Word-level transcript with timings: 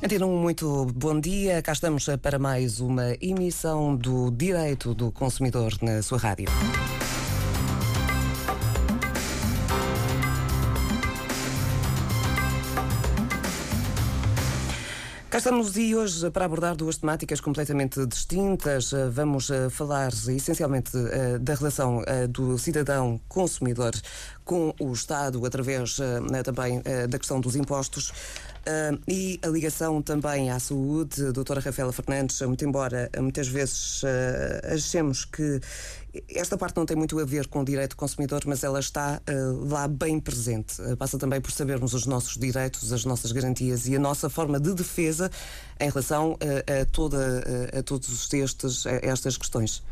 Antena 0.00 0.26
muito 0.28 0.86
bom 0.94 1.18
dia. 1.18 1.60
Cá 1.60 1.72
estamos 1.72 2.06
para 2.22 2.38
mais 2.38 2.78
uma 2.78 3.16
emissão 3.20 3.96
do 3.96 4.30
Direito 4.30 4.94
do 4.94 5.10
Consumidor 5.10 5.72
na 5.82 6.00
sua 6.02 6.18
rádio. 6.18 6.46
Cá 15.28 15.38
estamos 15.38 15.76
e 15.76 15.94
hoje 15.94 16.30
para 16.30 16.46
abordar 16.46 16.74
duas 16.74 16.96
temáticas 16.96 17.40
completamente 17.40 18.04
distintas. 18.06 18.92
Vamos 19.12 19.50
eh, 19.50 19.68
falar 19.68 20.08
essencialmente 20.08 20.90
eh, 20.96 21.38
da 21.38 21.54
relação 21.54 22.02
eh, 22.06 22.26
do 22.26 22.56
cidadão 22.56 23.20
consumidor 23.28 23.92
com 24.44 24.74
o 24.80 24.92
Estado 24.92 25.44
através 25.44 25.98
também 26.42 26.82
da 27.08 27.18
questão 27.18 27.38
dos 27.40 27.54
impostos. 27.54 28.10
Uh, 28.68 29.00
e 29.08 29.40
a 29.42 29.48
ligação 29.48 30.02
também 30.02 30.50
à 30.50 30.58
saúde, 30.58 31.32
doutora 31.32 31.58
Rafaela 31.58 31.90
Fernandes, 31.90 32.38
muito 32.42 32.62
embora 32.66 33.08
muitas 33.18 33.48
vezes 33.48 34.02
uh, 34.02 34.74
achemos 34.74 35.24
que 35.24 35.58
esta 36.34 36.58
parte 36.58 36.76
não 36.76 36.84
tem 36.84 36.94
muito 36.94 37.18
a 37.18 37.24
ver 37.24 37.46
com 37.46 37.60
o 37.60 37.64
direito 37.64 37.90
do 37.90 37.96
consumidor, 37.96 38.42
mas 38.44 38.62
ela 38.62 38.78
está 38.78 39.22
uh, 39.26 39.68
lá 39.70 39.88
bem 39.88 40.20
presente. 40.20 40.82
passa 40.98 41.16
também 41.16 41.40
por 41.40 41.50
sabermos 41.50 41.94
os 41.94 42.04
nossos 42.04 42.36
direitos, 42.36 42.92
as 42.92 43.06
nossas 43.06 43.32
garantias 43.32 43.88
e 43.88 43.96
a 43.96 43.98
nossa 43.98 44.28
forma 44.28 44.60
de 44.60 44.74
defesa 44.74 45.30
em 45.80 45.88
relação 45.88 46.36
a, 46.42 46.84
toda, 46.92 47.42
a 47.78 47.82
todos 47.82 48.30
estes, 48.34 48.86
a 48.86 49.00
estas 49.02 49.38
questões. 49.38 49.82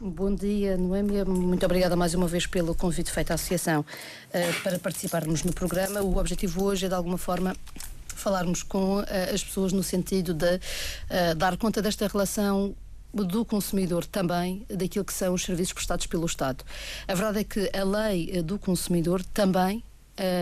Bom 0.00 0.32
dia, 0.32 0.76
Noémia. 0.76 1.24
Muito 1.24 1.64
obrigada 1.66 1.96
mais 1.96 2.14
uma 2.14 2.28
vez 2.28 2.46
pelo 2.46 2.76
convite 2.76 3.10
feito 3.10 3.32
à 3.32 3.34
Associação 3.34 3.84
para 4.62 4.78
participarmos 4.78 5.42
no 5.42 5.52
programa. 5.52 6.00
O 6.00 6.16
objetivo 6.16 6.64
hoje 6.64 6.86
é, 6.86 6.88
de 6.88 6.94
alguma 6.94 7.18
forma, 7.18 7.54
falarmos 8.20 8.62
com 8.62 8.98
uh, 8.98 9.04
as 9.32 9.42
pessoas 9.42 9.72
no 9.72 9.82
sentido 9.82 10.34
de 10.34 10.56
uh, 10.56 11.34
dar 11.36 11.56
conta 11.56 11.82
desta 11.82 12.06
relação 12.06 12.74
do 13.12 13.44
consumidor 13.44 14.06
também 14.06 14.64
daquilo 14.68 15.04
que 15.04 15.12
são 15.12 15.34
os 15.34 15.42
serviços 15.42 15.72
prestados 15.72 16.06
pelo 16.06 16.26
Estado. 16.26 16.64
A 17.08 17.14
verdade 17.14 17.40
é 17.40 17.44
que 17.44 17.70
a 17.76 17.82
lei 17.82 18.30
eh, 18.32 18.42
do 18.42 18.58
consumidor 18.58 19.24
também 19.24 19.82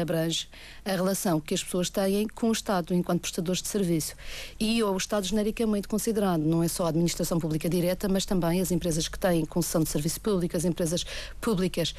abrange 0.01 0.49
a 0.85 0.91
relação 0.91 1.41
que 1.41 1.55
as 1.55 1.63
pessoas 1.63 1.91
têm 1.91 2.27
com 2.29 2.49
o 2.49 2.53
Estado 2.53 2.95
enquanto 2.95 3.21
prestadores 3.21 3.63
de 3.63 3.69
serviço. 3.69 4.15
E 4.59 4.83
o 4.83 4.97
Estado 4.97 5.27
genericamente 5.27 5.87
considerado 5.87 6.41
não 6.41 6.63
é 6.63 6.69
só 6.69 6.87
a 6.87 6.89
administração 6.89 7.39
pública 7.39 7.69
direta, 7.69 8.09
mas 8.09 8.25
também 8.25 8.61
as 8.61 8.71
empresas 8.71 9.09
que 9.09 9.19
têm 9.19 9.45
concessão 9.45 9.83
de 9.83 9.89
serviço 9.89 10.21
público, 10.21 10.57
as 10.57 10.65
empresas 10.65 11.05
públicas 11.41 11.95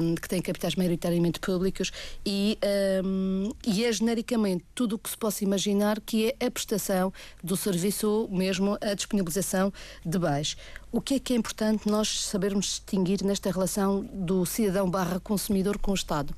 um, 0.00 0.14
que 0.14 0.28
têm 0.28 0.40
capitais 0.40 0.74
maioritariamente 0.74 1.40
públicos 1.40 1.92
e, 2.24 2.58
um, 3.04 3.50
e 3.66 3.84
é 3.84 3.92
genericamente 3.92 4.64
tudo 4.74 4.96
o 4.96 4.98
que 4.98 5.10
se 5.10 5.16
possa 5.16 5.44
imaginar 5.44 6.00
que 6.00 6.34
é 6.38 6.46
a 6.46 6.50
prestação 6.50 7.12
do 7.42 7.56
serviço 7.56 8.08
ou 8.08 8.28
mesmo 8.28 8.78
a 8.80 8.94
disponibilização 8.94 9.72
de 10.04 10.18
bens. 10.18 10.56
O 10.90 11.00
que 11.00 11.14
é 11.14 11.18
que 11.18 11.34
é 11.34 11.36
importante 11.36 11.88
nós 11.88 12.24
sabermos 12.24 12.66
distinguir 12.66 13.22
nesta 13.22 13.50
relação 13.50 14.08
do 14.12 14.46
cidadão 14.46 14.88
barra 14.88 15.20
consumidor 15.20 15.76
com 15.78 15.90
o 15.90 15.94
Estado? 15.94 16.34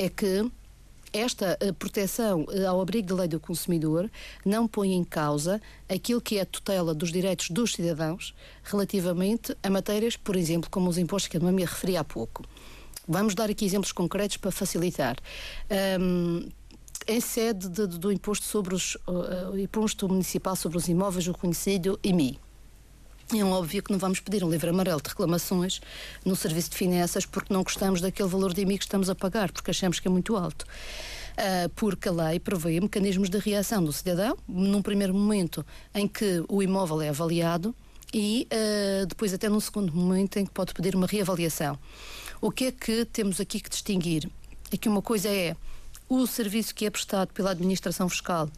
É 0.00 0.08
que 0.08 0.50
esta 1.12 1.58
eh, 1.60 1.72
proteção 1.72 2.46
eh, 2.50 2.64
ao 2.64 2.80
abrigo 2.80 3.08
da 3.08 3.14
lei 3.16 3.28
do 3.28 3.38
consumidor 3.38 4.10
não 4.46 4.66
põe 4.66 4.94
em 4.94 5.04
causa 5.04 5.60
aquilo 5.88 6.22
que 6.22 6.38
é 6.38 6.40
a 6.40 6.46
tutela 6.46 6.94
dos 6.94 7.12
direitos 7.12 7.50
dos 7.50 7.74
cidadãos 7.74 8.34
relativamente 8.64 9.54
a 9.62 9.68
matérias, 9.68 10.16
por 10.16 10.36
exemplo, 10.36 10.70
como 10.70 10.88
os 10.88 10.96
impostos 10.96 11.28
que 11.28 11.36
eu 11.36 11.42
me 11.42 11.64
referi 11.64 11.98
há 11.98 12.04
pouco. 12.04 12.44
Vamos 13.06 13.34
dar 13.34 13.50
aqui 13.50 13.66
exemplos 13.66 13.92
concretos 13.92 14.38
para 14.38 14.50
facilitar. 14.50 15.16
Um, 16.00 16.48
em 17.06 17.20
sede 17.20 17.68
de, 17.68 17.86
de, 17.86 17.98
do 17.98 18.10
imposto 18.10 18.46
sobre 18.46 18.74
os 18.74 18.94
uh, 19.06 19.58
imposto 19.58 20.08
municipal 20.08 20.54
sobre 20.54 20.78
os 20.78 20.88
imóveis, 20.88 21.26
o 21.26 21.34
conhecido 21.34 21.98
IMI. 22.04 22.38
É 23.32 23.44
óbvio 23.44 23.80
que 23.80 23.92
não 23.92 23.98
vamos 23.98 24.18
pedir 24.18 24.42
um 24.42 24.50
livro 24.50 24.70
amarelo 24.70 25.00
de 25.00 25.08
reclamações 25.08 25.80
no 26.24 26.34
serviço 26.34 26.70
de 26.70 26.76
finanças 26.76 27.24
porque 27.24 27.54
não 27.54 27.62
gostamos 27.62 28.00
daquele 28.00 28.28
valor 28.28 28.52
de 28.52 28.62
IMI 28.62 28.76
que 28.76 28.84
estamos 28.84 29.08
a 29.08 29.14
pagar, 29.14 29.52
porque 29.52 29.70
achamos 29.70 30.00
que 30.00 30.08
é 30.08 30.10
muito 30.10 30.36
alto. 30.36 30.64
Uh, 30.64 31.68
porque 31.76 32.08
a 32.08 32.12
lei 32.12 32.40
prevê 32.40 32.80
mecanismos 32.80 33.30
de 33.30 33.38
reação 33.38 33.84
do 33.84 33.92
cidadão, 33.92 34.36
num 34.48 34.82
primeiro 34.82 35.14
momento 35.14 35.64
em 35.94 36.08
que 36.08 36.44
o 36.48 36.60
imóvel 36.60 37.00
é 37.02 37.08
avaliado 37.08 37.72
e 38.12 38.48
uh, 38.52 39.06
depois 39.06 39.32
até 39.32 39.48
num 39.48 39.60
segundo 39.60 39.94
momento 39.94 40.36
em 40.38 40.44
que 40.44 40.50
pode 40.50 40.74
pedir 40.74 40.96
uma 40.96 41.06
reavaliação. 41.06 41.78
O 42.40 42.50
que 42.50 42.64
é 42.64 42.72
que 42.72 43.04
temos 43.04 43.40
aqui 43.40 43.60
que 43.60 43.70
distinguir? 43.70 44.28
É 44.72 44.76
que 44.76 44.88
uma 44.88 45.00
coisa 45.00 45.28
é 45.28 45.56
o 46.08 46.26
serviço 46.26 46.74
que 46.74 46.84
é 46.84 46.90
prestado 46.90 47.32
pela 47.32 47.52
administração 47.52 48.08
fiscal 48.08 48.48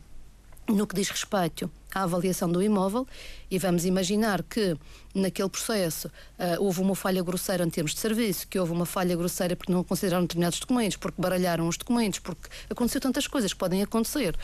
no 0.67 0.87
que 0.87 0.95
diz 0.95 1.11
respeito 1.11 1.71
à 1.95 2.03
avaliação 2.03 2.51
do 2.51 2.63
imóvel 2.63 3.07
e 3.51 3.59
vamos 3.59 3.85
imaginar 3.85 4.43
que 4.43 4.77
naquele 5.15 5.49
processo 5.49 6.09
uh, 6.09 6.63
houve 6.63 6.81
uma 6.81 6.95
falha 6.95 7.23
grosseira 7.23 7.65
em 7.65 7.71
termos 7.71 7.95
de 7.95 8.01
serviço, 8.01 8.49
que 8.49 8.59
houve 8.59 8.73
uma 8.73 8.87
falha 8.87 9.15
grosseira 9.17 9.55
porque 9.55 9.73
não 9.73 9.85
consideraram 9.85 10.25
determinados 10.25 10.59
documentos, 10.59 10.97
porque 10.97 11.21
baralharam 11.21 11.69
os 11.69 11.77
documentos, 11.77 12.19
porque 12.19 12.49
aconteceu 12.71 13.01
tantas 13.01 13.27
coisas 13.27 13.53
que 13.53 13.59
podem 13.59 13.83
acontecer. 13.83 14.37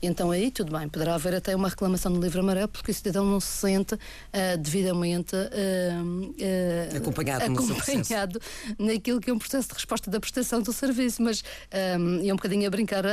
Então 0.00 0.30
aí 0.30 0.50
tudo 0.50 0.76
bem, 0.76 0.88
poderá 0.88 1.14
haver 1.14 1.34
até 1.34 1.54
uma 1.56 1.68
reclamação 1.68 2.12
no 2.12 2.20
livro 2.20 2.40
amarelo 2.40 2.68
porque 2.68 2.90
o 2.90 2.94
cidadão 2.94 3.24
não 3.24 3.40
se 3.40 3.48
sente 3.48 3.94
uh, 3.94 4.58
devidamente 4.58 5.34
uh, 5.34 6.96
acompanhado, 6.96 7.44
acompanhado 7.44 8.40
naquilo 8.78 9.20
que 9.20 9.30
é 9.30 9.32
um 9.32 9.38
processo 9.38 9.68
de 9.68 9.74
resposta 9.74 10.10
da 10.10 10.20
prestação 10.20 10.62
do 10.62 10.72
serviço, 10.72 11.22
mas 11.22 11.42
um, 11.98 12.26
é 12.26 12.32
um 12.32 12.36
bocadinho 12.36 12.66
a 12.66 12.70
brincar, 12.70 13.04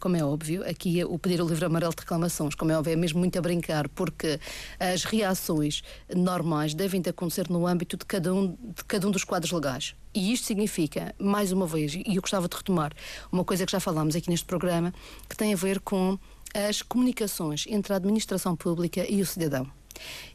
como 0.00 0.16
é 0.16 0.24
óbvio, 0.24 0.68
aqui 0.68 1.04
o 1.04 1.18
pedir 1.18 1.40
o 1.40 1.46
livro 1.46 1.66
amarelo 1.66 1.92
de 1.94 2.00
reclamações, 2.00 2.54
como 2.54 2.72
é 2.72 2.78
óbvio, 2.78 2.92
é 2.92 2.96
mesmo 2.96 3.18
muito 3.18 3.38
a 3.38 3.42
brincar, 3.42 3.88
porque 3.88 4.40
as 4.78 5.04
reações 5.04 5.82
normais 6.14 6.74
devem 6.74 7.00
de 7.00 7.10
acontecer 7.10 7.48
no 7.50 7.66
âmbito 7.66 7.96
de 7.96 8.04
cada 8.06 8.32
um, 8.32 8.48
de 8.48 8.84
cada 8.86 9.06
um 9.06 9.10
dos 9.10 9.24
quadros 9.24 9.52
legais. 9.52 9.94
E 10.14 10.32
isto 10.32 10.46
significa, 10.46 11.14
mais 11.18 11.52
uma 11.52 11.66
vez, 11.66 11.94
e 11.94 12.04
eu 12.06 12.20
gostava 12.20 12.46
de 12.46 12.56
retomar 12.56 12.92
uma 13.30 13.44
coisa 13.44 13.64
que 13.64 13.72
já 13.72 13.80
falámos 13.80 14.14
aqui 14.14 14.28
neste 14.28 14.44
programa, 14.44 14.92
que 15.28 15.36
tem 15.36 15.54
a 15.54 15.56
ver 15.56 15.80
com 15.80 16.18
as 16.54 16.82
comunicações 16.82 17.64
entre 17.66 17.94
a 17.94 17.96
administração 17.96 18.54
pública 18.54 19.10
e 19.10 19.22
o 19.22 19.26
cidadão. 19.26 19.66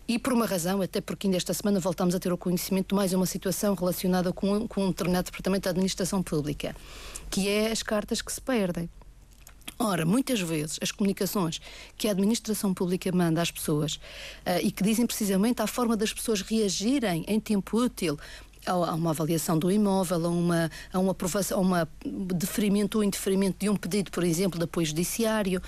E 0.07 0.17
por 0.17 0.33
uma 0.33 0.45
razão, 0.45 0.81
até 0.81 1.01
porque 1.01 1.27
ainda 1.27 1.37
esta 1.37 1.53
semana 1.53 1.79
voltamos 1.79 2.15
a 2.15 2.19
ter 2.19 2.31
o 2.31 2.37
conhecimento 2.37 2.89
de 2.89 2.95
mais 2.95 3.13
uma 3.13 3.25
situação 3.25 3.75
relacionada 3.75 4.31
com, 4.31 4.67
com 4.67 4.85
um 4.85 4.89
determinado 4.89 5.25
departamento 5.25 5.65
da 5.65 5.71
administração 5.71 6.23
pública, 6.23 6.75
que 7.29 7.47
é 7.47 7.71
as 7.71 7.83
cartas 7.83 8.21
que 8.21 8.31
se 8.31 8.41
perdem. 8.41 8.89
Ora, 9.79 10.05
muitas 10.05 10.39
vezes 10.39 10.79
as 10.81 10.91
comunicações 10.91 11.61
que 11.95 12.07
a 12.07 12.11
administração 12.11 12.73
pública 12.73 13.11
manda 13.11 13.41
às 13.41 13.51
pessoas 13.51 13.95
uh, 13.95 14.59
e 14.63 14.71
que 14.71 14.81
dizem 14.81 15.05
precisamente 15.05 15.61
a 15.61 15.67
forma 15.67 15.95
das 15.95 16.11
pessoas 16.11 16.41
reagirem 16.41 17.23
em 17.27 17.39
tempo 17.39 17.77
útil 17.77 18.17
a 18.71 18.93
uma 18.93 19.11
avaliação 19.11 19.57
do 19.57 19.71
imóvel, 19.71 20.25
a 20.25 20.29
uma, 20.29 20.71
a 20.91 20.99
uma 20.99 21.11
aprovação, 21.11 21.57
a 21.57 21.61
uma 21.61 21.89
deferimento 22.03 22.97
ou 22.97 23.03
indeferimento 23.03 23.57
de 23.59 23.69
um 23.69 23.75
pedido, 23.75 24.11
por 24.11 24.23
exemplo, 24.23 24.57
de 24.57 24.65
apoio 24.65 24.85
judiciário, 24.85 25.61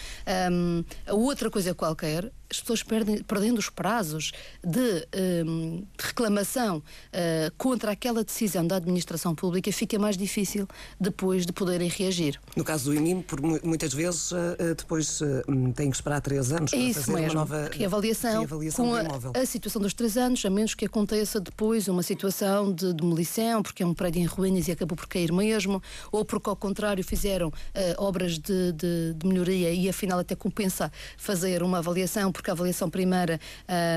um, 0.52 0.84
a 1.08 1.14
outra 1.14 1.50
coisa 1.50 1.74
qualquer, 1.74 2.32
as 2.52 2.60
pessoas 2.60 2.82
perdem, 2.82 3.22
perdendo 3.24 3.60
os 3.60 3.70
prazos 3.70 4.32
de, 4.64 5.08
um, 5.46 5.84
reclamação 6.00 6.78
uh, 6.78 7.54
contra 7.58 7.92
aquela 7.92 8.24
decisão 8.24 8.66
da 8.66 8.78
administração 8.78 9.36
pública, 9.36 9.72
fica 9.72 10.00
mais 10.00 10.18
difícil 10.18 10.68
depois 11.00 11.46
de 11.46 11.54
poderem 11.54 11.88
reagir. 11.88 12.40
No 12.56 12.64
caso 12.64 12.92
do 12.92 12.96
IMIM, 12.96 13.22
por 13.22 13.40
muitas 13.42 13.94
vezes 13.94 14.32
uh, 14.32 14.38
depois 14.76 15.22
uh, 15.22 15.44
tem 15.76 15.92
que 15.92 15.96
esperar 15.96 16.22
três 16.22 16.52
anos 16.52 16.72
para 16.72 16.80
Isso 16.80 17.02
fazer 17.02 17.14
mesmo. 17.14 17.28
uma 17.28 17.34
nova 17.40 17.70
reavaliação, 17.72 18.40
reavaliação 18.40 18.86
com 18.86 18.96
a, 18.96 19.42
a, 19.42 19.46
situação 19.46 19.82
dos 19.82 19.94
três 19.94 20.18
anos, 20.18 20.44
a 20.44 20.50
menos 20.50 20.74
que 20.74 20.86
aconteça 20.86 21.40
depois 21.40 21.88
uma 21.88 22.02
situação 22.02 22.74
de 22.74 22.94
demolição, 22.94 23.62
porque 23.62 23.84
é 23.84 23.86
um 23.86 23.94
prédio 23.94 24.22
em 24.22 24.26
ruínas 24.26 24.68
e 24.68 24.72
acabou 24.72 24.96
por 24.96 25.08
cair 25.08 25.32
mesmo, 25.32 25.82
ou 26.12 26.26
porque 26.26 26.50
ao 26.50 26.56
contrário 26.56 27.04
fizeram 27.04 27.52
obras 27.98 28.40
de, 28.40 28.72
de, 28.72 29.14
de 29.14 29.28
melhoria 29.28 29.72
e 29.72 29.88
afinal 29.88 30.20
até 30.20 30.36
compensa 30.36 30.92
fazer 31.18 31.62
uma 31.62 31.78
avaliação 31.78 32.32
porque 32.40 32.50
a 32.50 32.54
avaliação 32.54 32.90
primeira 32.90 33.38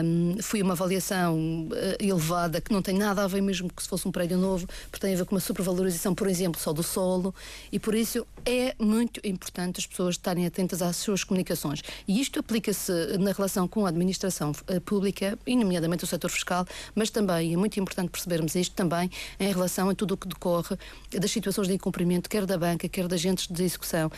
um, 0.04 0.36
foi 0.42 0.60
uma 0.62 0.72
avaliação 0.72 1.36
uh, 1.36 2.04
elevada 2.04 2.60
que 2.60 2.72
não 2.72 2.82
tem 2.82 2.98
nada 2.98 3.22
a 3.22 3.28
ver 3.28 3.40
mesmo 3.40 3.72
que 3.72 3.80
se 3.80 3.88
fosse 3.88 4.06
um 4.08 4.10
prédio 4.10 4.36
novo, 4.36 4.66
porque 4.90 4.98
tem 4.98 5.14
a 5.14 5.16
ver 5.16 5.24
com 5.24 5.36
uma 5.36 5.40
supervalorização, 5.40 6.12
por 6.12 6.26
exemplo, 6.26 6.60
só 6.60 6.72
do 6.72 6.82
solo, 6.82 7.32
e 7.70 7.78
por 7.78 7.94
isso 7.94 8.26
é 8.44 8.74
muito 8.80 9.20
importante 9.22 9.78
as 9.78 9.86
pessoas 9.86 10.16
estarem 10.16 10.44
atentas 10.44 10.82
às 10.82 10.96
suas 10.96 11.22
comunicações. 11.22 11.82
E 12.08 12.20
isto 12.20 12.40
aplica-se 12.40 12.92
na 13.18 13.30
relação 13.30 13.68
com 13.68 13.86
a 13.86 13.90
administração 13.90 14.50
uh, 14.50 14.80
pública, 14.80 15.38
e 15.46 15.54
nomeadamente 15.54 16.02
o 16.02 16.06
setor 16.06 16.30
fiscal, 16.30 16.66
mas 16.96 17.10
também 17.10 17.54
é 17.54 17.56
muito 17.56 17.78
importante 17.78 18.10
percebermos 18.10 18.56
isto 18.56 18.74
também 18.74 19.08
em 19.38 19.52
relação 19.52 19.88
a 19.88 19.94
tudo 19.94 20.14
o 20.14 20.16
que 20.16 20.26
decorre 20.26 20.76
das 21.12 21.30
situações 21.30 21.68
de 21.68 21.74
incumprimento, 21.74 22.28
quer 22.28 22.44
da 22.44 22.58
banca, 22.58 22.88
quer 22.88 23.06
de 23.06 23.14
agentes 23.14 23.46
de 23.46 23.62
execução 23.62 24.10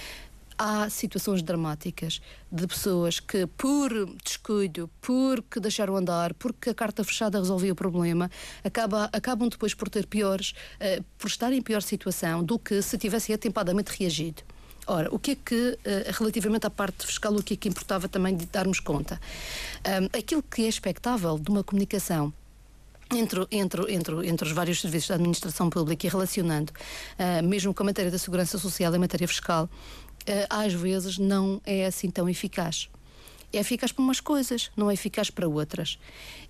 há 0.59 0.89
situações 0.89 1.43
dramáticas 1.43 2.21
de 2.51 2.67
pessoas 2.67 3.21
que, 3.21 3.47
por 3.47 3.91
descuido, 4.25 4.89
porque 5.01 5.61
deixaram 5.61 5.97
andar, 5.97 6.35
porque 6.35 6.71
a 6.71 6.75
carta 6.75 7.03
fechada 7.05 7.39
resolvia 7.39 7.73
o 7.73 7.77
problema, 7.77 8.31
acaba, 8.63 9.09
acabam 9.13 9.49
depois 9.49 9.75
por 9.75 9.89
ter 9.89 10.07
piores, 10.07 10.55
uh, 10.77 11.05
por 11.19 11.29
estar 11.29 11.53
em 11.53 11.63
pior 11.63 11.83
situação 11.83 12.43
do 12.43 12.59
que 12.59 12.81
se 12.83 12.97
tivessem 12.99 13.35
atempadamente 13.35 13.93
reagido. 13.99 14.43
Ora, 14.87 15.09
o 15.15 15.19
que 15.19 15.31
é 15.31 15.35
que, 15.35 15.79
eh, 15.85 16.11
relativamente 16.13 16.67
à 16.67 16.71
parte 16.71 17.07
fiscal, 17.07 17.33
o 17.35 17.43
que 17.43 17.55
é 17.55 17.57
que 17.57 17.69
importava 17.69 18.07
também 18.07 18.37
de 18.37 18.45
darmos 18.45 18.81
conta? 18.81 19.19
Um, 19.87 20.19
aquilo 20.19 20.43
que 20.43 20.63
é 20.63 20.69
expectável 20.69 21.39
de 21.39 21.49
uma 21.51 21.65
comunicação 21.65 22.33
entre, 23.11 23.47
entre, 23.51 23.95
entre, 23.95 24.29
entre 24.29 24.47
os 24.47 24.53
vários 24.53 24.81
serviços 24.81 25.09
da 25.09 25.15
administração 25.15 25.71
pública 25.71 26.07
e 26.07 26.11
relacionando, 26.11 26.73
uh, 27.19 27.43
mesmo 27.47 27.73
com 27.73 27.83
a 27.83 27.87
matéria 27.87 28.11
da 28.11 28.19
segurança 28.19 28.59
social 28.59 28.93
e 28.93 28.97
a 28.97 28.99
matéria 28.99 29.27
fiscal, 29.27 29.71
às 30.49 30.73
vezes 30.73 31.19
não 31.19 31.61
é 31.65 31.87
assim 31.87 32.11
tão 32.11 32.29
eficaz 32.29 32.89
é 33.57 33.61
eficaz 33.61 33.93
para 33.93 34.03
umas 34.03 34.21
coisas, 34.21 34.71
não 34.77 34.91
é 34.91 34.95
eficaz 34.95 35.31
para 35.31 35.49
outras. 35.49 35.99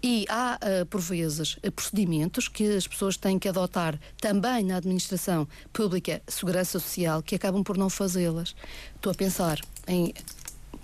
E 0.03 0.25
há, 0.29 0.59
uh, 0.59 0.87
por 0.87 1.01
vezes, 1.01 1.57
uh, 1.57 1.71
procedimentos 1.71 2.49
que 2.49 2.65
as 2.77 2.87
pessoas 2.87 3.17
têm 3.17 3.39
que 3.39 3.49
adotar 3.49 3.99
também 4.21 4.65
na 4.65 4.77
administração 4.77 5.47
pública, 5.73 6.23
segurança 6.27 6.79
social, 6.79 7.23
que 7.23 7.35
acabam 7.35 7.63
por 7.63 7.77
não 7.77 7.91
fazê-las. 7.91 8.55
Estou 8.95 9.13
a 9.13 9.15
pensar 9.15 9.61
em 9.87 10.13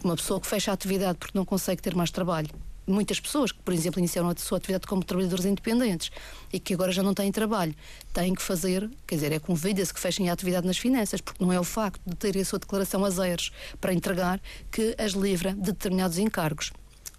uma 0.05 0.17
pessoa 0.17 0.41
que 0.41 0.47
fecha 0.47 0.71
a 0.71 0.75
atividade 0.75 1.19
porque 1.19 1.37
não 1.37 1.45
consegue 1.45 1.83
ter 1.83 1.95
mais 1.95 2.11
trabalho 2.11 2.51
muitas 2.87 3.21
pessoas 3.21 3.53
que, 3.53 3.61
por 3.63 3.73
exemplo, 3.73 3.99
iniciaram 3.99 4.29
a 4.29 4.37
sua 4.37 4.59
atividade 4.59 4.87
como 4.87 5.05
trabalhadores 5.05 5.45
independentes 5.45 6.11
e 6.53 6.59
que 6.59 6.75
agora 6.75 6.93
já 6.93 7.03
não 7.03 7.15
têm 7.15 7.31
trabalho, 7.31 7.75
têm 8.13 8.35
que 8.35 8.43
fazer, 8.43 8.91
quer 9.07 9.17
dizer, 9.17 9.33
é 9.33 9.39
convida-se 9.39 9.93
que 9.93 10.01
fechem 10.01 10.29
a 10.31 10.33
atividade 10.33 10.67
nas 10.67 10.79
finanças, 10.79 11.21
porque 11.21 11.43
não 11.43 11.53
é 11.53 11.59
o 11.61 11.65
facto 11.65 12.01
de 12.05 12.17
terem 12.17 12.43
a 12.43 12.45
sua 12.45 12.59
declaração 12.59 13.05
a 13.05 13.11
zeros 13.11 13.51
para 13.81 13.93
entregar 13.93 14.41
que 14.71 14.95
as 14.99 15.13
livra 15.13 15.53
de 15.53 15.73
determinados 15.73 16.19
encargos. 16.19 16.73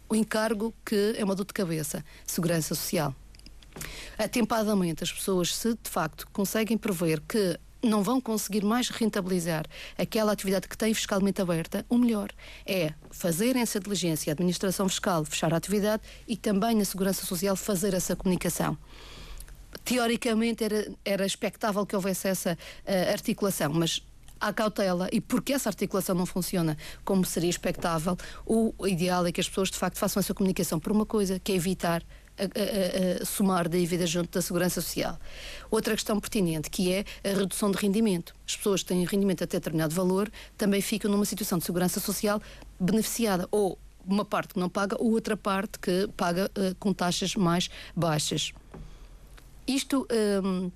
O 0.09 0.15
encargo 0.15 0.73
que 0.85 1.15
é 1.17 1.23
uma 1.23 1.35
dor 1.35 1.45
de 1.45 1.53
cabeça, 1.53 2.03
segurança 2.25 2.75
social. 2.75 3.15
Atempadamente, 4.17 5.03
as 5.03 5.11
pessoas, 5.11 5.55
se 5.55 5.73
de 5.73 5.89
facto 5.89 6.27
conseguem 6.33 6.77
prever 6.77 7.21
que 7.21 7.57
não 7.81 8.04
vão 8.04 8.22
conseguir 8.22 8.63
mais 8.63 8.89
rentabilizar 8.89 9.66
aquela 9.98 10.31
atividade 10.31 10.68
que 10.68 10.78
têm 10.78 10.94
fiscalmente 10.94 11.42
aberta, 11.42 11.86
o 11.89 11.98
melhor 11.98 12.30
é 12.66 12.94
fazer 13.10 13.56
essa 13.56 13.80
diligência, 13.80 14.31
a 14.31 14.33
administração 14.33 14.88
fiscal 14.88 15.25
fechar 15.25 15.54
a 15.54 15.57
atividade 15.57 16.04
e 16.28 16.38
também 16.38 16.75
na 16.75 16.86
segurança 16.86 17.25
social 17.25 17.56
fazer 17.56 17.94
essa 17.94 18.16
comunicação. 18.16 18.78
Teoricamente 19.83 20.63
era, 20.63 20.92
era 21.04 21.25
expectável 21.25 21.86
que 21.86 21.95
houvesse 21.95 22.28
essa 22.28 22.54
uh, 22.54 23.12
articulação, 23.12 23.74
mas 23.74 24.01
há 24.39 24.51
cautela 24.51 25.07
e 25.12 25.22
porque 25.22 25.54
essa 25.54 25.69
articulação 25.69 26.16
não 26.16 26.25
funciona 26.25 26.78
como 27.06 27.24
seria 27.24 27.50
expectável, 27.50 28.18
o 28.45 28.74
ideal 28.88 29.25
é 29.25 29.31
que 29.31 29.39
as 29.39 29.48
pessoas 29.48 29.69
de 29.69 29.78
facto 29.78 29.98
façam 29.98 30.19
essa 30.19 30.33
comunicação 30.33 30.80
por 30.80 30.92
uma 30.92 31.06
coisa, 31.06 31.39
que 31.39 31.51
é 31.51 31.56
evitar 31.56 32.04
a, 32.38 32.44
a, 32.44 33.22
a 33.22 33.25
somar 33.25 33.68
dívida 33.69 34.06
junto 34.06 34.31
da 34.31 34.42
Segurança 34.42 34.81
Social. 34.81 35.19
Outra 35.69 35.94
questão 35.94 36.19
pertinente, 36.19 36.69
que 36.69 36.92
é 36.92 37.06
a 37.24 37.38
redução 37.38 37.72
de 37.72 37.78
rendimento. 37.78 38.33
As 38.48 38.56
pessoas 38.56 38.81
que 38.81 38.89
têm 38.89 39.06
rendimento 39.06 39.44
até 39.44 39.57
determinado 39.57 39.94
valor 39.94 40.31
também 40.57 40.81
ficam 40.81 41.10
numa 41.10 41.25
situação 41.25 41.57
de 41.57 41.66
Segurança 41.66 42.00
Social 42.00 42.42
beneficiada 42.80 43.48
ou 43.51 43.78
uma 44.06 44.25
parte 44.25 44.54
que 44.54 44.60
não 44.60 44.69
paga 44.69 44.95
ou 45.00 45.12
outra 45.12 45.38
parte 45.38 45.80
que 45.80 46.07
paga 46.18 46.50
uh, 46.57 46.75
com 46.80 46.94
taxas 46.94 47.36
mais 47.36 47.69
baixas. 47.95 48.51
Isto. 49.68 50.07
Um, 50.44 50.72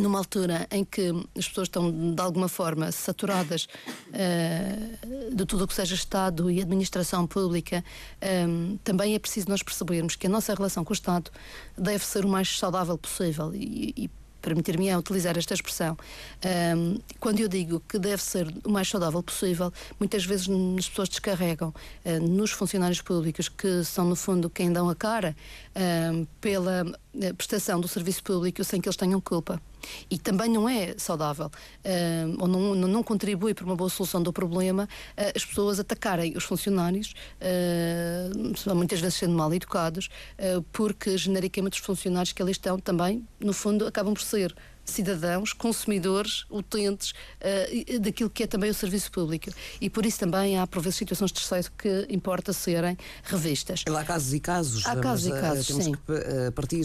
numa 0.00 0.18
altura 0.18 0.66
em 0.70 0.84
que 0.84 1.10
as 1.36 1.48
pessoas 1.48 1.66
estão 1.66 2.14
de 2.14 2.20
alguma 2.20 2.48
forma 2.48 2.90
saturadas 2.90 3.68
uh, 4.08 5.34
de 5.34 5.46
tudo 5.46 5.64
o 5.64 5.68
que 5.68 5.74
seja 5.74 5.94
Estado 5.94 6.50
e 6.50 6.60
administração 6.60 7.26
pública, 7.26 7.84
um, 8.48 8.76
também 8.82 9.14
é 9.14 9.18
preciso 9.18 9.48
nós 9.48 9.62
percebermos 9.62 10.16
que 10.16 10.26
a 10.26 10.30
nossa 10.30 10.54
relação 10.54 10.84
com 10.84 10.92
o 10.92 10.94
Estado 10.94 11.30
deve 11.76 12.04
ser 12.04 12.24
o 12.24 12.28
mais 12.28 12.58
saudável 12.58 12.96
possível. 12.96 13.54
E, 13.54 13.94
e 13.96 14.10
permitir-me 14.40 14.94
utilizar 14.96 15.36
esta 15.36 15.54
expressão, 15.54 15.96
um, 16.76 16.98
quando 17.18 17.40
eu 17.40 17.48
digo 17.48 17.80
que 17.80 17.98
deve 17.98 18.22
ser 18.22 18.52
o 18.64 18.70
mais 18.70 18.88
saudável 18.88 19.22
possível, 19.22 19.72
muitas 19.98 20.24
vezes 20.24 20.48
as 20.78 20.88
pessoas 20.88 21.08
descarregam 21.08 21.68
uh, 21.68 22.20
nos 22.20 22.50
funcionários 22.50 23.00
públicos, 23.00 23.48
que 23.48 23.84
são 23.84 24.06
no 24.06 24.16
fundo 24.16 24.48
quem 24.48 24.72
dão 24.72 24.88
a 24.88 24.94
cara 24.94 25.36
um, 25.76 26.24
pela 26.40 26.84
eh, 27.20 27.32
prestação 27.32 27.80
do 27.80 27.88
serviço 27.88 28.22
público 28.22 28.62
sem 28.64 28.80
que 28.80 28.88
eles 28.88 28.96
tenham 28.96 29.20
culpa. 29.20 29.60
E 30.10 30.18
também 30.18 30.50
não 30.50 30.68
é 30.68 30.94
saudável, 30.98 31.46
uh, 31.46 32.36
ou 32.38 32.46
não, 32.46 32.74
não, 32.74 33.02
contribui 33.02 33.54
para 33.54 33.64
uma 33.64 33.74
boa 33.74 33.88
solução 33.88 34.22
do 34.22 34.32
problema, 34.32 34.84
uh, 34.84 35.32
as 35.34 35.44
pessoas 35.44 35.80
atacarem 35.80 36.36
os 36.36 36.44
funcionários, 36.44 37.14
uh, 37.40 38.74
muitas 38.74 39.00
vezes 39.00 39.14
sendo 39.16 39.34
mal 39.34 39.52
educados, 39.54 40.08
porque 40.72 41.16
genericamente 41.16 41.80
os 41.80 41.86
funcionários 41.86 42.32
que 42.32 42.42
ali 42.42 42.52
estão 42.52 42.78
também, 42.78 43.26
no 43.38 43.52
fundo, 43.52 43.86
acabam 43.86 44.14
por 44.14 44.22
ser 44.22 44.54
cidadãos, 44.84 45.52
consumidores, 45.52 46.44
utentes 46.50 47.10
uh, 47.10 48.00
daquilo 48.00 48.30
que 48.30 48.42
é 48.42 48.46
também 48.46 48.70
o 48.70 48.74
serviço 48.74 49.10
público. 49.10 49.50
E 49.80 49.88
por 49.88 50.04
isso 50.04 50.18
também 50.18 50.58
há, 50.58 50.66
por 50.66 50.82
vezes, 50.82 50.98
situações 50.98 51.30
de 51.30 51.34
terceiro 51.34 51.70
que 51.78 52.06
importa 52.10 52.52
serem 52.52 52.96
revistas. 53.24 53.84
Há 53.86 54.04
casos 54.04 54.34
e 54.34 54.40
casos. 54.40 54.86
Há 54.86 54.96
casos 54.96 55.26
e 55.26 55.30
casos, 55.32 55.66
temos 55.66 55.84
sim. 55.84 55.92
que 55.92 56.50
partir 56.54 56.80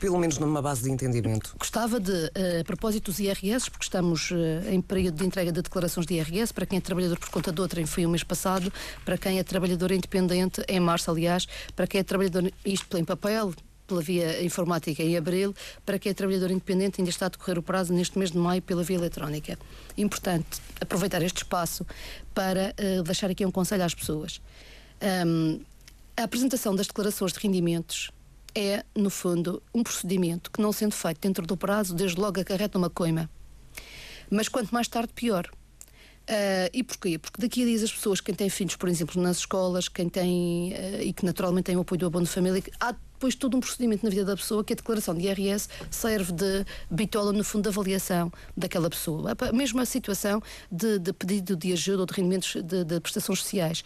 pelo 0.00 0.18
menos 0.18 0.38
numa 0.38 0.62
base 0.62 0.82
de 0.82 0.90
entendimento. 0.90 1.54
Gostava 1.58 2.00
de, 2.00 2.30
a 2.60 2.64
propósito 2.64 3.10
dos 3.10 3.20
IRS, 3.20 3.70
porque 3.70 3.84
estamos 3.84 4.30
em 4.70 4.80
período 4.80 5.18
de 5.18 5.26
entrega 5.26 5.52
de 5.52 5.60
declarações 5.62 6.06
de 6.06 6.14
IRS, 6.14 6.52
para 6.52 6.66
quem 6.66 6.78
é 6.78 6.80
trabalhador 6.80 7.18
por 7.18 7.28
conta 7.28 7.52
de 7.52 7.60
outra, 7.60 7.84
foi 7.86 8.06
o 8.06 8.08
mês 8.08 8.22
passado, 8.22 8.72
para 9.04 9.18
quem 9.18 9.38
é 9.38 9.44
trabalhador 9.44 9.92
independente, 9.92 10.62
em 10.68 10.80
março, 10.80 11.10
aliás, 11.10 11.46
para 11.76 11.86
quem 11.86 12.00
é 12.00 12.04
trabalhador, 12.04 12.50
isto 12.64 12.96
em 12.96 13.04
papel, 13.04 13.52
pela 13.86 14.00
via 14.00 14.42
informática 14.42 15.02
em 15.02 15.16
abril, 15.16 15.54
para 15.84 15.98
quem 15.98 16.10
é 16.10 16.14
trabalhador 16.14 16.50
independente 16.50 17.00
ainda 17.00 17.10
está 17.10 17.26
a 17.26 17.28
decorrer 17.28 17.58
o 17.58 17.62
prazo 17.62 17.92
neste 17.92 18.18
mês 18.18 18.30
de 18.30 18.38
maio 18.38 18.62
pela 18.62 18.82
via 18.82 18.96
eletrónica. 18.96 19.58
Importante 19.96 20.60
aproveitar 20.80 21.22
este 21.22 21.38
espaço 21.38 21.86
para 22.34 22.74
uh, 22.78 23.02
deixar 23.02 23.30
aqui 23.30 23.44
um 23.44 23.50
conselho 23.50 23.84
às 23.84 23.94
pessoas. 23.94 24.40
Um, 25.26 25.60
a 26.16 26.22
apresentação 26.22 26.74
das 26.74 26.86
declarações 26.86 27.32
de 27.32 27.40
rendimentos 27.40 28.10
é, 28.54 28.84
no 28.94 29.10
fundo, 29.10 29.60
um 29.74 29.82
procedimento 29.82 30.50
que, 30.50 30.62
não 30.62 30.72
sendo 30.72 30.92
feito 30.92 31.20
dentro 31.20 31.44
do 31.44 31.56
prazo, 31.56 31.94
desde 31.94 32.20
logo 32.20 32.40
acarreta 32.40 32.78
uma 32.78 32.88
coima. 32.88 33.28
Mas 34.30 34.48
quanto 34.48 34.72
mais 34.72 34.86
tarde, 34.86 35.12
pior. 35.12 35.48
Uh, 36.24 36.70
e 36.72 36.82
porquê? 36.82 37.18
Porque 37.18 37.42
daqui 37.42 37.62
a 37.62 37.66
dias 37.66 37.82
as 37.82 37.92
pessoas, 37.92 38.20
quem 38.20 38.34
tem 38.34 38.48
filhos, 38.48 38.76
por 38.76 38.88
exemplo, 38.88 39.20
nas 39.20 39.38
escolas, 39.38 39.88
quem 39.88 40.08
tem 40.08 40.72
uh, 40.72 41.02
e 41.02 41.12
que 41.12 41.26
naturalmente 41.26 41.66
tem 41.66 41.76
o 41.76 41.80
apoio 41.80 41.98
do 41.98 42.06
abono 42.06 42.24
de 42.24 42.30
família, 42.30 42.62
há 42.80 42.94
depois 43.24 43.34
todo 43.34 43.56
um 43.56 43.60
procedimento 43.60 44.04
na 44.04 44.10
vida 44.10 44.24
da 44.26 44.36
pessoa 44.36 44.62
que 44.62 44.74
a 44.74 44.76
declaração 44.76 45.14
de 45.14 45.26
IRS 45.26 45.66
serve 45.90 46.30
de 46.32 46.66
bitola, 46.90 47.32
no 47.32 47.42
fundo, 47.42 47.62
de 47.62 47.68
avaliação 47.70 48.30
daquela 48.54 48.90
pessoa. 48.90 49.34
Mesmo 49.54 49.80
a 49.80 49.86
situação 49.86 50.42
de, 50.70 50.98
de 50.98 51.10
pedido 51.14 51.56
de 51.56 51.72
ajuda 51.72 52.00
ou 52.00 52.06
de 52.06 52.12
rendimentos 52.12 52.54
de, 52.62 52.84
de 52.84 53.00
prestações 53.00 53.38
sociais 53.38 53.82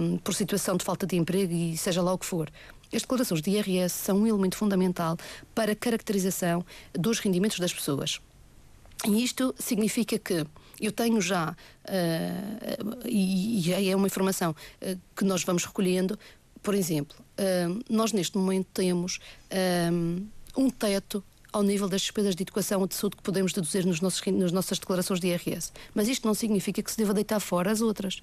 um, 0.00 0.16
por 0.16 0.32
situação 0.34 0.78
de 0.78 0.84
falta 0.84 1.06
de 1.06 1.16
emprego 1.16 1.52
e 1.52 1.76
seja 1.76 2.00
lá 2.00 2.14
o 2.14 2.18
que 2.18 2.24
for. 2.24 2.50
As 2.94 3.02
declarações 3.02 3.42
de 3.42 3.50
IRS 3.50 3.94
são 3.94 4.22
um 4.22 4.26
elemento 4.26 4.56
fundamental 4.56 5.18
para 5.54 5.72
a 5.72 5.76
caracterização 5.76 6.64
dos 6.94 7.18
rendimentos 7.18 7.58
das 7.58 7.74
pessoas. 7.74 8.20
E 9.06 9.22
isto 9.22 9.54
significa 9.58 10.18
que 10.18 10.46
eu 10.80 10.92
tenho 10.92 11.20
já, 11.20 11.50
uh, 11.50 13.06
e, 13.06 13.68
e 13.68 13.90
é 13.90 13.94
uma 13.94 14.06
informação 14.06 14.52
uh, 14.52 14.98
que 15.14 15.24
nós 15.24 15.44
vamos 15.44 15.64
recolhendo, 15.64 16.18
por 16.62 16.74
exemplo, 16.74 17.16
uh, 17.38 17.84
nós 17.88 18.12
neste 18.12 18.36
momento 18.38 18.68
temos 18.72 19.18
um 20.56 20.70
teto 20.70 21.22
ao 21.52 21.62
nível 21.62 21.88
das 21.88 22.00
despesas 22.00 22.34
de 22.34 22.42
educação 22.42 22.80
ou 22.80 22.86
de 22.86 22.94
saúde 22.94 23.16
que 23.16 23.22
podemos 23.22 23.52
deduzir 23.52 23.84
nos 23.84 24.00
nossos, 24.00 24.22
nas 24.26 24.52
nossas 24.52 24.78
declarações 24.78 25.20
de 25.20 25.28
IRS. 25.28 25.70
Mas 25.94 26.08
isto 26.08 26.26
não 26.26 26.34
significa 26.34 26.82
que 26.82 26.90
se 26.90 26.96
deva 26.96 27.12
deitar 27.12 27.40
fora 27.40 27.70
as 27.70 27.82
outras. 27.82 28.22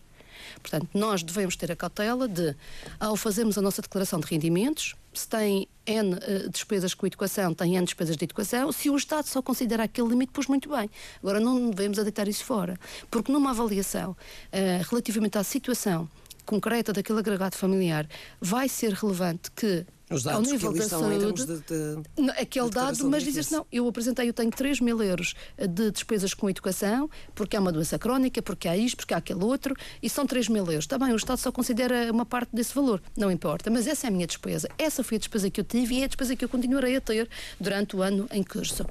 Portanto, 0.61 0.87
nós 0.93 1.21
devemos 1.21 1.55
ter 1.55 1.71
a 1.71 1.75
cautela 1.75 2.27
de, 2.27 2.55
ao 2.99 3.15
fazermos 3.15 3.57
a 3.57 3.61
nossa 3.61 3.81
declaração 3.81 4.19
de 4.19 4.25
rendimentos, 4.25 4.95
se 5.13 5.27
tem 5.27 5.67
N 5.85 6.13
uh, 6.13 6.49
despesas 6.49 6.93
com 6.93 7.05
educação, 7.05 7.53
tem 7.53 7.75
N 7.75 7.85
despesas 7.85 8.15
de 8.15 8.23
educação. 8.23 8.71
Se 8.71 8.89
o 8.89 8.95
Estado 8.95 9.25
só 9.25 9.41
considera 9.41 9.83
aquele 9.83 10.07
limite, 10.07 10.31
pois 10.33 10.47
muito 10.47 10.69
bem. 10.69 10.89
Agora, 11.21 11.39
não 11.39 11.71
devemos 11.71 11.97
deitar 11.97 12.27
isso 12.27 12.45
fora. 12.45 12.79
Porque 13.11 13.31
numa 13.31 13.51
avaliação 13.51 14.11
uh, 14.11 14.89
relativamente 14.89 15.37
à 15.37 15.43
situação 15.43 16.09
concreta 16.49 16.91
daquele 16.91 17.19
agregado 17.19 17.55
familiar, 17.55 18.07
vai 18.41 18.67
ser 18.67 18.93
relevante 18.93 19.51
que 19.51 19.85
os 20.09 20.23
dados 20.23 20.47
ao 20.47 20.51
nível 20.51 20.73
da 20.73 20.89
saúde, 20.89 21.45
de, 21.45 21.57
de, 21.59 22.31
aquele 22.31 22.71
dado, 22.71 23.07
mas 23.07 23.21
dizes 23.21 23.51
não, 23.51 23.63
eu 23.71 23.87
apresentei, 23.87 24.27
eu 24.27 24.33
tenho 24.33 24.49
3 24.49 24.79
mil 24.79 24.99
euros 25.03 25.35
de 25.55 25.91
despesas 25.91 26.33
com 26.33 26.49
educação, 26.49 27.07
porque 27.35 27.55
há 27.55 27.59
uma 27.59 27.71
doença 27.71 27.99
crónica, 27.99 28.41
porque 28.41 28.67
há 28.67 28.75
isto, 28.75 28.97
porque 28.97 29.13
há 29.13 29.17
aquele 29.17 29.43
outro, 29.43 29.75
e 30.01 30.09
são 30.09 30.25
3 30.25 30.47
mil 30.49 30.65
euros. 30.65 30.87
Também 30.87 31.13
o 31.13 31.15
Estado 31.15 31.37
só 31.37 31.51
considera 31.51 32.11
uma 32.11 32.25
parte 32.25 32.49
desse 32.51 32.73
valor, 32.73 32.99
não 33.15 33.29
importa, 33.29 33.69
mas 33.69 33.85
essa 33.85 34.07
é 34.07 34.09
a 34.09 34.11
minha 34.11 34.25
despesa. 34.25 34.67
Essa 34.79 35.03
foi 35.03 35.17
a 35.17 35.19
despesa 35.19 35.51
que 35.51 35.61
eu 35.61 35.63
tive 35.63 35.93
e 35.93 36.01
é 36.01 36.05
a 36.05 36.07
despesa 36.07 36.35
que 36.35 36.43
eu 36.43 36.49
continuarei 36.49 36.95
a 36.95 37.01
ter 37.01 37.29
durante 37.59 37.95
o 37.95 38.01
ano 38.01 38.27
em 38.31 38.41
curso. 38.41 38.83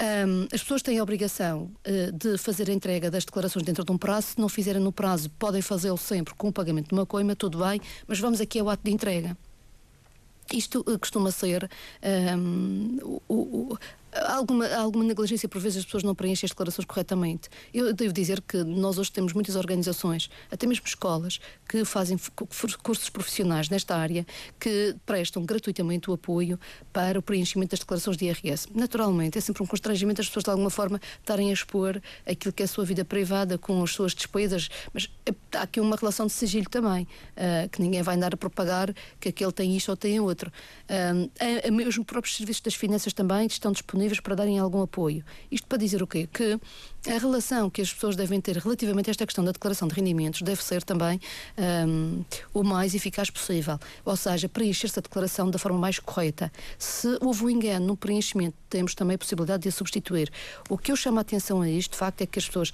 Um, 0.00 0.48
as 0.52 0.62
pessoas 0.62 0.82
têm 0.82 0.98
a 0.98 1.02
obrigação 1.02 1.70
uh, 1.86 2.12
de 2.12 2.38
fazer 2.38 2.68
a 2.70 2.72
entrega 2.72 3.10
das 3.10 3.24
declarações 3.24 3.64
dentro 3.64 3.84
de 3.84 3.92
um 3.92 3.98
prazo. 3.98 4.28
Se 4.28 4.40
não 4.40 4.48
fizerem 4.48 4.82
no 4.82 4.92
prazo, 4.92 5.30
podem 5.38 5.60
fazê-lo 5.60 5.98
sempre 5.98 6.34
com 6.34 6.48
o 6.48 6.52
pagamento 6.52 6.88
de 6.88 6.94
uma 6.94 7.06
coima, 7.06 7.36
tudo 7.36 7.58
bem, 7.58 7.80
mas 8.06 8.18
vamos 8.18 8.40
aqui 8.40 8.58
ao 8.58 8.68
ato 8.68 8.82
de 8.84 8.90
entrega. 8.90 9.36
Isto 10.52 10.80
uh, 10.80 10.98
costuma 10.98 11.30
ser 11.30 11.70
um, 12.36 13.20
o, 13.28 13.34
o, 13.34 13.78
alguma, 14.12 14.68
alguma 14.74 15.04
negligência, 15.04 15.48
por 15.48 15.60
vezes 15.60 15.78
as 15.78 15.84
pessoas 15.84 16.02
não 16.02 16.14
preenchem 16.14 16.46
as 16.46 16.50
declarações 16.50 16.84
corretamente. 16.84 17.48
Eu 17.72 17.92
devo 17.92 18.12
dizer 18.12 18.40
que 18.42 18.58
nós 18.62 18.98
hoje 18.98 19.10
temos 19.10 19.32
muitas 19.32 19.56
organizações, 19.56 20.30
até 20.50 20.66
mesmo 20.66 20.86
escolas, 20.86 21.40
que 21.68 21.84
fazem 21.84 22.18
cursos 22.82 23.08
profissionais 23.08 23.68
nesta 23.68 23.96
área, 23.96 24.26
que 24.60 24.94
prestam 25.06 25.44
gratuitamente 25.44 26.10
o 26.10 26.14
apoio 26.14 26.58
para 26.92 27.18
o 27.18 27.22
preenchimento 27.22 27.70
das 27.70 27.80
declarações 27.80 28.16
de 28.16 28.26
IRS. 28.26 28.68
Naturalmente, 28.74 29.38
é 29.38 29.40
sempre 29.40 29.62
um 29.62 29.66
constrangimento 29.66 30.20
as 30.20 30.26
pessoas 30.26 30.44
de 30.44 30.50
alguma 30.50 30.70
forma 30.70 31.00
estarem 31.18 31.50
a 31.50 31.52
expor 31.52 32.00
aquilo 32.26 32.52
que 32.52 32.62
é 32.62 32.66
a 32.66 32.68
sua 32.68 32.84
vida 32.84 33.04
privada 33.04 33.56
com 33.56 33.82
as 33.82 33.92
suas 33.92 34.14
despesas, 34.14 34.68
mas 34.92 35.08
há 35.54 35.62
aqui 35.62 35.80
uma 35.80 35.96
relação 35.96 36.26
de 36.26 36.32
sigilo 36.32 36.68
também, 36.68 37.04
uh, 37.36 37.68
que 37.70 37.80
ninguém 37.80 38.02
vai 38.02 38.16
andar 38.16 38.34
a 38.34 38.36
propagar 38.36 38.94
que 39.18 39.28
aquele 39.28 39.52
tem 39.52 39.76
isto 39.76 39.88
ou 39.88 39.96
tem 39.96 40.20
outro. 40.20 40.52
Uh, 40.88 41.88
os 41.88 41.98
próprios 42.04 42.36
serviços 42.36 42.62
das 42.62 42.74
finanças 42.74 43.12
também 43.12 43.46
estão 43.46 43.72
disponíveis 43.72 44.01
para 44.20 44.34
darem 44.34 44.58
algum 44.58 44.82
apoio. 44.82 45.24
Isto 45.50 45.66
para 45.66 45.78
dizer 45.78 46.02
o 46.02 46.06
quê? 46.06 46.28
Que 46.32 46.58
a 47.08 47.18
relação 47.18 47.68
que 47.68 47.82
as 47.82 47.92
pessoas 47.92 48.16
devem 48.16 48.40
ter 48.40 48.56
relativamente 48.56 49.10
a 49.10 49.12
esta 49.12 49.26
questão 49.26 49.44
da 49.44 49.52
declaração 49.52 49.88
de 49.88 49.94
rendimentos 49.94 50.42
deve 50.42 50.62
ser 50.62 50.82
também 50.82 51.20
um, 51.88 52.24
o 52.54 52.62
mais 52.62 52.94
eficaz 52.94 53.30
possível. 53.30 53.78
Ou 54.04 54.16
seja, 54.16 54.48
preencher-se 54.48 54.98
a 54.98 55.02
declaração 55.02 55.50
da 55.50 55.58
forma 55.58 55.78
mais 55.78 55.98
correta. 55.98 56.52
Se 56.78 57.18
houve 57.20 57.44
um 57.44 57.50
engano 57.50 57.86
no 57.86 57.96
preenchimento, 57.96 58.56
temos 58.68 58.94
também 58.94 59.14
a 59.14 59.18
possibilidade 59.18 59.62
de 59.64 59.68
a 59.68 59.72
substituir. 59.72 60.30
O 60.68 60.78
que 60.78 60.92
eu 60.92 60.96
chamo 60.96 61.18
a 61.18 61.22
atenção 61.22 61.60
a 61.60 61.68
isto, 61.68 61.92
de 61.92 61.98
facto, 61.98 62.22
é 62.22 62.26
que 62.26 62.38
as 62.38 62.46
pessoas 62.46 62.72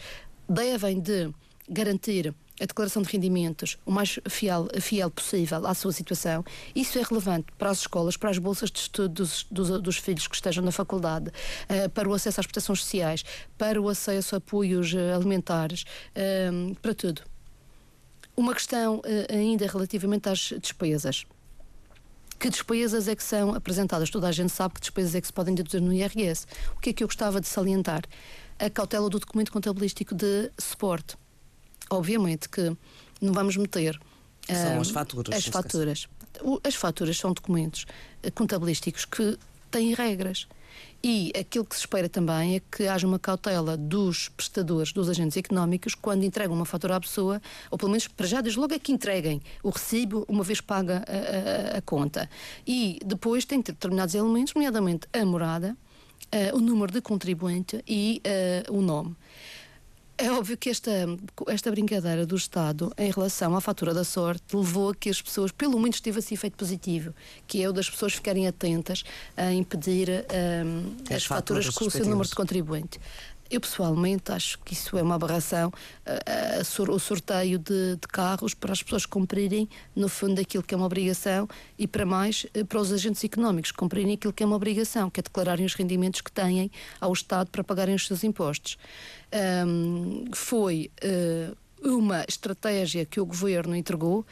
devem 0.49 1.01
de 1.01 1.31
garantir 1.69 2.35
a 2.61 2.67
declaração 2.67 3.03
de 3.03 3.11
rendimentos 3.11 3.79
o 3.85 3.91
mais 3.91 4.19
fiel, 4.29 4.69
fiel 4.81 5.11
possível 5.11 5.67
à 5.67 5.75
sua 5.75 5.93
situação. 5.93 6.45
Isso 6.75 6.99
é 6.99 7.03
relevante 7.03 7.47
para 7.57 7.71
as 7.71 7.79
escolas, 7.79 8.17
para 8.17 8.31
as 8.31 8.39
bolsas 8.39 8.71
de 8.71 8.81
estudo 8.81 9.09
dos, 9.09 9.47
dos, 9.51 9.81
dos 9.81 9.97
filhos 9.97 10.27
que 10.27 10.35
estejam 10.35 10.65
na 10.65 10.73
faculdade, 10.73 11.31
uh, 11.31 11.89
para 11.91 12.09
o 12.09 12.15
acesso 12.15 12.41
às 12.41 12.47
prestações 12.47 12.81
sociais, 12.81 13.25
para 13.57 13.81
o 13.81 13.89
acesso 13.89 14.35
a 14.35 14.39
apoios 14.39 14.93
uh, 14.93 15.15
alimentares, 15.15 15.85
uh, 16.15 16.75
para 16.77 16.95
tudo. 16.95 17.23
Uma 18.37 18.55
questão 18.55 19.03
ainda 19.29 19.67
relativamente 19.67 20.29
às 20.29 20.39
despesas. 20.61 21.27
Que 22.39 22.49
despesas 22.49 23.09
é 23.09 23.17
que 23.17 23.23
são 23.23 23.53
apresentadas? 23.53 24.11
Toda 24.11 24.29
a 24.29 24.33
gente 24.33 24.53
sabe 24.53 24.75
que 24.75 24.81
despesas 24.81 25.17
é 25.17 25.21
que 25.21 25.27
se 25.27 25.33
podem 25.33 25.57
deduzir 25.57 25.81
no 25.81 25.93
IRS. 25.93 26.47
O 26.77 26.81
que 26.81 26.91
é 26.91 26.93
que 26.93 27.03
eu 27.03 27.09
gostava 27.09 27.41
de 27.41 27.49
salientar? 27.49 28.03
A 28.57 28.71
cautela 28.71 29.11
do 29.11 29.19
documento 29.19 29.51
contabilístico 29.51 30.15
de 30.15 30.53
suporte 30.57 31.17
obviamente 31.91 32.49
que 32.49 32.77
não 33.21 33.33
vamos 33.33 33.57
meter. 33.57 33.99
São 34.47 34.79
uh, 34.79 34.81
as 34.81 34.91
faturas. 34.91 35.37
As 35.37 35.47
faturas. 35.47 36.09
As 36.65 36.75
faturas 36.75 37.17
são 37.17 37.33
documentos 37.33 37.85
eh, 38.23 38.31
contabilísticos 38.31 39.05
que 39.05 39.37
têm 39.71 39.93
regras. 39.93 40.47
E 41.03 41.33
aquilo 41.39 41.65
que 41.65 41.75
se 41.75 41.83
espera 41.83 42.09
também 42.09 42.57
é 42.57 42.61
que 42.61 42.87
haja 42.87 43.07
uma 43.07 43.19
cautela 43.19 43.77
dos 43.77 44.29
prestadores, 44.31 44.93
dos 44.93 45.09
agentes 45.09 45.37
económicos, 45.37 45.95
quando 45.95 46.25
entregam 46.25 46.57
uma 46.57 46.65
fatura 46.65 46.97
à 46.97 47.01
pessoa, 47.01 47.41
ou 47.71 47.79
pelo 47.79 47.91
menos 47.91 48.09
para 48.09 48.27
já, 48.27 48.41
desde 48.41 48.59
logo 48.59 48.75
é 48.75 48.79
que 48.79 48.93
entreguem 48.93 49.41
o 49.63 49.71
recibo 49.71 50.25
uma 50.29 50.43
vez 50.43 50.61
paga 50.61 51.05
a, 51.07 51.75
a, 51.75 51.79
a 51.79 51.83
conta. 51.83 52.29
E 52.67 52.99
depois 53.05 53.45
tem 53.45 53.61
que 53.61 53.67
ter 53.67 53.73
determinados 53.73 54.15
elementos, 54.15 54.55
nomeadamente 54.55 55.07
a 55.13 55.25
morada, 55.25 55.77
uh, 56.35 56.57
o 56.57 56.61
número 56.61 56.93
de 56.93 57.01
contribuinte 57.01 57.83
e 57.87 58.21
uh, 58.69 58.77
o 58.77 58.83
nome. 58.83 59.17
É 60.21 60.33
óbvio 60.33 60.57
que 60.57 60.69
esta, 60.69 60.91
esta 61.47 61.71
brincadeira 61.71 62.27
do 62.27 62.35
Estado 62.35 62.93
em 62.99 63.09
relação 63.09 63.55
à 63.55 63.61
fatura 63.61 63.95
da 63.95 64.03
sorte 64.03 64.57
levou 64.57 64.91
a 64.91 64.95
que 64.95 65.09
as 65.09 65.23
pessoas, 65.23 65.53
pelo 65.53 65.79
menos 65.79 66.01
tivesse 66.01 66.35
efeito 66.35 66.57
positivo, 66.57 67.15
que 67.47 67.63
é 67.63 67.69
o 67.69 67.73
das 67.73 67.89
pessoas 67.89 68.15
ficarem 68.15 68.49
atentas 68.49 69.05
a 69.37 69.53
impedir 69.53 70.09
um, 70.11 70.97
as, 71.09 71.19
as, 71.19 71.25
faturas, 71.25 71.67
faturas 71.67 71.69
com 71.71 71.85
o 71.85 71.91
seu 71.91 72.05
número 72.05 72.29
de 72.29 72.35
contribuinte. 72.35 72.99
Eu 73.51 73.61
pessoalmente 73.61 74.31
acho 74.31 74.59
que 74.61 74.75
isso 74.75 74.99
é 74.99 75.03
uma 75.03 75.15
aberração, 75.15 75.69
uh, 76.07 76.91
uh, 76.91 76.93
o 76.93 76.99
sorteio 76.99 77.59
de, 77.59 77.97
de, 77.97 78.09
carros 78.09 78.53
para 78.53 78.73
as 78.73 78.83
pessoas 78.83 79.07
cumprirem, 79.07 79.69
no 79.97 80.09
fundo, 80.09 80.41
aquilo 80.41 80.63
que 80.63 80.75
é 80.75 80.77
uma 80.77 80.87
obrigação 80.87 81.49
e 81.79 81.87
para 81.87 82.05
mais, 82.05 82.45
uh, 82.57 82.65
para 82.67 82.79
os 82.79 82.93
agentes 82.93 83.25
económicos 83.25 83.73
cumprirem 83.73 84.15
aquilo 84.15 84.33
que 84.33 84.43
é 84.43 84.47
uma 84.47 84.57
obrigação, 84.57 85.09
que 85.09 85.21
é 85.21 85.23
declararem 85.23 85.65
os 85.65 85.75
rendimentos 85.75 86.21
que 86.21 86.31
têm 86.31 86.71
ao 87.01 87.13
Estado 87.13 87.51
para 87.51 87.65
pagarem 87.65 87.95
os 87.95 88.07
seus 88.07 88.23
impostos. 88.23 88.77
Um, 89.67 90.25
foi 90.35 90.91
uma 91.83 92.25
estratégia 92.29 93.05
que 93.05 93.21
o 93.21 93.27
governo 93.27 93.75
entregou 93.75 94.27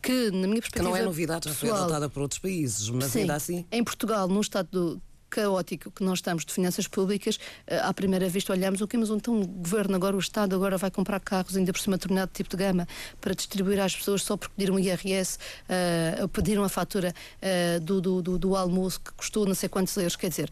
que, 0.00 0.30
na 0.30 0.46
minha 0.46 0.60
perspectiva. 0.60 0.84
Que 0.84 0.90
não 0.90 0.96
é 0.96 1.02
novidade, 1.02 1.48
já 1.48 1.54
foi 1.54 1.70
adotada 1.70 2.08
por 2.08 2.22
outros 2.22 2.38
países, 2.38 2.88
mas 2.88 3.06
sim, 3.06 3.20
ainda 3.20 3.34
assim. 3.34 3.64
Em 3.70 3.82
Portugal, 3.82 4.28
num 4.28 4.40
estado 4.40 5.00
caótico 5.28 5.90
que 5.90 6.02
nós 6.02 6.18
estamos 6.18 6.44
de 6.44 6.52
finanças 6.52 6.88
públicas, 6.88 7.38
eh, 7.66 7.78
à 7.78 7.92
primeira 7.92 8.28
vista 8.28 8.52
olhamos 8.52 8.80
o 8.80 8.88
que, 8.88 8.96
mas 8.96 9.10
então 9.10 9.40
o 9.40 9.46
governo 9.46 9.94
agora, 9.94 10.16
o 10.16 10.18
Estado 10.18 10.54
agora 10.54 10.76
vai 10.76 10.90
comprar 10.90 11.20
carros 11.20 11.56
ainda 11.56 11.72
por 11.72 11.80
cima 11.80 11.96
de 11.96 12.00
determinado 12.00 12.30
tipo 12.32 12.50
de 12.50 12.56
gama 12.56 12.88
para 13.20 13.34
distribuir 13.34 13.80
às 13.80 13.94
pessoas 13.94 14.22
só 14.22 14.36
porque 14.36 14.54
pediram 14.56 14.76
um 14.76 14.78
IRS, 14.78 15.38
uh, 16.22 16.28
pediram 16.28 16.64
a 16.64 16.68
fatura 16.68 17.14
uh, 17.42 17.80
do, 17.80 18.00
do, 18.00 18.22
do, 18.22 18.38
do 18.38 18.56
almoço 18.56 19.00
que 19.00 19.12
custou 19.12 19.46
não 19.46 19.54
sei 19.54 19.68
quantos 19.68 19.96
euros, 19.96 20.16
quer 20.16 20.30
dizer, 20.30 20.50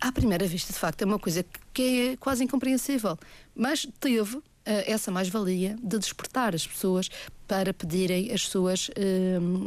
à 0.00 0.10
primeira 0.12 0.46
vista, 0.46 0.72
de 0.72 0.78
facto, 0.78 1.02
é 1.02 1.04
uma 1.04 1.18
coisa 1.18 1.44
que 1.72 2.10
é 2.12 2.16
quase 2.16 2.44
incompreensível, 2.44 3.18
mas 3.54 3.86
teve 4.00 4.40
essa 4.64 5.10
mais-valia 5.10 5.78
de 5.82 5.98
despertar 5.98 6.54
as 6.54 6.66
pessoas 6.66 7.08
para 7.46 7.72
pedirem 7.72 8.30
as 8.30 8.42
suas 8.42 8.90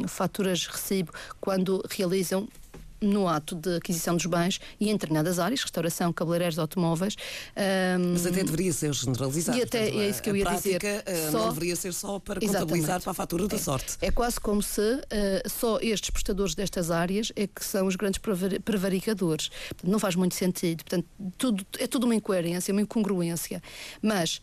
faturas 0.06 0.64
recibo 0.68 1.12
quando 1.40 1.84
realizam 1.90 2.48
no 3.02 3.28
ato 3.28 3.54
de 3.54 3.76
aquisição 3.76 4.16
dos 4.16 4.26
bens 4.26 4.60
e 4.80 4.88
em 4.88 4.92
determinadas 4.92 5.38
áreas, 5.38 5.62
restauração, 5.62 6.12
cabeleireiros, 6.12 6.58
automóveis. 6.58 7.16
Um, 7.98 8.12
Mas 8.12 8.26
até 8.26 8.44
deveria 8.44 8.72
ser 8.72 8.92
generalizado. 8.94 9.58
E 9.58 9.62
até 9.62 9.88
é 9.88 10.08
isso 10.08 10.22
que 10.22 10.30
eu 10.30 10.36
ia 10.36 10.44
prática, 10.44 10.78
dizer. 10.78 11.02
Eh, 11.06 11.30
só, 11.30 11.38
não 11.38 11.48
deveria 11.48 11.76
ser 11.76 11.92
só 11.92 12.18
para 12.18 12.38
exatamente. 12.38 12.60
contabilizar 12.60 13.02
para 13.02 13.10
a 13.10 13.14
fatura 13.14 13.48
da 13.48 13.56
é, 13.56 13.58
sorte. 13.58 13.96
É 14.00 14.10
quase 14.10 14.40
como 14.40 14.62
se 14.62 14.80
uh, 14.80 15.02
só 15.48 15.78
estes 15.80 16.10
prestadores 16.10 16.54
destas 16.54 16.90
áreas 16.90 17.32
é 17.36 17.46
que 17.46 17.64
são 17.64 17.86
os 17.86 17.96
grandes 17.96 18.20
prevaricadores. 18.64 19.50
Não 19.82 19.98
faz 19.98 20.14
muito 20.14 20.34
sentido. 20.34 20.84
Portanto, 20.84 21.06
tudo, 21.36 21.66
é 21.78 21.86
tudo 21.86 22.04
uma 22.04 22.14
incoerência, 22.14 22.72
uma 22.72 22.82
incongruência. 22.82 23.62
Mas 24.00 24.40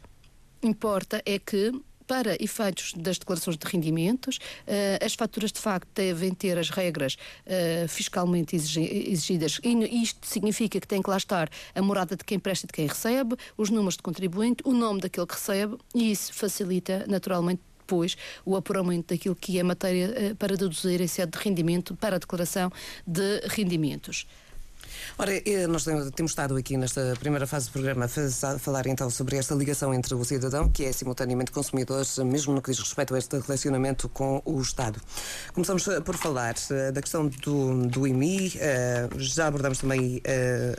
importa 0.61 1.21
é 1.25 1.39
que 1.39 1.71
para 2.09 2.35
efeitos 2.43 2.91
das 2.97 3.19
declarações 3.19 3.55
de 3.55 3.67
rendimentos, 3.67 4.37
uh, 4.37 5.05
as 5.05 5.13
faturas 5.13 5.51
de 5.51 5.59
facto 5.59 5.87
devem 5.93 6.33
ter 6.33 6.57
as 6.57 6.71
regras 6.71 7.13
uh, 7.45 7.87
fiscalmente 7.87 8.55
exigidas 8.55 9.61
e 9.63 10.01
isto 10.01 10.25
significa 10.25 10.79
que 10.79 10.87
tem 10.87 11.03
que 11.03 11.09
lá 11.09 11.17
estar 11.17 11.47
a 11.75 11.81
morada 11.83 12.15
de 12.15 12.23
quem 12.23 12.39
presta 12.39 12.65
e 12.65 12.67
de 12.67 12.73
quem 12.73 12.87
recebe, 12.87 13.35
os 13.55 13.69
números 13.69 13.95
de 13.95 14.01
contribuinte, 14.01 14.63
o 14.65 14.73
nome 14.73 15.01
daquele 15.01 15.27
que 15.27 15.35
recebe 15.35 15.77
e 15.93 16.11
isso 16.11 16.33
facilita 16.33 17.05
naturalmente 17.07 17.61
depois 17.77 18.17
o 18.43 18.55
apuramento 18.55 19.13
daquilo 19.13 19.35
que 19.35 19.59
é 19.59 19.63
matéria 19.63 20.31
uh, 20.31 20.35
para 20.35 20.57
deduzir 20.57 20.99
em 21.01 21.07
sede 21.07 21.37
de 21.37 21.43
rendimento 21.43 21.95
para 21.95 22.15
a 22.15 22.19
declaração 22.19 22.71
de 23.05 23.39
rendimentos. 23.49 24.25
Ora, 25.17 25.36
eh, 25.36 25.67
nós 25.67 25.83
temos 25.83 26.31
estado 26.31 26.55
aqui 26.55 26.77
nesta 26.77 27.13
primeira 27.19 27.45
fase 27.45 27.67
do 27.67 27.74
programa 27.74 28.05
a 28.05 28.59
falar 28.59 28.88
então 28.88 29.09
sobre 29.09 29.36
esta 29.36 29.53
ligação 29.53 29.93
entre 29.93 30.15
o 30.15 30.24
cidadão, 30.24 30.69
que 30.69 30.86
é 30.86 30.91
simultaneamente 30.91 31.51
consumidor, 31.51 32.05
mesmo 32.25 32.53
no 32.53 32.62
que 32.62 32.71
diz 32.71 32.79
respeito 32.79 33.13
a 33.13 33.17
este 33.17 33.38
relacionamento 33.38 34.07
com 34.07 34.41
o 34.45 34.62
Estado. 34.62 35.01
Começamos 35.53 35.88
eh, 35.88 36.00
por 36.00 36.15
falar 36.15 36.55
eh, 36.71 36.91
da 36.91 37.01
questão 37.01 37.27
do, 37.27 37.88
do 37.88 38.07
IMI, 38.07 38.53
já 39.17 39.48
abordamos 39.48 39.79
também 39.79 40.21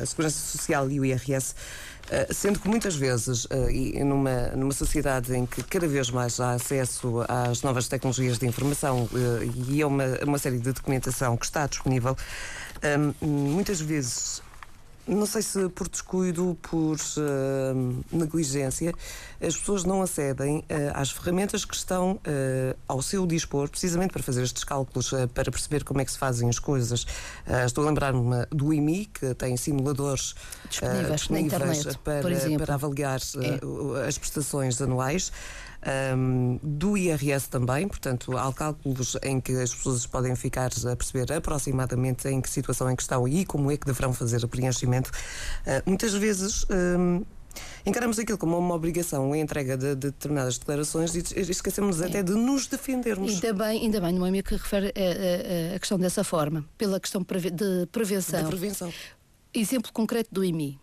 a 0.00 0.07
Segurança 0.07 0.38
Social 0.38 0.90
e 0.90 1.00
o 1.00 1.04
IRS. 1.04 1.54
sendo 2.35 2.59
que 2.59 2.69
muitas 2.69 2.97
vezes, 2.97 3.47
e 3.71 4.02
numa, 4.02 4.49
numa 4.57 4.73
sociedade 4.73 5.35
em 5.35 5.47
que 5.47 5.62
cada 5.62 5.87
vez 5.87 6.11
mais 6.11 6.40
há 6.40 6.52
acesso 6.52 7.25
às 7.28 7.62
novas 7.62 7.88
tecnologias 7.88 8.38
de 8.38 8.47
informação 8.47 9.09
e 9.69 9.83
a 9.83 9.87
uma, 9.87 10.04
uma 10.26 10.38
série 10.38 10.59
de 10.59 10.73
documentação 10.73 11.37
que 11.37 11.45
está 11.45 11.66
disponível, 11.66 12.16
muitas 13.20 13.80
vezes 13.80 14.42
não 15.06 15.26
sei 15.26 15.42
se 15.42 15.68
por 15.70 15.88
descuido, 15.88 16.56
por 16.62 16.96
uh, 16.96 18.04
negligência, 18.12 18.94
as 19.40 19.56
pessoas 19.56 19.84
não 19.84 20.02
acedem 20.02 20.58
uh, 20.58 20.64
às 20.94 21.10
ferramentas 21.10 21.64
que 21.64 21.75
estão 21.75 22.12
uh, 22.12 22.78
ao 22.87 23.02
seu 23.02 23.26
dispor, 23.26 23.68
precisamente 23.68 24.12
para 24.12 24.22
fazer 24.22 24.42
estes 24.42 24.62
cálculos, 24.62 25.12
para 25.34 25.50
perceber 25.50 25.84
como 25.84 26.00
é 26.00 26.04
que 26.04 26.12
se 26.12 26.18
fazem 26.18 26.49
as 26.49 26.58
coisas. 26.58 27.06
estou 27.66 27.84
a 27.84 27.88
lembrar-me 27.88 28.46
do 28.50 28.72
IMI, 28.72 29.06
que 29.06 29.34
tem 29.34 29.56
simuladores 29.56 30.34
disponíveis, 30.68 31.20
disponíveis 31.20 31.96
para, 31.96 32.22
para, 32.58 32.75
avaliar 32.75 33.20
é. 33.20 34.06
as 34.06 34.18
prestações 34.18 34.80
anuais 34.80 35.32
um, 36.16 36.58
do 36.62 36.96
IRS 36.96 37.49
também, 37.49 37.88
portanto, 37.88 38.37
há 38.37 38.52
cálculos 38.52 39.16
em 39.22 39.40
que 39.40 39.52
as 39.52 39.75
pessoas 39.75 40.06
podem 40.06 40.34
ficar 40.37 40.70
a 40.90 40.96
perceber 40.96 41.32
aproximadamente 41.32 42.28
em 42.28 42.40
que 42.40 42.50
situação 42.50 42.90
em 42.90 42.96
que 42.96 43.02
estão 43.02 43.26
e 43.26 43.44
como 43.44 43.70
é 43.70 43.76
que 43.76 43.87
deverão 43.87 44.12
fazer 44.12 44.44
o 44.44 44.49
preenchimento. 44.49 45.10
Uh, 45.10 45.82
muitas 45.87 46.14
vezes. 46.14 46.66
Um, 46.70 47.25
encaramos 47.84 48.16
aquilo 48.18 48.38
como 48.38 48.56
uma 48.56 48.76
obrigação, 48.76 49.32
a 49.32 49.38
entrega 49.38 49.76
de, 49.76 49.88
de 49.96 50.10
determinadas 50.12 50.56
declarações 50.56 51.14
e 51.16 51.20
esquecemos 51.50 52.00
até 52.00 52.22
de 52.22 52.32
nos 52.32 52.68
defendermos. 52.68 53.32
Ainda 53.32 53.52
bem, 53.52 53.82
ainda 53.82 54.00
bem, 54.00 54.12
não 54.12 54.25
é 54.25 54.42
que 54.42 54.54
refere 54.54 54.94
a, 54.94 55.72
a, 55.72 55.75
a, 55.75 55.78
questão 55.80 55.99
dessa 55.99 56.22
forma, 56.22 56.64
pela 56.78 57.00
questão 57.00 57.22
de 57.22 57.87
prevenção. 57.90 58.42
Da 58.42 58.49
prevenção 58.49 58.92
exemplo 59.54 59.92
concreto 59.92 60.32
do 60.32 60.44
IMI. 60.44 60.78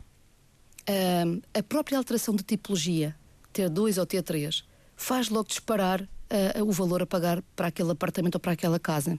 Uh, 0.90 1.42
a 1.54 1.64
própria 1.64 1.98
alteração 1.98 2.36
de 2.36 2.44
tipologia, 2.44 3.16
T2 3.54 3.98
ou 3.98 4.06
T3, 4.06 4.64
faz 4.98 5.30
logo 5.30 5.48
disparar 5.48 6.02
uh, 6.02 6.64
o 6.66 6.72
valor 6.72 7.04
a 7.04 7.06
pagar 7.06 7.42
para 7.56 7.68
aquele 7.68 7.92
apartamento 7.92 8.36
ou 8.36 8.42
para 8.42 8.52
aquela 8.52 8.80
casa. 8.80 9.18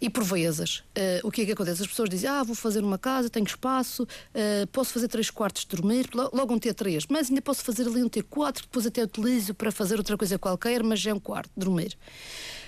E 0.00 0.08
por 0.08 0.24
vezes, 0.24 0.78
uh, 0.78 1.20
o 1.22 1.30
que 1.30 1.42
é 1.42 1.46
que 1.46 1.52
acontece? 1.52 1.82
As 1.82 1.88
pessoas 1.88 2.08
dizem, 2.08 2.30
ah, 2.30 2.42
vou 2.42 2.56
fazer 2.56 2.82
uma 2.82 2.96
casa, 2.96 3.28
tenho 3.28 3.44
espaço, 3.44 4.04
uh, 4.04 4.66
posso 4.72 4.94
fazer 4.94 5.08
três 5.08 5.30
quartos 5.30 5.66
de 5.66 5.76
dormir, 5.76 6.08
logo 6.14 6.54
um 6.54 6.58
T3, 6.58 7.04
mas 7.10 7.28
ainda 7.28 7.42
posso 7.42 7.62
fazer 7.62 7.86
ali 7.86 8.02
um 8.02 8.08
T4, 8.08 8.54
que 8.54 8.62
depois 8.62 8.86
até 8.86 9.04
utilizo 9.04 9.52
para 9.54 9.70
fazer 9.70 9.98
outra 9.98 10.16
coisa 10.16 10.38
qualquer, 10.38 10.82
mas 10.82 11.00
já 11.00 11.10
é 11.10 11.14
um 11.14 11.20
quarto 11.20 11.50
dormir. 11.54 11.98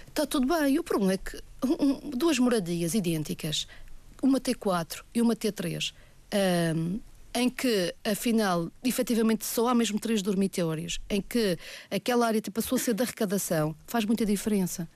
Está 0.07 0.27
tudo 0.27 0.47
bem. 0.47 0.75
E 0.75 0.79
o 0.79 0.85
problema 0.85 1.15
é 1.15 1.17
que 1.17 1.43
um, 1.65 2.11
duas 2.11 2.39
moradias 2.39 2.93
idênticas, 2.93 3.67
uma 4.23 4.39
T4 4.39 5.03
e 5.15 5.23
uma 5.23 5.35
T3, 5.35 5.95
um, 6.77 7.01
em 7.35 7.49
que, 7.49 7.95
afinal, 8.05 8.71
efetivamente 8.85 9.45
só 9.45 9.69
há 9.69 9.75
mesmo 9.75 9.99
três 9.99 10.23
dormitórios, 10.23 11.01
em 11.09 11.21
que 11.21 11.59
aquela 11.91 12.27
área 12.27 12.41
passou 12.51 12.77
a 12.77 12.79
ser 12.79 12.95
de 12.95 13.03
arrecadação, 13.03 13.75
faz 13.87 14.05
muita 14.05 14.25
diferença. 14.27 14.89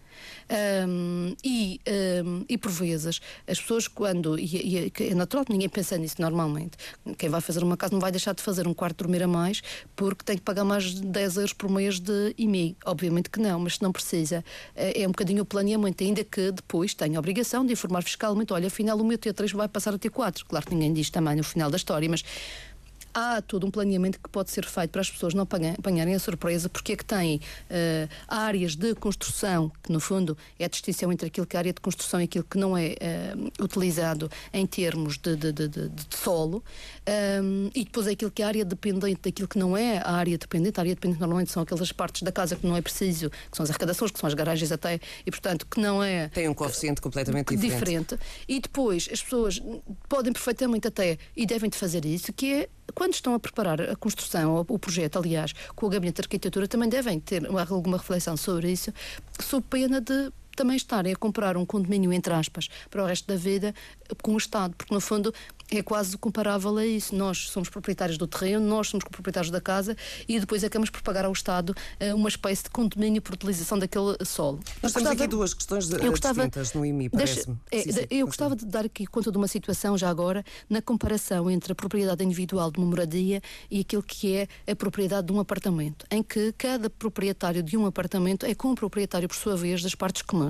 Um, 0.88 1.34
e, 1.44 1.80
um, 2.24 2.44
e 2.48 2.56
por 2.56 2.70
vezes 2.70 3.20
as 3.46 3.60
pessoas 3.60 3.88
quando 3.88 4.38
e, 4.38 4.44
e, 4.44 4.92
é 5.10 5.14
natural 5.14 5.44
que 5.44 5.52
ninguém 5.52 5.68
pensa 5.68 5.96
nisso 5.98 6.16
normalmente. 6.18 6.76
Quem 7.18 7.28
vai 7.28 7.40
fazer 7.40 7.62
uma 7.62 7.76
casa 7.76 7.92
não 7.92 8.00
vai 8.00 8.10
deixar 8.10 8.34
de 8.34 8.42
fazer 8.42 8.66
um 8.66 8.74
quarto 8.74 8.96
de 8.96 9.04
dormir 9.04 9.22
a 9.22 9.28
mais 9.28 9.62
porque 9.94 10.24
tem 10.24 10.36
que 10.36 10.42
pagar 10.42 10.64
mais 10.64 10.84
de 10.84 11.02
10 11.02 11.36
euros 11.36 11.52
por 11.52 11.70
mês 11.70 11.98
de 11.98 12.34
IMI 12.38 12.76
obviamente 12.84 13.30
que 13.30 13.40
não, 13.40 13.60
mas 13.60 13.74
se 13.74 13.82
não 13.82 13.92
precisa 13.92 14.44
é, 14.74 15.02
é 15.02 15.06
um 15.06 15.10
bocadinho 15.10 15.42
o 15.42 15.46
planeamento 15.46 16.02
ainda 16.02 16.24
que 16.24 16.52
depois 16.52 16.94
tenha 16.94 17.18
a 17.18 17.20
obrigação 17.20 17.64
de 17.64 17.72
informar 17.72 18.02
fiscalmente 18.02 18.52
olha 18.52 18.68
afinal 18.68 18.98
o 18.98 19.04
meu 19.04 19.18
T3 19.18 19.54
vai 19.54 19.68
passar 19.68 19.94
a 19.94 19.98
T4 19.98 20.44
claro 20.46 20.66
que 20.66 20.74
ninguém 20.74 20.92
diz 20.92 21.10
também 21.10 21.36
no 21.36 21.44
final 21.44 21.70
da 21.70 21.76
história 21.76 22.08
mas 22.08 22.22
há 23.16 23.40
todo 23.40 23.66
um 23.66 23.70
planeamento 23.70 24.20
que 24.20 24.28
pode 24.28 24.50
ser 24.50 24.66
feito 24.66 24.90
para 24.90 25.00
as 25.00 25.10
pessoas 25.10 25.32
não 25.32 25.42
apanharem 25.42 26.14
a 26.14 26.18
surpresa, 26.18 26.68
porque 26.68 26.92
é 26.92 26.96
que 26.96 27.04
têm 27.04 27.36
uh, 27.36 28.08
áreas 28.28 28.76
de 28.76 28.94
construção, 28.94 29.72
que 29.82 29.90
no 29.90 29.98
fundo 30.00 30.36
é 30.58 30.66
a 30.66 30.68
distinção 30.68 31.10
entre 31.10 31.28
aquilo 31.28 31.46
que 31.46 31.56
é 31.56 31.58
área 31.58 31.72
de 31.72 31.80
construção 31.80 32.20
e 32.20 32.24
aquilo 32.24 32.44
que 32.44 32.58
não 32.58 32.76
é 32.76 32.88
uh, 32.88 33.64
utilizado 33.64 34.30
em 34.52 34.66
termos 34.66 35.16
de, 35.16 35.34
de, 35.34 35.50
de, 35.50 35.68
de 35.68 36.06
solo, 36.10 36.62
um, 37.42 37.70
e 37.74 37.84
depois 37.84 38.06
é 38.06 38.10
aquilo 38.10 38.30
que 38.30 38.42
é 38.42 38.44
área 38.44 38.64
dependente 38.66 39.22
daquilo 39.22 39.48
que 39.48 39.58
não 39.58 39.74
é 39.74 39.98
a 39.98 40.12
área 40.12 40.36
dependente. 40.36 40.78
A 40.78 40.82
área 40.82 40.94
dependente 40.94 41.20
normalmente 41.20 41.50
são 41.50 41.62
aquelas 41.62 41.90
partes 41.92 42.20
da 42.20 42.30
casa 42.30 42.54
que 42.54 42.66
não 42.66 42.76
é 42.76 42.82
preciso, 42.82 43.30
que 43.30 43.56
são 43.56 43.64
as 43.64 43.70
arrecadações, 43.70 44.10
que 44.10 44.18
são 44.18 44.26
as 44.26 44.34
garagens 44.34 44.70
até, 44.70 45.00
e 45.24 45.30
portanto 45.30 45.66
que 45.66 45.80
não 45.80 46.02
é. 46.02 46.28
Tem 46.28 46.48
um 46.48 46.54
coeficiente 46.54 47.00
completamente 47.00 47.56
diferente. 47.56 48.14
diferente. 48.14 48.18
E 48.46 48.60
depois 48.60 49.08
as 49.10 49.22
pessoas 49.22 49.62
podem 50.06 50.34
perfeitamente 50.34 50.86
até, 50.88 51.16
e 51.34 51.46
devem 51.46 51.70
de 51.70 51.78
fazer 51.78 52.04
isso, 52.04 52.30
que 52.32 52.52
é 52.52 52.68
quando 52.94 53.14
estão 53.14 53.34
a 53.34 53.40
preparar 53.40 53.80
a 53.80 53.96
construção, 53.96 54.64
o 54.68 54.78
projeto, 54.78 55.18
aliás, 55.18 55.52
com 55.74 55.86
o 55.86 55.88
Gabinete 55.88 56.16
de 56.16 56.22
Arquitetura, 56.22 56.68
também 56.68 56.88
devem 56.88 57.20
ter 57.20 57.46
alguma 57.46 57.98
reflexão 57.98 58.36
sobre 58.36 58.70
isso, 58.70 58.92
sob 59.40 59.64
pena 59.68 60.00
de 60.00 60.30
também 60.56 60.76
estarem 60.76 61.12
a 61.12 61.16
comprar 61.16 61.56
um 61.56 61.64
condomínio, 61.64 62.12
entre 62.12 62.32
aspas, 62.32 62.68
para 62.90 63.02
o 63.02 63.06
resto 63.06 63.26
da 63.28 63.36
vida 63.36 63.74
com 64.22 64.34
o 64.34 64.36
Estado, 64.36 64.74
porque 64.76 64.92
no 64.94 65.00
fundo 65.00 65.32
é 65.70 65.82
quase 65.82 66.16
comparável 66.16 66.76
a 66.78 66.86
isso. 66.86 67.14
Nós 67.14 67.48
somos 67.50 67.68
proprietários 67.68 68.16
do 68.16 68.26
terreno, 68.26 68.64
nós 68.66 68.88
somos 68.88 69.04
proprietários 69.04 69.50
da 69.50 69.60
casa 69.60 69.96
e 70.28 70.38
depois 70.38 70.62
acabamos 70.62 70.90
por 70.90 71.02
pagar 71.02 71.24
ao 71.24 71.32
Estado 71.32 71.74
uh, 72.00 72.14
uma 72.14 72.28
espécie 72.28 72.64
de 72.64 72.70
condomínio 72.70 73.20
por 73.20 73.34
utilização 73.34 73.78
daquele 73.78 74.16
solo. 74.24 74.60
Nós 74.82 74.92
temos 74.92 75.10
aqui 75.10 75.26
duas 75.26 75.54
questões 75.54 75.88
de, 75.88 75.96
eu 75.96 76.10
gostava, 76.10 76.42
distintas 76.42 76.72
no 76.72 76.84
IMI, 76.84 77.08
parece-me. 77.08 77.56
É, 77.72 78.06
eu 78.10 78.26
gostava 78.26 78.54
de 78.54 78.64
dar 78.64 78.84
aqui 78.84 79.06
conta 79.06 79.30
de 79.32 79.38
uma 79.38 79.48
situação 79.48 79.98
já 79.98 80.08
agora 80.08 80.44
na 80.68 80.80
comparação 80.80 81.50
entre 81.50 81.72
a 81.72 81.74
propriedade 81.74 82.22
individual 82.24 82.70
de 82.70 82.78
uma 82.78 82.86
moradia 82.86 83.40
e 83.70 83.80
aquilo 83.80 84.02
que 84.02 84.36
é 84.36 84.48
a 84.70 84.76
propriedade 84.76 85.26
de 85.26 85.32
um 85.32 85.40
apartamento, 85.40 86.06
em 86.10 86.22
que 86.22 86.52
cada 86.52 86.88
proprietário 86.88 87.62
de 87.62 87.76
um 87.76 87.86
apartamento 87.86 88.46
é 88.46 88.54
com 88.54 88.70
o 88.70 88.74
proprietário, 88.74 89.28
por 89.28 89.36
sua 89.36 89.56
vez, 89.56 89.82
das 89.82 89.94
partes 89.94 90.22
comuns. 90.22 90.45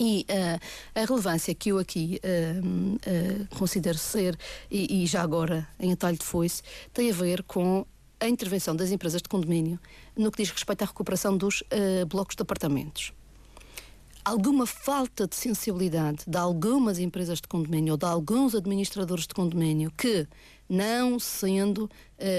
E 0.00 0.26
uh, 0.28 1.00
a 1.00 1.04
relevância 1.04 1.54
que 1.54 1.70
eu 1.70 1.78
aqui 1.78 2.20
uh, 2.24 2.94
uh, 2.96 3.56
considero 3.56 3.96
ser, 3.98 4.36
e, 4.70 5.04
e, 5.04 5.06
já 5.06 5.22
agora 5.22 5.68
em 5.78 5.92
atalho 5.92 6.18
de 6.18 6.24
foice, 6.24 6.62
tem 6.92 7.10
a 7.10 7.14
ver 7.14 7.42
com 7.44 7.86
a 8.18 8.28
intervenção 8.28 8.74
das 8.74 8.90
empresas 8.90 9.22
de 9.22 9.28
condomínio 9.28 9.78
no 10.16 10.32
que 10.32 10.42
diz 10.42 10.50
respeito 10.50 10.82
à 10.82 10.86
recuperação 10.86 11.36
dos 11.36 11.62
blocos 12.08 12.34
de 12.34 12.42
apartamentos. 12.42 13.12
Alguma 14.24 14.64
falta 14.64 15.28
de 15.28 15.36
sensibilidade 15.36 16.20
de 16.26 16.38
algumas 16.38 16.98
empresas 16.98 17.42
de 17.42 17.46
condomínio 17.46 17.92
ou 17.92 17.98
de 17.98 18.06
alguns 18.06 18.54
administradores 18.54 19.26
de 19.26 19.34
condomínio 19.34 19.92
que 19.94 20.26
não 20.66 21.18
sendo 21.18 21.84
uh, 21.84 21.90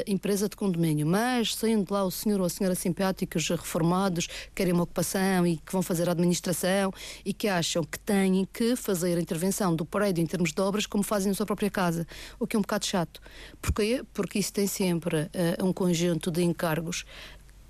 empresa 0.08 0.50
de 0.50 0.56
condomínio, 0.56 1.06
mas 1.06 1.54
sendo 1.54 1.94
lá 1.94 2.04
o 2.04 2.10
senhor 2.10 2.40
ou 2.40 2.48
a 2.48 2.50
senhora 2.50 2.74
simpáticos 2.74 3.48
reformados, 3.50 4.26
que 4.26 4.52
querem 4.56 4.74
uma 4.74 4.82
ocupação 4.82 5.46
e 5.46 5.58
que 5.58 5.72
vão 5.72 5.84
fazer 5.84 6.10
a 6.10 6.14
administração 6.14 6.92
e 7.24 7.32
que 7.32 7.48
acham 7.48 7.84
que 7.84 8.00
têm 8.00 8.48
que 8.52 8.76
fazer 8.76 9.16
a 9.16 9.22
intervenção 9.22 9.76
do 9.76 9.86
prédio 9.86 10.24
em 10.24 10.26
termos 10.26 10.52
de 10.54 10.60
obras 10.60 10.88
como 10.88 11.04
fazem 11.04 11.30
na 11.30 11.36
sua 11.36 11.46
própria 11.46 11.70
casa, 11.70 12.08
o 12.40 12.48
que 12.48 12.56
é 12.56 12.60
um 12.60 12.64
bocado 12.64 12.88
chato. 12.88 13.22
Porquê? 13.62 14.04
Porque 14.12 14.40
isso 14.40 14.52
tem 14.52 14.66
sempre 14.66 15.22
uh, 15.22 15.64
um 15.64 15.72
conjunto 15.72 16.32
de 16.32 16.42
encargos 16.42 17.06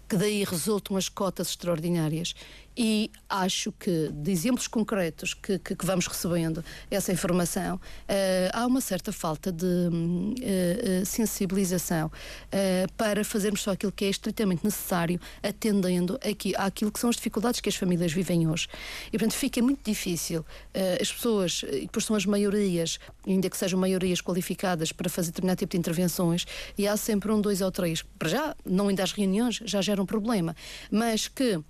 que 0.08 0.16
daí 0.16 0.44
resultam 0.44 0.96
as 0.96 1.10
cotas 1.10 1.50
extraordinárias 1.50 2.36
e 2.78 3.10
acho 3.30 3.72
que 3.72 4.10
de 4.12 4.32
exemplos 4.32 4.68
concretos 4.68 5.34
que, 5.34 5.58
que, 5.60 5.76
que 5.76 5.86
vamos 5.86 6.08
recebendo 6.08 6.64
essa 6.92 7.12
informação, 7.12 7.76
uh, 7.76 7.80
há 8.54 8.66
uma 8.66 8.82
certa 8.82 9.12
falta 9.12 9.52
de 9.52 9.66
uh, 9.66 11.06
sensibilização 11.06 12.08
uh, 12.08 12.92
para 12.98 13.24
fazermos 13.24 13.62
só 13.62 13.72
aquilo 13.72 13.92
que 13.92 14.06
é 14.06 14.10
estritamente 14.10 14.64
necessário, 14.64 15.20
atendendo 15.42 16.20
aqui, 16.28 16.54
àquilo 16.56 16.92
que 16.92 17.00
são 17.00 17.10
as 17.10 17.16
dificuldades 17.16 17.60
que 17.60 17.70
as 17.70 17.76
famílias 17.76 18.12
vivem 18.12 18.48
hoje. 18.48 18.68
E, 19.08 19.12
portanto, 19.12 19.34
fica 19.34 19.62
muito 19.62 19.80
difícil 19.84 20.46
as 21.02 21.12
pessoas, 21.12 21.64
e 21.64 21.82
depois 21.82 22.06
são 22.06 22.16
as 22.16 22.26
maiorias, 22.26 23.00
ainda 23.26 23.50
que 23.50 23.58
sejam 23.58 23.80
maiorias 23.80 24.22
qualificadas 24.22 24.92
para 24.92 25.10
fazer 25.10 25.32
determinado 25.32 25.60
tipo 25.60 25.72
de 25.72 25.78
intervenções, 25.78 26.46
e 26.78 26.88
há 26.88 26.98
sempre 26.98 27.32
um, 27.32 27.40
dois 27.40 27.62
ou 27.62 27.72
três, 27.72 28.04
para 28.18 28.30
já, 28.30 28.56
não 28.66 28.88
ainda 28.88 29.04
às 29.04 29.12
reuniões, 29.12 29.62
já 29.64 29.82
gera 29.82 30.02
um 30.02 30.06
problema, 30.06 30.56
mas 30.92 31.28
que 31.28 31.62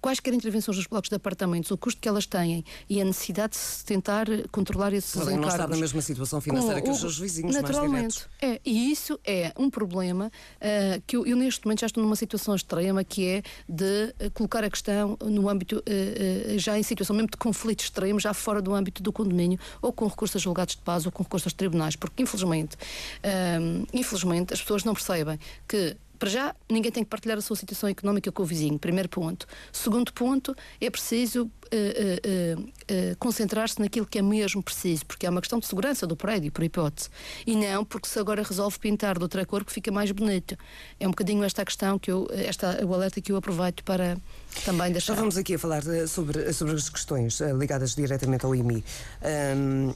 quaisquer 0.00 0.32
intervenções 0.34 0.76
nos 0.76 0.86
blocos 0.86 1.08
de 1.08 1.16
apartamentos, 1.16 1.70
o 1.70 1.78
custo 1.78 2.00
que 2.00 2.08
elas 2.08 2.26
têm 2.26 2.64
e 2.88 3.00
a 3.00 3.04
necessidade 3.04 3.52
de 3.52 3.58
se 3.58 3.84
tentar 3.84 4.26
controlar 4.50 4.92
esses 4.92 5.12
Podem 5.12 5.36
encargos. 5.36 5.46
não 5.46 5.64
estar 5.64 5.68
na 5.68 5.76
mesma 5.76 6.02
situação 6.02 6.40
financeira 6.40 6.80
que 6.80 6.90
os 6.90 7.00
seus 7.00 7.18
vizinhos 7.18 7.54
naturalmente, 7.54 8.26
mais 8.40 8.52
É, 8.54 8.60
e 8.64 8.90
isso 8.90 9.18
é 9.24 9.52
um 9.58 9.68
problema 9.68 10.30
uh, 10.56 11.02
que 11.06 11.16
eu, 11.16 11.26
eu, 11.26 11.36
neste 11.36 11.64
momento 11.64 11.80
já 11.80 11.86
estou 11.86 12.02
numa 12.02 12.16
situação 12.16 12.54
extrema 12.54 13.04
que 13.04 13.26
é 13.26 13.42
de 13.68 14.14
uh, 14.24 14.30
colocar 14.32 14.64
a 14.64 14.70
questão 14.70 15.16
no 15.24 15.48
âmbito, 15.48 15.78
uh, 15.78 16.58
já 16.58 16.78
em 16.78 16.82
situação 16.82 17.14
mesmo 17.14 17.30
de 17.30 17.36
conflito 17.36 17.80
extremo, 17.80 18.18
já 18.18 18.32
fora 18.32 18.62
do 18.62 18.74
âmbito 18.74 19.02
do 19.02 19.12
condomínio, 19.12 19.58
ou 19.82 19.92
com 19.92 20.06
recursos 20.06 20.36
a 20.36 20.38
julgados 20.38 20.76
de 20.76 20.82
paz 20.82 21.06
ou 21.06 21.12
com 21.12 21.22
recursos 21.22 21.46
aos 21.46 21.52
tribunais, 21.52 21.96
porque 21.96 22.22
infelizmente, 22.22 22.76
infelizmente 23.92 24.52
as 24.52 24.60
pessoas 24.60 24.84
não 24.84 24.94
percebem 24.94 25.38
que 25.68 25.96
para 26.20 26.28
já, 26.28 26.54
ninguém 26.70 26.92
tem 26.92 27.02
que 27.02 27.08
partilhar 27.08 27.38
a 27.38 27.40
sua 27.40 27.56
situação 27.56 27.88
económica 27.88 28.30
com 28.30 28.42
o 28.42 28.46
vizinho, 28.46 28.78
primeiro 28.78 29.08
ponto. 29.08 29.46
Segundo 29.72 30.12
ponto, 30.12 30.54
é 30.78 30.90
preciso 30.90 31.44
uh, 31.44 32.60
uh, 32.60 32.62
uh, 32.62 33.16
concentrar-se 33.18 33.80
naquilo 33.80 34.04
que 34.04 34.18
é 34.18 34.22
mesmo 34.22 34.62
preciso, 34.62 35.06
porque 35.06 35.24
é 35.24 35.30
uma 35.30 35.40
questão 35.40 35.58
de 35.58 35.66
segurança 35.66 36.06
do 36.06 36.14
prédio, 36.14 36.52
por 36.52 36.62
hipótese. 36.62 37.08
E 37.46 37.56
não 37.56 37.86
porque 37.86 38.06
se 38.06 38.18
agora 38.18 38.42
resolve 38.42 38.78
pintar 38.78 39.16
de 39.16 39.22
outra 39.22 39.46
cor 39.46 39.64
que 39.64 39.72
fica 39.72 39.90
mais 39.90 40.10
bonito. 40.12 40.58
É 40.98 41.06
um 41.06 41.10
bocadinho 41.10 41.42
esta 41.42 41.64
questão, 41.64 41.98
que 41.98 42.10
eu, 42.10 42.28
esta, 42.32 42.84
o 42.84 42.92
alerta 42.92 43.18
que 43.22 43.32
eu 43.32 43.36
aproveito 43.36 43.82
para 43.82 44.18
também 44.64 44.92
deixar. 44.92 45.14
Estávamos 45.14 45.38
aqui 45.38 45.54
a 45.54 45.58
falar 45.58 45.82
sobre, 46.06 46.52
sobre 46.52 46.74
as 46.74 46.88
questões 46.90 47.40
ligadas 47.40 47.94
diretamente 47.94 48.44
ao 48.44 48.54
IMI. 48.54 48.84
Um, 49.56 49.94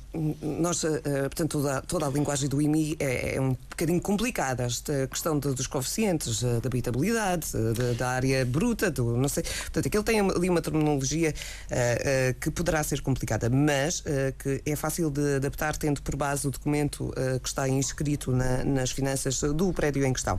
nós, 0.60 0.80
portanto, 0.80 1.58
toda, 1.58 1.82
toda, 1.82 2.06
a 2.06 2.08
linguagem 2.08 2.48
do 2.48 2.62
IMI 2.62 2.96
é, 2.98 3.36
é 3.36 3.40
um 3.40 3.56
bocadinho 3.68 4.00
complicada. 4.00 4.64
Esta 4.64 5.06
questão 5.08 5.38
de, 5.38 5.52
dos 5.52 5.66
coeficientes 5.66 6.13
uh, 6.22 6.60
da 6.60 6.68
habitabilidade, 6.68 7.48
uh, 7.54 7.94
da, 7.94 8.08
área 8.08 8.44
bruta, 8.44 8.90
do 8.90 9.16
não 9.16 9.28
sei. 9.28 9.42
Portanto, 9.42 9.86
aquilo 9.86 10.02
tem 10.02 10.20
ali 10.20 10.48
uma 10.48 10.62
terminologia 10.62 11.32
uh, 11.32 12.34
que 12.40 12.50
poderá 12.50 12.82
ser 12.82 13.00
complicada, 13.00 13.48
mas 13.50 14.02
que 14.38 14.62
é 14.64 14.76
fácil 14.76 15.10
de 15.10 15.36
adaptar, 15.36 15.76
tendo 15.76 16.02
por 16.02 16.16
base 16.16 16.46
o 16.46 16.50
documento 16.50 17.12
que 17.42 17.48
está 17.48 17.68
inscrito 17.68 18.32
na, 18.32 18.64
nas 18.64 18.90
finanças 18.90 19.40
do 19.40 19.72
prédio 19.72 20.04
em 20.04 20.12
questão. 20.12 20.38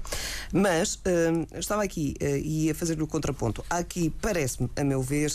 Mas 0.54 1.00
estava 1.54 1.84
aqui 1.84 2.16
e 2.22 2.70
a 2.70 2.76
fazer 2.76 3.02
o 3.02 3.08
contraponto. 3.08 3.64
Aqui, 3.70 4.14
parece-me, 4.22 4.70
a 4.76 4.84
meu 4.84 5.02
ver, 5.02 5.32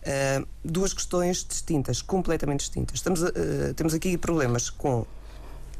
Uh, 0.00 0.46
duas 0.64 0.94
questões 0.94 1.44
distintas, 1.44 2.00
completamente 2.00 2.60
distintas. 2.60 2.96
Estamos, 2.96 3.20
uh, 3.20 3.34
temos 3.76 3.92
aqui 3.92 4.16
problemas 4.16 4.70
com 4.70 5.04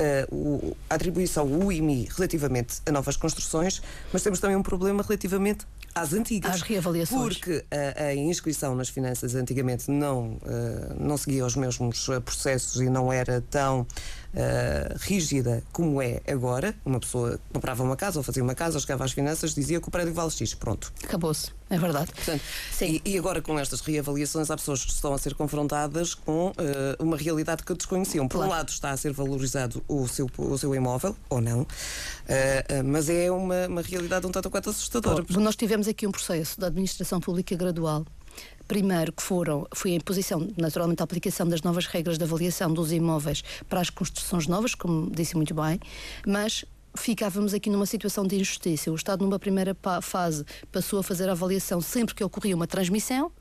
uh, 0.00 0.76
a 0.88 0.94
atribuição, 0.94 1.46
o 1.46 1.70
IMI, 1.70 2.08
relativamente 2.16 2.80
a 2.86 2.92
novas 2.92 3.16
construções, 3.16 3.82
mas 4.12 4.22
temos 4.22 4.40
também 4.40 4.56
um 4.56 4.62
problema 4.62 5.02
relativamente 5.02 5.66
às 5.94 6.12
antigas. 6.12 6.54
Às 6.54 6.62
reavaliações. 6.62 7.38
Porque 7.38 7.64
a, 7.70 8.04
a 8.04 8.14
inscrição 8.14 8.74
nas 8.74 8.88
finanças 8.88 9.34
antigamente 9.34 9.90
não, 9.90 10.34
uh, 10.34 10.94
não 10.98 11.16
seguia 11.16 11.44
os 11.44 11.56
mesmos 11.56 12.06
processos 12.24 12.80
e 12.80 12.88
não 12.88 13.12
era 13.12 13.40
tão 13.50 13.86
uh, 14.34 14.98
rígida 15.00 15.62
como 15.72 16.00
é 16.00 16.20
agora. 16.26 16.74
Uma 16.84 17.00
pessoa 17.00 17.38
comprava 17.52 17.82
uma 17.82 17.96
casa 17.96 18.18
ou 18.18 18.22
fazia 18.22 18.42
uma 18.42 18.54
casa, 18.54 18.78
chegava 18.78 19.04
às 19.04 19.12
finanças, 19.12 19.54
dizia 19.54 19.80
que 19.80 19.88
o 19.88 19.90
prédio 19.90 20.12
vale 20.12 20.30
X. 20.30 20.54
Pronto. 20.54 20.92
Acabou-se. 21.02 21.52
É 21.68 21.78
verdade. 21.78 22.10
Portanto, 22.12 22.42
e, 22.82 23.00
e, 23.04 23.16
agora 23.16 23.40
com 23.40 23.56
estas 23.56 23.80
reavaliações 23.80 24.50
há 24.50 24.56
pessoas 24.56 24.84
que 24.84 24.90
estão 24.90 25.14
a 25.14 25.18
ser 25.18 25.34
confrontadas 25.34 26.14
com 26.14 26.48
uh, 26.48 26.52
uma 26.98 27.16
realidade 27.16 27.62
que 27.62 27.72
desconheciam. 27.74 28.26
Por 28.26 28.38
claro. 28.38 28.50
um 28.50 28.54
lado 28.56 28.68
está 28.70 28.90
a 28.90 28.96
ser 28.96 29.12
valorizado 29.12 29.82
o 29.86 30.08
seu, 30.08 30.28
o 30.36 30.58
seu 30.58 30.74
imóvel, 30.74 31.16
ou 31.28 31.40
não, 31.40 31.60
uh, 31.60 31.66
mas 32.84 33.08
é 33.08 33.30
uma, 33.30 33.68
uma 33.68 33.82
realidade 33.82 34.26
um 34.26 34.32
tanto 34.32 34.50
quanto 34.50 34.70
assustadora. 34.70 35.24
Bom, 35.30 35.40
nós 35.40 35.54
tivemos 35.54 35.86
aqui 35.86 36.08
um 36.08 36.12
processo 36.12 36.58
da 36.58 36.66
administração 36.66 37.20
pública 37.20 37.54
gradual 37.54 38.04
primeiro 38.66 39.12
que 39.12 39.22
foram 39.22 39.66
foi 39.74 39.92
a 39.92 39.94
imposição, 39.94 40.48
naturalmente 40.56 41.00
a 41.00 41.04
aplicação 41.04 41.48
das 41.48 41.62
novas 41.62 41.86
regras 41.86 42.16
de 42.16 42.24
avaliação 42.24 42.72
dos 42.72 42.92
imóveis 42.92 43.42
para 43.68 43.80
as 43.80 43.90
construções 43.90 44.46
novas, 44.46 44.74
como 44.74 45.10
disse 45.10 45.36
muito 45.36 45.52
bem, 45.54 45.80
mas 46.26 46.64
ficávamos 46.94 47.54
aqui 47.54 47.70
numa 47.70 47.86
situação 47.86 48.26
de 48.26 48.36
injustiça. 48.36 48.90
O 48.90 48.94
Estado, 48.94 49.24
numa 49.24 49.38
primeira 49.38 49.76
fase, 50.02 50.44
passou 50.70 51.00
a 51.00 51.02
fazer 51.02 51.28
a 51.28 51.32
avaliação 51.32 51.80
sempre 51.80 52.14
que 52.14 52.22
ocorria 52.22 52.54
uma 52.54 52.66
transmissão 52.66 53.32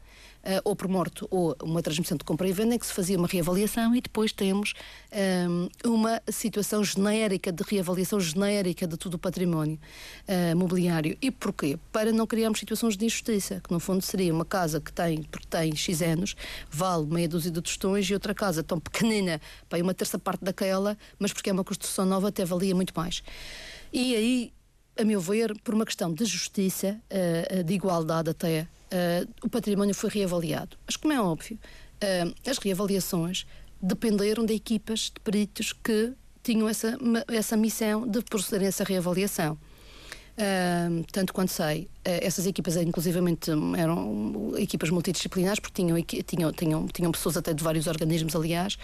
uh, 0.43 0.62
ou 0.63 0.75
por 0.75 0.88
morte 0.88 1.25
ou 1.30 1.56
uma 1.62 1.82
transmissão 1.82 2.17
de 2.17 2.23
compra 2.23 2.47
e 2.47 2.52
venda, 2.52 2.75
em 2.75 2.80
que 2.80 2.86
se 2.86 2.93
fazia 2.93 3.17
uma 3.17 3.28
reavaliação 3.28 3.95
e 3.95 4.02
depois 4.02 4.32
temos 4.32 4.73
um, 5.12 5.17
ehm, 5.17 5.69
uma 5.86 6.21
situação 6.30 6.84
genérica 6.84 7.52
de 7.52 7.63
reavaliação 7.63 8.19
genérica 8.19 8.88
de 8.88 8.97
todo 8.97 9.15
o 9.15 9.17
património 9.17 9.80
uh, 10.28 10.56
mobiliário. 10.56 11.17
E 11.21 11.32
porquê? 11.32 11.78
Para 11.91 12.12
não 12.12 12.25
criarmos 12.25 12.60
situações 12.60 12.95
de 12.95 13.06
injustiça, 13.06 13.62
que 13.63 13.71
no 13.71 13.80
fundo 13.80 14.02
seria 14.02 14.34
uma 14.34 14.45
casa 14.45 14.80
que 14.80 14.91
tem, 14.91 15.23
porque 15.23 15.47
tem 15.47 15.75
X 15.75 16.02
anos, 16.02 16.36
vale 16.69 17.06
meia 17.08 17.28
dúzia 17.28 17.52
de 17.52 17.62
tostões 17.62 18.10
e 18.10 18.13
outra 18.13 18.34
casa 18.34 18.63
tão 18.63 18.80
pequenina, 18.80 19.41
para 19.67 19.82
uma 19.84 19.93
terça 19.93 20.17
parte 20.17 20.43
daquela, 20.43 20.97
mas 21.17 21.34
porque 21.34 21.49
é 21.49 21.54
uma 21.54 21.63
construção 21.63 22.06
nova 22.06 22.30
até 22.30 22.45
valia 22.45 22.75
muito 22.75 22.93
mais. 22.95 23.23
E 23.91 24.15
aí 24.15 24.54
a 24.99 25.04
meu 25.06 25.21
ver, 25.21 25.58
por 25.63 25.73
uma 25.73 25.86
questão 25.86 26.13
de 26.13 26.25
justiça, 26.25 26.99
de 27.65 27.73
igualdade 27.73 28.32
até, 28.32 28.67
uh, 28.93 29.30
o 29.43 29.49
património 29.49 29.93
foi 29.93 30.10
reavaliado. 30.10 30.78
Mas, 30.86 30.95
como 30.95 31.13
é 31.13 31.21
óbvio, 31.21 31.58
uh, 32.04 32.49
as 32.49 32.58
reavaliações 32.58 33.45
dependeram 33.82 34.45
de 34.45 34.54
equipas 34.54 35.12
de 35.13 35.19
peritos 35.23 35.73
que 35.73 36.13
tinham 36.43 36.67
essa, 36.67 36.97
essa 37.28 37.56
missão 37.56 38.08
de 38.08 38.21
proceder 38.21 38.65
a 38.65 38.69
essa 38.69 38.84
reavaliação. 38.84 39.58
Uh, 40.39 41.04
tanto 41.12 41.34
quanto 41.34 41.52
sei, 41.52 41.84
uh, 41.84 41.88
essas 42.06 42.45
equipas 42.45 42.78
inclusivamente 42.78 43.52
eram 43.78 44.54
equipas 44.58 44.89
multidisciplinares 44.89 45.60
porque 45.60 45.82
tinham, 45.82 46.02
tinham, 46.02 46.54
tinham, 46.54 46.88
tinham 46.88 47.12
pessoas 47.12 47.36
até 47.36 47.54
de 47.54 47.62
vários 47.62 47.88
organismos, 47.88 48.36
aliás, 48.36 48.78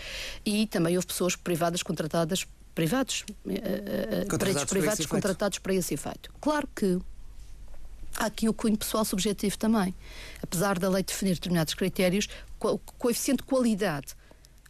e 0.45 0.67
também 0.67 0.97
houve 0.97 1.07
pessoas 1.07 1.35
privadas 1.35 1.81
contratadas 1.81 2.45
privados, 2.73 3.23
uh, 3.45 4.37
peritos 4.37 4.65
privados 4.65 5.05
para 5.05 5.15
contratados 5.15 5.59
para 5.59 5.73
esse 5.73 5.93
efeito. 5.93 6.29
Claro 6.41 6.67
que 6.75 6.99
há 8.17 8.25
aqui 8.25 8.47
o 8.49 8.53
cunho 8.53 8.77
pessoal 8.77 9.05
subjetivo 9.05 9.57
também. 9.57 9.93
Apesar 10.41 10.79
da 10.79 10.89
lei 10.89 11.03
definir 11.03 11.35
determinados 11.35 11.73
critérios, 11.73 12.27
co 12.59 12.79
coeficiente 12.97 13.43
de 13.43 13.47
qualidade. 13.49 14.15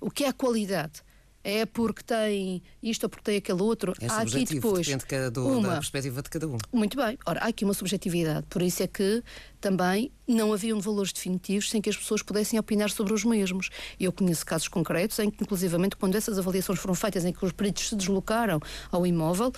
O 0.01 0.09
que 0.09 0.23
é 0.23 0.29
a 0.29 0.33
qualidade? 0.33 1.05
é 1.45 1.63
porque 1.63 2.01
tem 2.01 2.63
isto 2.81 3.03
ou 3.03 3.09
porque 3.09 3.23
tem 3.23 3.37
aquele 3.37 3.61
outro. 3.61 3.93
É 4.01 4.07
há 4.07 4.21
aqui 4.21 4.43
depois 4.45 4.87
depende 4.87 5.29
do, 5.29 5.47
uma... 5.47 5.69
da 5.69 5.75
perspectiva 5.75 6.23
de 6.23 6.29
cada 6.31 6.47
um. 6.47 6.57
Muito 6.73 6.97
bem. 6.97 7.19
Ora, 7.23 7.39
há 7.41 7.47
aqui 7.49 7.63
uma 7.63 7.75
subjetividade. 7.75 8.47
Por 8.49 8.63
isso 8.63 8.81
é 8.81 8.87
que 8.87 9.23
também 9.61 10.11
não 10.27 10.51
haviam 10.51 10.81
valores 10.81 11.13
definitivos 11.13 11.69
sem 11.69 11.79
que 11.79 11.89
as 11.89 11.95
pessoas 11.95 12.23
pudessem 12.23 12.57
opinar 12.57 12.89
sobre 12.89 13.13
os 13.13 13.23
mesmos. 13.23 13.69
Eu 13.99 14.11
conheço 14.11 14.43
casos 14.43 14.67
concretos 14.67 15.19
em 15.19 15.29
que, 15.29 15.43
inclusivamente, 15.43 15.95
quando 15.95 16.15
essas 16.15 16.39
avaliações 16.39 16.79
foram 16.79 16.95
feitas, 16.95 17.23
em 17.23 17.31
que 17.31 17.45
os 17.45 17.51
peritos 17.51 17.89
se 17.89 17.95
deslocaram 17.95 18.59
ao 18.91 19.05
imóvel, 19.05 19.53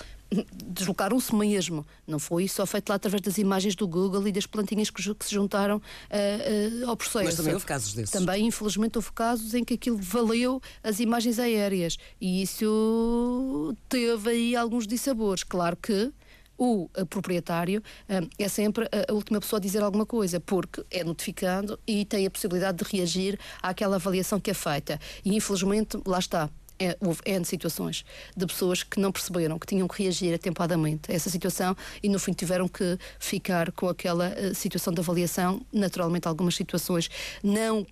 deslocaram-se 0.66 1.34
mesmo. 1.34 1.86
Não 2.06 2.20
foi 2.20 2.48
só 2.48 2.66
feito 2.66 2.90
lá 2.90 2.96
através 2.96 3.22
das 3.22 3.38
imagens 3.38 3.76
do 3.76 3.88
Google 3.88 4.28
e 4.28 4.32
das 4.32 4.46
plantinhas 4.46 4.90
que, 4.90 5.02
se 5.02 5.34
juntaram 5.34 5.78
uh, 5.78 6.84
uh, 6.86 6.90
ao 6.90 6.98
processo. 6.98 7.26
Mas 7.26 7.36
também 7.36 7.54
houve 7.54 7.66
casos 7.66 7.94
desses. 7.94 8.12
Também, 8.12 8.48
infelizmente, 8.48 8.98
houve 8.98 9.12
casos 9.12 9.54
em 9.54 9.63
que 9.63 9.76
aquilo 9.76 9.98
valeu 9.98 10.62
as 10.84 11.00
imagens 11.00 11.40
aéreas. 11.40 11.98
E 12.20 12.42
isso 12.42 13.76
teve 13.90 14.30
aí 14.30 14.56
alguns 14.56 14.86
dissabores. 14.86 15.44
Claro 15.44 15.78
que 15.78 16.12
o 16.58 16.90
proprietário 17.10 17.84
uh, 18.10 18.28
é 18.38 18.48
sempre 18.48 18.90
a, 19.08 19.13
última 19.13 19.40
pessoa 19.40 19.60
a 19.60 19.62
dizer 19.62 19.84
alguma 19.84 20.06
coisa, 20.06 20.40
porque 20.40 20.84
é 20.90 21.04
notificado 21.04 21.80
e 21.86 22.04
tem 22.04 22.26
a 22.26 22.32
possibilidade 22.32 22.84
de 22.84 22.98
reagir 22.98 23.40
àquela 23.62 23.98
avaliação 23.98 24.40
que 24.40 24.50
é 24.50 24.54
feita. 24.54 25.00
E 25.24 25.36
infelizmente, 25.36 26.00
lá 26.06 26.20
está, 26.20 26.50
é, 26.80 26.98
houve 27.00 27.22
N 27.26 27.44
situações 27.46 28.06
de 28.36 28.46
pessoas 28.46 28.84
que 28.84 29.00
não 29.00 29.12
perceberam, 29.12 29.58
que 29.60 29.68
tinham 29.68 29.88
que 29.88 30.04
reagir 30.04 30.34
atempadamente 30.34 31.12
a 31.12 31.16
essa 31.16 31.30
situação 31.30 31.76
e 32.02 32.10
no 32.10 32.20
fim 32.20 32.34
tiveram 32.34 32.68
que 32.68 32.98
ficar 33.20 33.72
com 33.72 33.90
aquela 33.90 34.30
uh, 34.30 34.56
situação 34.56 34.94
de 34.94 35.00
avaliação, 35.00 35.62
naturalmente 35.72 36.28
algumas 36.28 36.56
situações 36.56 37.10
não 37.44 37.86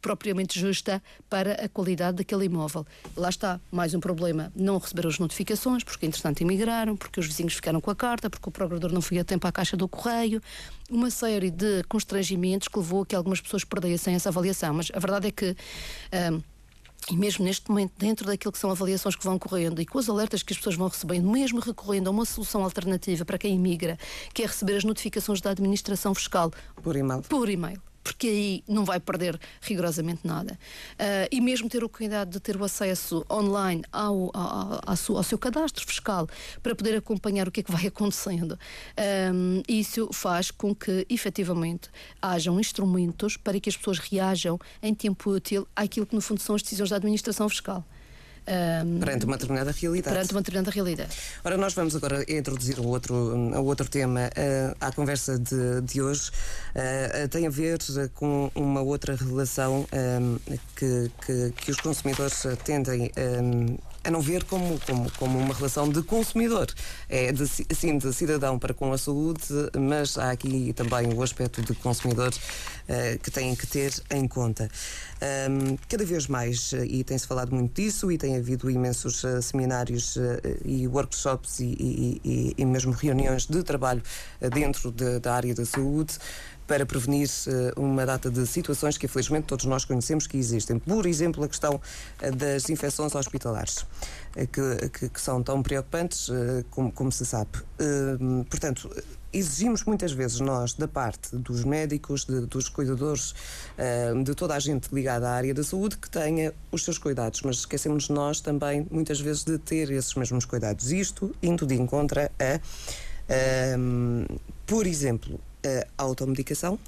propriamente 0.00 0.58
justa 0.58 1.02
para 1.28 1.52
a 1.64 1.68
qualidade 1.68 2.18
daquele 2.18 2.46
imóvel. 2.46 2.86
Lá 3.16 3.28
está, 3.28 3.60
mais 3.70 3.94
um 3.94 4.00
problema. 4.00 4.52
Não 4.54 4.78
receberam 4.78 5.10
as 5.10 5.18
notificações, 5.18 5.84
porque 5.84 6.06
entretanto 6.06 6.40
emigraram, 6.40 6.96
porque 6.96 7.20
os 7.20 7.26
vizinhos 7.26 7.54
ficaram 7.54 7.80
com 7.80 7.90
a 7.90 7.94
carta, 7.96 8.30
porque 8.30 8.48
o 8.48 8.52
procurador 8.52 8.92
não 8.92 9.02
foi 9.02 9.18
a 9.18 9.24
tempo 9.24 9.46
à 9.46 9.52
caixa 9.52 9.76
do 9.76 9.86
correio. 9.86 10.40
Uma 10.90 11.10
série 11.10 11.50
de 11.50 11.82
constrangimentos 11.84 12.68
que 12.68 12.78
levou 12.78 13.02
a 13.02 13.06
que 13.06 13.14
algumas 13.14 13.40
pessoas 13.40 13.64
perdessem 13.64 14.14
essa 14.14 14.30
avaliação. 14.30 14.74
Mas 14.74 14.90
a 14.92 14.98
verdade 14.98 15.28
é 15.28 15.30
que. 15.30 15.56
Um, 16.32 16.42
e 17.08 17.16
mesmo 17.16 17.44
neste 17.44 17.68
momento, 17.68 17.92
dentro 17.96 18.26
daquilo 18.26 18.52
que 18.52 18.58
são 18.58 18.70
avaliações 18.70 19.16
que 19.16 19.24
vão 19.24 19.38
correndo 19.38 19.80
e 19.80 19.86
com 19.86 19.98
os 19.98 20.08
alertas 20.08 20.42
que 20.42 20.52
as 20.52 20.58
pessoas 20.58 20.76
vão 20.76 20.88
recebendo, 20.88 21.28
mesmo 21.28 21.60
recorrendo 21.60 22.08
a 22.08 22.10
uma 22.10 22.24
solução 22.24 22.62
alternativa 22.62 23.24
para 23.24 23.38
quem 23.38 23.54
imigra, 23.54 23.98
que 24.34 24.42
é 24.42 24.46
receber 24.46 24.76
as 24.76 24.84
notificações 24.84 25.40
da 25.40 25.50
administração 25.50 26.14
fiscal 26.14 26.52
por 26.82 26.96
e-mail. 26.96 27.22
Por 27.22 27.48
e-mail 27.48 27.80
porque 28.10 28.26
aí 28.26 28.64
não 28.66 28.84
vai 28.84 28.98
perder 28.98 29.38
rigorosamente 29.60 30.26
nada. 30.26 30.58
Uh, 30.94 31.28
e 31.30 31.40
mesmo 31.40 31.68
ter 31.68 31.84
o 31.84 31.88
cuidado 31.88 32.30
de 32.30 32.40
ter 32.40 32.56
o 32.56 32.64
acesso 32.64 33.24
online 33.30 33.84
ao, 33.92 34.30
ao, 34.34 34.80
ao, 34.84 35.16
ao, 35.16 35.22
seu 35.22 35.38
cadastro 35.38 35.86
fiscal 35.86 36.28
para 36.60 36.74
poder 36.74 36.96
acompanhar 36.96 37.46
o 37.46 37.52
que 37.52 37.60
é 37.60 37.62
que 37.62 37.70
vai 37.70 37.86
acontecendo. 37.88 38.58
Um, 39.32 39.62
isso 39.68 40.08
faz 40.12 40.50
com 40.50 40.74
que, 40.74 41.06
efetivamente, 41.08 41.88
hajam 42.20 42.58
instrumentos 42.58 43.36
para 43.36 43.60
que 43.60 43.68
as 43.68 43.76
pessoas 43.76 43.98
reajam 43.98 44.58
em 44.82 44.92
tempo 44.92 45.30
útil 45.30 45.68
àquilo 45.76 46.04
que, 46.04 46.14
no 46.14 46.20
fundo, 46.20 46.40
são 46.40 46.56
as 46.56 46.62
decisões 46.62 46.90
da 46.90 46.96
administração 46.96 47.48
fiscal. 47.48 47.84
Um, 48.50 48.98
perante 48.98 49.26
uma 49.26 49.36
determinada 49.36 49.70
realidade. 49.70 50.12
Perante 50.12 50.32
uma 50.32 50.40
determinada 50.40 50.70
realidade. 50.72 51.16
Ora, 51.44 51.56
nós 51.56 51.72
vamos 51.72 51.94
agora 51.94 52.24
introduzir 52.28 52.80
o 52.80 52.86
outro, 52.88 53.14
o 53.14 53.64
outro 53.64 53.88
tema 53.88 54.22
uh, 54.22 54.76
à 54.80 54.90
conversa 54.90 55.38
de, 55.38 55.80
de 55.82 56.02
hoje. 56.02 56.30
Uh, 56.74 57.28
tem 57.28 57.46
a 57.46 57.50
ver 57.50 57.78
com 58.14 58.50
uma 58.54 58.80
outra 58.80 59.14
relação 59.14 59.86
um, 59.92 60.36
que, 60.74 61.10
que, 61.24 61.52
que, 61.52 61.70
os 61.70 61.80
consumidores 61.80 62.42
tendem 62.64 63.12
um, 63.16 63.78
a 64.02 64.10
não 64.10 64.20
ver 64.20 64.44
como, 64.44 64.78
como, 64.80 65.10
como 65.12 65.38
uma 65.38 65.54
relação 65.54 65.88
de 65.88 66.02
consumidor. 66.02 66.66
É 67.08 67.32
de, 67.32 67.44
de 67.44 68.12
cidadão 68.12 68.58
para 68.58 68.72
com 68.72 68.92
a 68.92 68.98
saúde, 68.98 69.42
mas 69.78 70.16
há 70.16 70.30
aqui 70.30 70.72
também 70.72 71.12
o 71.12 71.22
aspecto 71.22 71.62
de 71.62 71.74
consumidor 71.74 72.30
uh, 72.30 73.18
que 73.18 73.30
têm 73.30 73.54
que 73.54 73.66
ter 73.66 73.92
em 74.10 74.26
conta. 74.26 74.68
Um, 75.50 75.76
cada 75.88 76.04
vez 76.04 76.26
mais, 76.26 76.72
eh, 76.72 76.86
e 76.86 77.04
tem-se 77.04 77.26
falado 77.26 77.54
muito 77.54 77.74
disso, 77.74 78.10
e 78.10 78.16
tem 78.16 78.36
havido 78.36 78.70
imensos 78.70 79.22
uh, 79.22 79.42
seminários 79.42 80.16
uh, 80.16 80.20
e 80.64 80.88
workshops 80.88 81.60
e, 81.60 81.76
e, 81.78 82.20
e, 82.24 82.54
e, 82.56 82.64
mesmo 82.64 82.92
reuniões 82.92 83.46
de 83.46 83.62
trabalho 83.62 84.02
dentro 84.54 84.90
de, 84.90 85.18
da 85.18 85.34
área 85.34 85.54
da 85.54 85.66
saúde 85.66 86.18
para 86.70 86.86
prevenir 86.86 87.28
uh, 87.48 87.82
uma 87.82 88.06
data 88.06 88.30
de 88.30 88.46
situações 88.46 88.96
que, 88.96 89.06
infelizmente, 89.06 89.46
todos 89.46 89.64
nós 89.64 89.84
conhecemos 89.84 90.28
que 90.28 90.36
existem. 90.36 90.78
Por 90.78 91.04
exemplo, 91.04 91.42
a 91.42 91.48
questão 91.48 91.74
uh, 91.74 92.36
das 92.36 92.70
infecções 92.70 93.12
hospitalares, 93.12 93.78
uh, 93.78 93.86
que, 94.52 94.88
que, 94.90 95.08
que, 95.08 95.20
são 95.20 95.42
tão 95.42 95.64
preocupantes, 95.64 96.30
como, 96.70 96.92
como, 96.92 97.10
se 97.10 97.26
sabe. 97.26 97.50
portanto, 98.48 98.88
exigimos 99.32 99.82
muitas 99.84 100.12
vezes 100.12 100.38
nós, 100.38 100.74
da 100.74 100.86
parte 100.86 101.34
dos 101.34 101.64
médicos, 101.64 102.24
de, 102.24 102.46
dos 102.46 102.68
cuidadores, 102.68 103.34
de 104.24 104.34
toda 104.36 104.54
a 104.54 104.58
gente 104.60 104.94
ligada 104.94 105.28
à 105.28 105.32
área 105.32 105.52
da 105.52 105.64
saúde, 105.64 105.96
que 105.96 106.08
tenha 106.08 106.54
os 106.70 106.84
seus 106.84 106.98
cuidados, 106.98 107.42
mas 107.42 107.56
esquecemos 107.56 108.08
nós 108.08 108.40
também, 108.40 108.86
muitas 108.88 109.20
vezes, 109.20 109.42
de 109.42 109.58
ter 109.58 109.90
esses 109.90 110.14
mesmos 110.14 110.44
cuidados. 110.44 110.92
Isto 110.92 111.34
indo 111.42 111.66
de 111.66 111.74
encontro 111.74 112.20
a, 112.20 112.60
por 114.66 114.86
exemplo, 114.86 115.40
a 115.96 116.02
automedicação, 116.02 116.78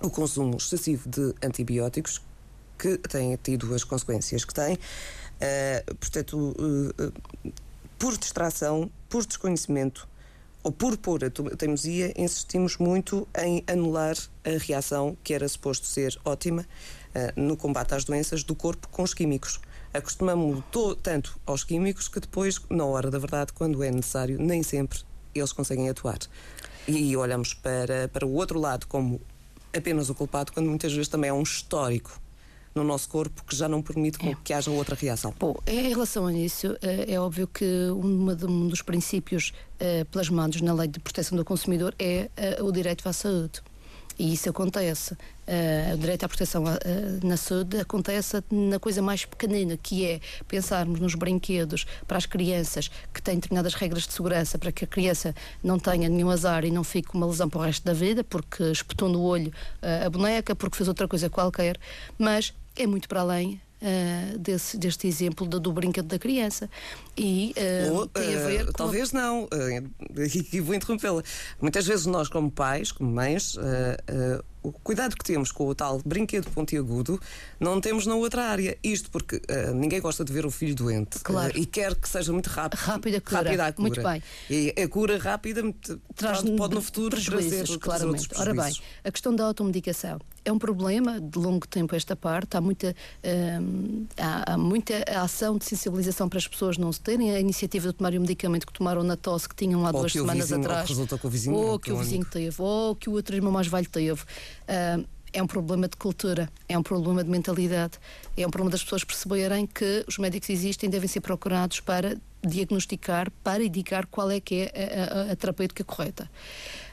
o 0.00 0.10
consumo 0.10 0.56
excessivo 0.56 1.08
de 1.08 1.34
antibióticos, 1.42 2.20
que 2.78 2.98
tem 2.98 3.36
tido 3.42 3.72
as 3.74 3.84
consequências 3.84 4.44
que 4.44 4.54
tem, 4.54 4.78
Uh, 5.42 5.94
portanto, 5.96 6.54
uh, 6.56 7.12
por 7.98 8.16
distração, 8.16 8.88
por 9.08 9.26
desconhecimento 9.26 10.08
ou 10.62 10.70
por 10.70 10.96
pôr 10.96 11.24
a 11.24 11.56
teimosia, 11.56 12.12
insistimos 12.16 12.76
muito 12.76 13.26
em 13.36 13.64
anular 13.66 14.16
a 14.44 14.56
reação 14.64 15.16
que 15.24 15.34
era 15.34 15.48
suposto 15.48 15.88
ser 15.88 16.16
ótima 16.24 16.64
no 17.34 17.56
combate 17.56 17.94
às 17.94 18.04
doenças 18.04 18.44
do 18.44 18.54
corpo 18.54 18.86
com 18.88 19.02
os 19.02 19.12
químicos 19.12 19.60
acostumamos 19.92 20.62
tanto 21.02 21.38
aos 21.44 21.64
químicos 21.64 22.08
que 22.08 22.20
depois, 22.20 22.60
na 22.70 22.84
hora 22.84 23.10
da 23.10 23.18
verdade, 23.18 23.52
quando 23.52 23.82
é 23.82 23.90
necessário, 23.90 24.38
nem 24.40 24.62
sempre 24.62 25.00
eles 25.34 25.52
conseguem 25.52 25.88
atuar. 25.88 26.18
E 26.86 27.16
olhamos 27.16 27.54
para, 27.54 28.08
para 28.08 28.26
o 28.26 28.34
outro 28.34 28.58
lado 28.58 28.86
como 28.86 29.20
apenas 29.76 30.10
o 30.10 30.14
culpado, 30.14 30.52
quando 30.52 30.68
muitas 30.68 30.92
vezes 30.92 31.08
também 31.08 31.30
é 31.30 31.32
um 31.32 31.42
histórico 31.42 32.20
no 32.74 32.82
nosso 32.82 33.08
corpo 33.08 33.44
que 33.44 33.54
já 33.54 33.68
não 33.68 33.82
permite 33.82 34.26
é. 34.26 34.34
que 34.42 34.52
haja 34.52 34.70
outra 34.70 34.96
reação. 34.96 35.34
Bom, 35.38 35.56
em 35.66 35.88
relação 35.88 36.26
a 36.26 36.32
isso, 36.32 36.76
é, 36.80 37.12
é 37.12 37.20
óbvio 37.20 37.46
que 37.46 37.64
um 37.90 38.68
dos 38.68 38.82
princípios 38.82 39.52
eh, 39.78 40.04
plasmados 40.04 40.60
na 40.62 40.72
Lei 40.72 40.88
de 40.88 40.98
Proteção 40.98 41.36
do 41.36 41.44
Consumidor 41.44 41.94
é 41.98 42.30
eh, 42.36 42.62
o 42.62 42.72
direito 42.72 43.06
à 43.08 43.12
saúde. 43.12 43.60
E 44.18 44.32
isso 44.34 44.48
acontece. 44.48 45.14
Uh, 45.14 45.94
o 45.94 45.98
direito 45.98 46.24
à 46.24 46.28
proteção 46.28 46.64
uh, 46.64 47.26
na 47.26 47.36
saúde 47.36 47.78
acontece 47.78 48.42
na 48.50 48.78
coisa 48.78 49.02
mais 49.02 49.24
pequenina, 49.24 49.76
que 49.76 50.06
é 50.06 50.20
pensarmos 50.46 51.00
nos 51.00 51.14
brinquedos 51.14 51.84
para 52.06 52.18
as 52.18 52.26
crianças 52.26 52.90
que 53.12 53.20
têm 53.20 53.36
determinadas 53.36 53.74
regras 53.74 54.06
de 54.06 54.12
segurança 54.12 54.58
para 54.58 54.70
que 54.70 54.84
a 54.84 54.86
criança 54.86 55.34
não 55.62 55.78
tenha 55.78 56.08
nenhum 56.08 56.30
azar 56.30 56.64
e 56.64 56.70
não 56.70 56.84
fique 56.84 57.08
com 57.08 57.18
uma 57.18 57.26
lesão 57.26 57.48
para 57.48 57.60
o 57.60 57.62
resto 57.62 57.84
da 57.84 57.92
vida, 57.92 58.22
porque 58.22 58.62
espetou 58.64 59.08
no 59.08 59.22
olho 59.22 59.52
uh, 59.82 60.06
a 60.06 60.10
boneca, 60.10 60.54
porque 60.54 60.76
fez 60.76 60.88
outra 60.88 61.08
coisa 61.08 61.28
qualquer, 61.28 61.78
mas 62.18 62.54
é 62.76 62.86
muito 62.86 63.08
para 63.08 63.20
além 63.20 63.60
uh, 63.82 64.38
desse, 64.38 64.78
deste 64.78 65.06
exemplo 65.06 65.46
do, 65.46 65.60
do, 65.60 65.72
brinquedo 65.72 66.06
da 66.06 66.18
criança. 66.18 66.70
E 67.16 67.54
uh, 67.88 67.92
Ou, 67.92 68.06
tem 68.06 68.34
a 68.34 68.46
ver 68.46 68.66
com. 68.66 68.72
Talvez 68.72 69.12
não, 69.12 69.48
e 70.52 70.60
vou 70.60 70.74
interrompê-la. 70.74 71.22
Muitas 71.60 71.86
vezes 71.86 72.06
nós, 72.06 72.28
como 72.28 72.50
pais, 72.50 72.92
como 72.92 73.10
mães, 73.10 73.56
o 74.62 74.70
cuidado 74.70 75.16
que 75.16 75.24
temos 75.24 75.50
com 75.50 75.66
o 75.66 75.74
tal 75.74 76.00
brinquedo 76.04 76.48
pontiagudo 76.50 77.20
não 77.58 77.80
temos 77.80 78.06
na 78.06 78.14
outra 78.14 78.44
área. 78.44 78.78
Isto 78.82 79.10
porque 79.10 79.36
uh, 79.36 79.74
ninguém 79.74 80.00
gosta 80.00 80.24
de 80.24 80.32
ver 80.32 80.46
o 80.46 80.50
filho 80.50 80.74
doente 80.74 81.18
claro. 81.20 81.52
uh, 81.52 81.58
e 81.58 81.66
quer 81.66 81.94
que 81.94 82.08
seja 82.08 82.32
muito 82.32 82.48
rápido. 82.48 82.78
Rápida 82.78 83.20
cura. 83.20 83.36
Rápida 83.42 83.66
a 83.66 83.72
cura. 83.72 83.88
Muito 83.88 84.02
bem. 84.02 84.22
E 84.48 84.80
a 84.80 84.88
cura 84.88 85.18
rápida 85.18 85.62
traz 86.14 86.42
pode 86.42 86.74
no 86.74 86.82
futuro 86.82 87.16
prejuízos, 87.16 87.76
claramente. 87.76 88.28
Ora 88.36 88.54
bem, 88.54 88.72
a 89.04 89.10
questão 89.10 89.34
da 89.34 89.44
automedicação 89.44 90.20
é 90.44 90.52
um 90.52 90.58
problema 90.58 91.20
de 91.20 91.38
longo 91.38 91.66
tempo 91.66 91.94
esta 91.94 92.16
parte. 92.16 92.56
Há 92.56 92.60
muita, 92.60 92.94
hum, 93.60 94.06
há, 94.16 94.54
há, 94.54 94.58
muita 94.58 94.94
ação 95.22 95.56
de 95.56 95.64
sensibilização 95.64 96.28
para 96.28 96.38
as 96.38 96.48
pessoas 96.48 96.76
não 96.76 96.92
se 96.92 97.00
terem 97.00 97.34
a 97.34 97.40
iniciativa 97.40 97.88
de 97.88 97.94
tomar 97.94 98.12
o 98.12 98.20
medicamento 98.20 98.66
que 98.66 98.72
tomaram 98.72 99.02
na 99.02 99.16
tosse 99.16 99.48
que 99.48 99.54
tinham 99.54 99.86
há 99.86 99.90
ou 99.90 100.00
duas 100.00 100.12
semanas 100.12 100.48
vizinho, 100.48 100.60
atrás. 100.60 100.90
Ou 100.90 101.18
que, 101.18 101.26
o 101.26 101.30
vizinho, 101.30 101.56
ou 101.56 101.78
que 101.78 101.92
o 101.92 101.96
vizinho 101.96 102.24
teve, 102.24 102.56
ou 102.60 102.96
que 102.96 103.08
o 103.08 103.12
outro 103.12 103.36
irmão 103.36 103.52
mais 103.52 103.66
velho 103.66 103.88
teve. 103.88 104.22
Uh, 104.22 105.06
é 105.32 105.42
um 105.42 105.46
problema 105.46 105.88
de 105.88 105.96
cultura, 105.96 106.50
é 106.68 106.76
um 106.76 106.82
problema 106.82 107.24
de 107.24 107.30
mentalidade, 107.30 107.98
é 108.36 108.46
um 108.46 108.50
problema 108.50 108.70
das 108.70 108.82
pessoas 108.82 109.02
perceberem 109.02 109.66
que 109.66 110.04
os 110.06 110.18
médicos 110.18 110.50
existem 110.50 110.88
e 110.88 110.92
devem 110.92 111.08
ser 111.08 111.20
procurados 111.20 111.80
para 111.80 112.18
diagnosticar, 112.44 113.30
para 113.42 113.64
indicar 113.64 114.06
qual 114.06 114.30
é 114.30 114.40
que 114.40 114.70
é 114.74 115.08
a, 115.10 115.30
a, 115.30 115.32
a 115.32 115.36
terapêutica 115.36 115.82
correta. 115.84 116.30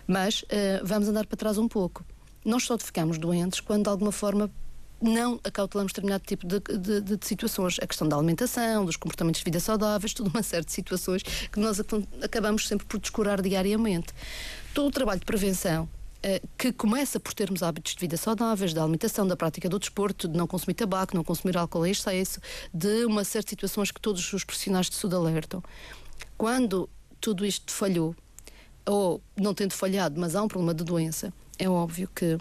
Mas 0.08 0.44
uh, 0.44 0.46
vamos 0.84 1.10
andar 1.10 1.26
para 1.26 1.36
trás 1.36 1.58
um 1.58 1.68
pouco. 1.68 2.06
Nós 2.44 2.64
só 2.64 2.78
ficamos 2.78 3.18
doentes 3.18 3.60
quando 3.60 3.84
de 3.84 3.90
alguma 3.90 4.12
forma 4.12 4.50
não 5.02 5.40
acautelamos 5.44 5.92
determinado 5.92 6.24
tipo 6.26 6.46
de, 6.46 6.60
de, 6.60 7.02
de, 7.02 7.26
situações. 7.26 7.78
A 7.82 7.88
questão 7.88 8.08
da 8.08 8.18
alimentação, 8.18 8.86
dos 8.86 8.98
comportamentos 8.98 9.40
de 9.40 9.46
vida 9.46 9.60
saudáveis, 9.60 10.14
toda 10.14 10.30
uma 10.30 10.44
série 10.44 10.66
de 10.66 10.72
situações 10.72 11.24
que 11.24 11.60
nós 11.60 11.80
acabamos 12.22 12.68
sempre 12.68 12.86
por 12.86 13.00
descurar 13.00 13.42
diariamente. 13.42 14.14
Todo 14.74 14.88
o 14.88 14.92
trabalho 14.92 15.20
de 15.20 15.26
prevenção 15.26 15.88
eh, 16.22 16.42
que 16.58 16.74
começa 16.74 17.20
por 17.20 17.34
termos 17.34 17.64
hábitos 17.64 17.94
de 17.96 18.00
vida 18.00 18.18
saudáveis, 18.18 18.74
da 18.74 18.82
alimentação, 18.84 19.26
da 19.26 19.38
prática 19.38 19.70
do 19.70 19.80
desporto, 19.80 20.28
de 20.28 20.38
não 20.38 20.46
consumir 20.46 20.74
tabaco, 20.74 21.16
não 21.16 21.24
consumir 21.24 21.58
álcool 21.58 21.86
em 21.86 21.92
excesso, 21.92 22.42
de 22.74 23.06
uma 23.06 23.24
série 23.24 23.46
de 23.46 23.52
situações 23.52 23.92
que 23.92 24.02
todos 24.02 24.34
os 24.34 24.44
profissionais 24.44 24.90
de 24.90 24.96
saúde 24.96 25.16
alertam. 25.16 25.64
Quando 26.38 26.90
tudo 27.22 27.46
isto 27.46 27.72
falhou, 27.72 28.14
ou 28.86 29.22
não 29.38 29.54
tendo 29.54 29.74
falhado, 29.74 30.20
mas 30.20 30.36
há 30.36 30.44
um 30.44 30.48
problema 30.48 30.74
de 30.74 30.84
doença, 30.84 31.34
é 31.60 31.70
óbvio 31.70 32.10
que 32.16 32.38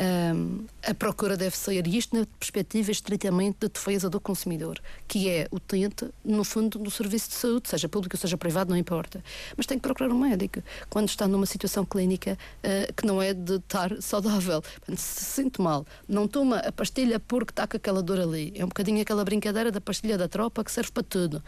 um, 0.00 0.64
a 0.82 0.94
procura 0.94 1.36
deve 1.36 1.54
ser, 1.54 1.86
e 1.86 1.98
isto 1.98 2.16
na 2.16 2.24
perspectiva 2.38 2.90
estritamente 2.90 3.58
de 3.60 3.68
defesa 3.68 4.08
do 4.08 4.18
consumidor, 4.18 4.80
que 5.06 5.28
é 5.28 5.46
utente, 5.50 6.08
no 6.24 6.42
fundo, 6.42 6.78
do 6.78 6.90
serviço 6.90 7.28
de 7.28 7.34
saúde, 7.34 7.68
seja 7.68 7.88
público 7.88 8.16
ou 8.16 8.20
seja 8.20 8.38
privado, 8.38 8.70
não 8.70 8.76
importa. 8.78 9.22
Mas 9.56 9.66
tem 9.66 9.76
que 9.76 9.82
procurar 9.82 10.10
um 10.10 10.18
médico 10.18 10.62
quando 10.88 11.08
está 11.08 11.28
numa 11.28 11.44
situação 11.44 11.84
clínica 11.84 12.38
uh, 12.64 12.94
que 12.94 13.06
não 13.06 13.20
é 13.20 13.34
de 13.34 13.56
estar 13.56 14.00
saudável. 14.00 14.62
se 14.96 15.24
sente 15.24 15.60
mal, 15.60 15.84
não 16.08 16.26
toma 16.26 16.58
a 16.58 16.72
pastilha 16.72 17.20
porque 17.20 17.52
está 17.52 17.66
com 17.66 17.76
aquela 17.76 18.02
dor 18.02 18.20
ali. 18.20 18.52
É 18.54 18.64
um 18.64 18.68
bocadinho 18.68 19.02
aquela 19.02 19.24
brincadeira 19.24 19.70
da 19.70 19.80
pastilha 19.80 20.16
da 20.16 20.28
tropa 20.28 20.64
que 20.64 20.72
serve 20.72 20.92
para 20.92 21.02
tudo. 21.02 21.42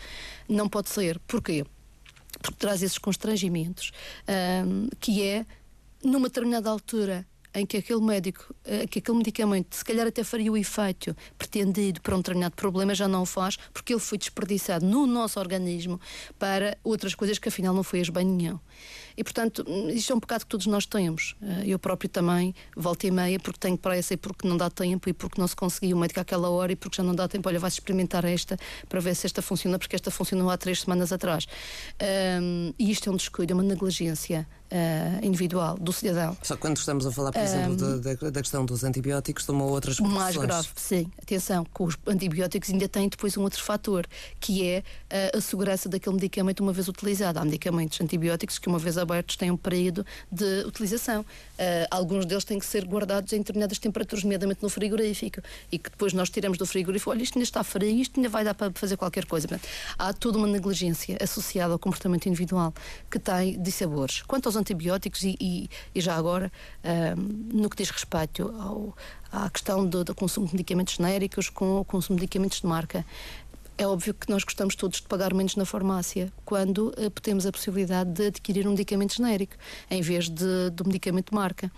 Não 0.47 0.69
pode 0.69 0.91
ser. 0.91 1.19
Porquê? 1.21 1.65
Porque 2.41 2.57
traz 2.59 2.83
esses 2.83 2.99
constrangimentos, 2.99 3.93
um, 4.67 4.89
que 4.99 5.23
é, 5.23 5.47
numa 6.03 6.29
determinada 6.29 6.71
altura, 6.71 7.27
em 7.55 7.67
que 7.67 7.77
aquele 7.77 8.01
médico, 8.01 8.55
eh, 8.65 8.87
que 8.87 8.99
aquele 8.99 9.19
medicamento, 9.19 9.77
se 9.77 9.85
calhar 9.85 10.07
até 10.07 10.25
faria 10.25 10.51
o 10.51 10.57
efeito 10.57 11.15
pretendido 11.37 12.01
para 12.01 12.15
um 12.15 12.19
determinado 12.19 12.55
problema, 12.57 12.95
já 12.95 13.07
não 13.07 13.23
o 13.23 13.27
faz, 13.27 13.57
porque 13.73 13.93
ele 13.93 14.01
foi 14.01 14.17
desperdiçado 14.17 14.87
no 14.87 15.07
nosso 15.07 15.39
organismo 15.39 16.01
para 16.39 16.79
outras 16.83 17.15
coisas 17.15 17.39
que 17.39 17.49
afinal 17.49 17.75
não 17.75 17.83
foi 17.83 18.03
bem 18.11 18.25
nenhum. 18.25 18.59
E, 19.17 19.23
portanto, 19.23 19.65
isto 19.91 20.13
é 20.13 20.17
um 20.17 20.21
pecado 20.21 20.41
que 20.41 20.47
todos 20.47 20.67
nós 20.67 20.87
temos. 20.87 21.37
Eh, 21.43 21.65
eu 21.67 21.79
próprio 21.79 22.09
também, 22.09 22.55
volta 22.75 23.07
e 23.07 23.11
meia, 23.11 23.39
porque 23.39 23.59
tenho 23.59 23.77
pressa 23.77 24.15
e 24.15 24.17
porque 24.17 24.49
não 24.49 24.57
dá 24.57 24.71
tempo 24.71 25.09
e 25.09 25.13
porque 25.13 25.39
não 25.39 25.47
se 25.47 25.55
conseguiu 25.55 25.97
o 25.97 26.01
médico 26.01 26.21
àquela 26.21 26.49
hora 26.49 26.73
e 26.73 26.77
porque 26.77 26.97
já 26.97 27.03
não 27.03 27.15
dá 27.15 27.29
tempo. 27.29 27.49
Olha, 27.49 27.59
vai-se 27.59 27.77
experimentar 27.77 28.25
esta 28.25 28.57
para 28.89 29.01
ver 29.01 29.15
se 29.15 29.27
esta 29.27 29.43
funciona, 29.43 29.79
porque 29.79 29.95
esta 29.95 30.11
funcionou 30.11 30.49
há 30.49 30.57
três 30.57 30.81
semanas 30.81 31.13
atrás. 31.13 31.47
Um, 32.41 32.73
e 32.79 32.91
isto 32.91 33.11
é 33.11 33.13
um 33.13 33.17
descuido, 33.17 33.53
é 33.53 33.55
uma 33.55 33.63
negligência 33.63 34.49
uh, 34.73 35.25
individual 35.25 35.77
do 35.79 35.93
cidadão. 35.93 36.37
Só 36.43 36.57
quando 36.57 36.79
estamos 36.79 37.07
a 37.07 37.13
falar, 37.13 37.33
por 37.33 37.41
exemplo, 37.41 37.73
um, 37.73 38.01
da, 38.01 38.15
da, 38.31 38.41
questão 38.41 38.65
dos 38.65 38.83
antibióticos, 38.83 39.45
toma 39.45 39.65
outras 39.65 40.01
Mais 40.01 40.37
grave, 40.37 40.69
sim. 40.75 41.11
Atenção, 41.23 41.67
com 41.73 41.85
os 41.85 41.97
antibióticos 42.07 42.71
ainda 42.71 42.89
tem 42.89 43.09
depois 43.09 43.37
um 43.37 43.43
outro 43.43 43.63
fator, 43.63 44.07
que 44.41 44.67
é 44.67 44.79
uh, 44.79 45.39
a 45.39 45.41
segurança 45.41 45.89
daquele 45.89 46.15
medicamento 46.15 46.61
uma 46.61 46.73
vez 46.73 46.89
utilizado. 46.89 47.39
Há 47.39 47.45
medicamentos 47.45 48.01
antibióticos 48.01 48.59
que 48.59 48.69
uma 48.69 48.79
vez 48.79 48.97
abertos 48.97 49.37
têm 49.37 49.51
um 49.51 49.57
período 49.57 50.05
de 50.31 50.65
utilização. 50.65 51.21
Uh, 51.21 51.87
alguns 51.91 52.25
deles 52.25 52.45
têm 52.45 52.59
que 52.59 52.67
ser 52.67 52.85
guardados 52.85 53.33
em 53.33 53.39
determinadas 53.39 53.79
temperaturas, 53.79 54.25
nomeadamente 54.25 54.63
no 54.63 54.69
frigorífico, 54.69 55.41
e 55.71 55.79
que 55.79 55.91
depois 55.91 56.13
nós 56.13 56.31
tiramos 56.31 56.57
do 56.57 56.67
frigorífico, 56.67 57.11
olha, 57.11 57.23
isto 57.23 57.37
ainda 57.37 57.45
está 57.45 57.63
frio, 57.63 57.89
isto 57.89 58.19
ainda 58.19 58.29
vai 58.29 58.45
dar 58.45 58.55
para 58.55 58.73
fazer 58.75 58.97
qualquer 58.97 59.27
coisa. 59.27 59.47
Portanto, 59.47 59.69
há 59.99 60.13
toda 60.13 60.39
uma 60.39 60.47
negligência 60.47 61.17
associada 61.21 61.73
ao 61.73 61.79
comportamento 61.79 62.27
individual 62.27 62.73
que 63.11 63.19
tem 63.19 63.61
dissabores. 63.61 64.23
Quanto 64.23 64.47
aos 64.47 64.57
antibióticos, 64.63 65.23
e, 65.23 65.37
e, 65.41 65.69
e 65.95 66.01
já 66.01 66.17
agora, 66.17 66.51
no 67.53 67.69
que 67.69 67.77
diz 67.77 67.91
respeito 67.91 68.49
ao, 68.59 68.97
à 69.31 69.49
questão 69.51 69.87
do, 69.87 70.03
do 70.03 70.15
consumo 70.15 70.47
de 70.47 70.55
medicamentos 70.55 70.95
genéricos 70.95 71.49
com 71.49 71.81
o 71.81 71.85
consumo 71.85 72.17
de 72.17 72.23
medicamentos 72.23 72.61
de 72.61 72.67
marca, 72.67 73.05
é 73.79 73.87
óbvio 73.87 74.15
que 74.15 74.31
nós 74.31 74.45
gostamos 74.45 74.75
todos 74.75 75.01
de 75.01 75.09
pagar 75.09 75.35
menos 75.35 75.57
na 75.57 75.65
farmácia 75.65 76.33
quando 76.45 76.89
uh, 76.89 77.11
temos 77.21 77.47
a 77.47 77.53
possibilidade 77.53 78.11
de 78.11 78.27
adquirir 78.27 78.67
um 78.67 78.71
medicamento 78.71 79.17
genérico 79.17 79.55
em 79.91 80.03
vez 80.03 80.29
de, 80.29 80.71
do 80.71 80.85
medicamento 80.85 81.31
de 81.31 81.35
marca. 81.35 81.73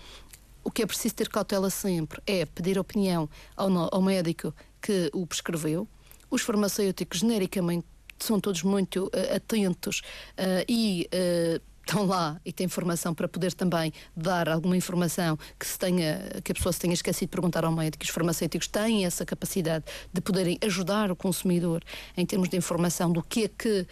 O 0.63 0.71
que 0.71 0.83
é 0.83 0.87
preciso 0.87 1.15
ter 1.15 1.29
cautela 1.29 1.71
sempre 1.71 2.21
é 2.27 2.45
pedir 2.45 2.79
opinião 2.79 3.29
ao, 3.57 3.95
ao 3.95 4.03
médico 4.03 4.55
que 4.83 5.11
o 5.13 5.27
prescreveu. 5.27 5.87
Os 6.31 6.43
farmacêuticos 6.43 7.21
genericamente 7.21 7.87
são 8.19 8.41
todos 8.41 8.63
muito 8.63 9.07
uh, 9.07 9.37
atentos 9.37 10.03
uh, 10.39 10.65
e 10.69 11.09
uh, 11.13 11.61
estão 11.87 12.07
lá 12.07 12.41
e 12.45 12.53
têm 12.53 12.65
informação 12.65 13.15
para 13.15 13.29
poder 13.29 13.53
também 13.53 13.93
dar 14.17 14.49
alguma 14.49 14.77
informação 14.77 15.39
que 15.59 15.67
se 15.67 15.79
tenha 15.79 16.21
que 16.43 16.53
a 16.53 16.55
pessoa 16.55 16.73
se 16.73 16.81
tenha 16.81 16.95
esquecido 16.95 17.29
de 17.29 17.31
perguntar 17.31 17.65
ao 17.65 17.73
médico. 17.73 18.05
Os 18.05 18.11
farmacêuticos 18.11 18.67
têm 18.69 19.05
essa 19.05 19.25
capacidade 19.25 19.85
de 20.13 20.21
poderem 20.21 20.59
ajudar 20.63 21.11
o 21.11 21.17
consumidor 21.17 21.83
em 22.17 22.25
termos 22.27 22.49
de 22.49 22.57
informação 22.57 23.13
do 23.13 23.23
que 23.23 23.45
é 23.45 23.49
que 23.49 23.87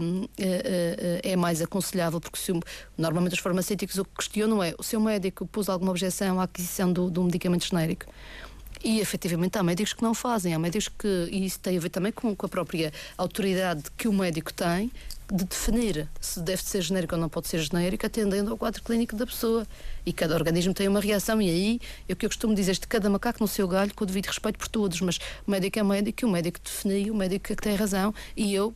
um, 0.00 0.26
é, 0.38 1.20
é 1.22 1.36
mais 1.36 1.60
aconselhável, 1.60 2.20
porque 2.20 2.38
se, 2.38 2.52
normalmente 2.96 3.34
os 3.34 3.40
farmacêuticos 3.40 3.98
o 3.98 4.04
que 4.04 4.14
questionam 4.16 4.62
é 4.62 4.74
o 4.78 4.82
seu 4.82 5.00
médico 5.00 5.46
pôs 5.46 5.68
alguma 5.68 5.90
objeção 5.90 6.40
à 6.40 6.44
aquisição 6.44 6.92
do, 6.92 7.10
do 7.10 7.24
medicamento 7.24 7.66
genérico 7.66 8.06
E 8.84 9.00
efetivamente 9.00 9.56
há 9.58 9.62
médicos 9.62 9.92
que 9.92 10.02
não 10.02 10.12
fazem, 10.12 10.54
há 10.54 10.58
médicos 10.58 10.88
que, 10.88 11.28
e 11.30 11.46
isso 11.46 11.60
tem 11.60 11.76
a 11.76 11.80
ver 11.80 11.88
também 11.88 12.10
com, 12.10 12.34
com 12.34 12.46
a 12.46 12.48
própria 12.48 12.92
autoridade 13.16 13.84
que 13.96 14.08
o 14.08 14.12
médico 14.12 14.52
tem 14.52 14.90
de 15.32 15.44
definir 15.44 16.08
se 16.20 16.40
deve 16.40 16.62
ser 16.62 16.82
genérico 16.82 17.14
ou 17.14 17.20
não 17.20 17.28
pode 17.28 17.48
ser 17.48 17.58
genérico, 17.60 18.04
atendendo 18.04 18.50
ao 18.50 18.58
quadro 18.58 18.82
clínico 18.82 19.16
da 19.16 19.24
pessoa. 19.24 19.66
E 20.04 20.12
cada 20.12 20.34
organismo 20.34 20.74
tem 20.74 20.88
uma 20.88 21.00
reação, 21.00 21.40
e 21.40 21.48
aí 21.48 21.80
é 22.08 22.12
o 22.12 22.16
que 22.16 22.26
eu 22.26 22.30
costumo 22.30 22.54
dizer: 22.54 22.74
de 22.74 22.86
cada 22.86 23.08
macaco 23.08 23.40
no 23.40 23.48
seu 23.48 23.66
galho, 23.66 23.94
com 23.94 24.04
o 24.04 24.06
devido 24.06 24.26
respeito 24.26 24.58
por 24.58 24.68
todos. 24.68 25.00
Mas 25.00 25.18
o 25.46 25.50
médico 25.50 25.78
é 25.78 25.82
médico, 25.82 26.24
e 26.24 26.24
o 26.26 26.28
médico 26.28 26.60
define, 26.62 27.10
o 27.10 27.14
médico 27.14 27.52
é 27.52 27.56
que 27.56 27.62
tem 27.62 27.74
razão, 27.74 28.14
e 28.36 28.54
eu 28.54 28.74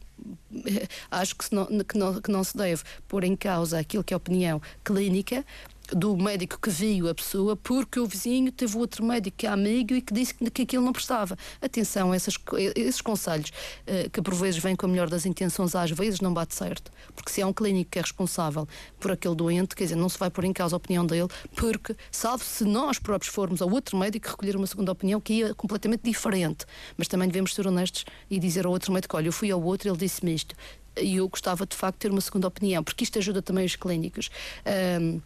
eh, 0.66 0.86
acho 1.10 1.36
que, 1.36 1.54
não, 1.54 1.66
que, 1.66 1.98
não, 1.98 2.20
que 2.22 2.30
não 2.30 2.42
se 2.42 2.56
deve 2.56 2.82
pôr 3.06 3.24
em 3.24 3.36
causa 3.36 3.78
aquilo 3.78 4.02
que 4.02 4.14
é 4.14 4.16
opinião 4.16 4.62
clínica 4.82 5.44
do 5.92 6.16
médico 6.16 6.59
que 6.61 6.70
viu 6.70 7.09
a 7.09 7.14
pessoa 7.14 7.57
porque 7.57 8.01
o 8.01 8.07
vizinho 8.07 8.51
teve 8.51 8.77
outro 8.77 9.05
médico 9.05 9.37
que 9.37 9.46
é 9.46 9.51
amigo 9.51 9.94
e 9.94 10.03
que 10.03 10.12
disse 10.12 10.35
que, 10.35 10.51
que 10.51 10.62
aquilo 10.62 10.85
não 10.85 10.92
prestava. 10.92 11.37
Atenção, 11.61 12.12
essas, 12.12 12.35
esses 12.75 13.01
conselhos 13.01 13.51
uh, 13.51 14.11
que 14.11 14.20
por 14.20 14.35
vezes 14.35 14.62
vêm 14.62 14.75
com 14.75 14.87
a 14.87 14.88
melhor 14.88 15.09
das 15.09 15.27
intenções, 15.27 15.75
às 15.75 15.90
vezes 15.90 16.20
não 16.20 16.33
bate 16.33 16.55
certo. 16.55 16.90
Porque 17.14 17.31
se 17.31 17.40
é 17.40 17.46
um 17.46 17.53
clínico 17.53 17.90
que 17.90 17.99
é 17.99 18.03
responsável 18.03 18.66
por 18.99 19.12
aquele 19.12 19.35
doente, 19.35 19.75
quer 19.75 19.85
dizer, 19.85 19.96
não 19.96 20.09
se 20.09 20.18
vai 20.18 20.31
pôr 20.31 20.44
em 20.44 20.53
causa 20.53 20.75
a 20.75 20.79
opinião 20.79 21.07
dele, 21.07 21.29
porque, 21.55 21.94
salvo 22.11 22.44
se 22.44 22.64
nós 22.64 22.99
próprios 22.99 23.33
formos 23.33 23.62
ao 23.62 23.70
outro 23.70 23.96
médico 23.96 24.29
recolher 24.29 24.57
uma 24.57 24.66
segunda 24.66 24.92
opinião 24.92 25.20
que 25.20 25.35
ia 25.35 25.55
completamente 25.55 26.03
diferente. 26.03 26.66
Mas 26.96 27.09
também 27.09 27.29
devemos 27.29 27.55
ser 27.55 27.66
honestos 27.66 28.05
e 28.31 28.38
dizer 28.38 28.66
ao 28.66 28.72
outro 28.72 28.92
médico: 28.92 29.16
olha, 29.16 29.29
eu 29.29 29.33
fui 29.33 29.51
ao 29.51 29.62
outro, 29.62 29.88
ele 29.88 29.99
disse-me 29.99 30.35
isto. 30.35 30.55
E 31.01 31.16
eu 31.16 31.29
gostava 31.29 31.66
de 31.66 31.77
facto 31.77 31.96
de 31.96 32.01
ter 32.01 32.11
uma 32.11 32.20
segunda 32.20 32.49
opinião, 32.49 32.83
porque 32.83 33.05
isto 33.05 33.18
ajuda 33.18 33.42
também 33.42 33.66
os 33.66 33.77
clínicos. 33.77 34.31
Um, 35.01 35.20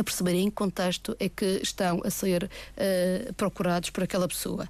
a 0.00 0.04
perceber 0.04 0.34
em 0.34 0.48
que 0.48 0.56
contexto 0.56 1.16
é 1.20 1.28
que 1.28 1.60
estão 1.62 2.00
a 2.04 2.10
ser 2.10 2.44
uh, 2.44 3.32
procurados 3.34 3.90
por 3.90 4.02
aquela 4.02 4.26
pessoa. 4.26 4.68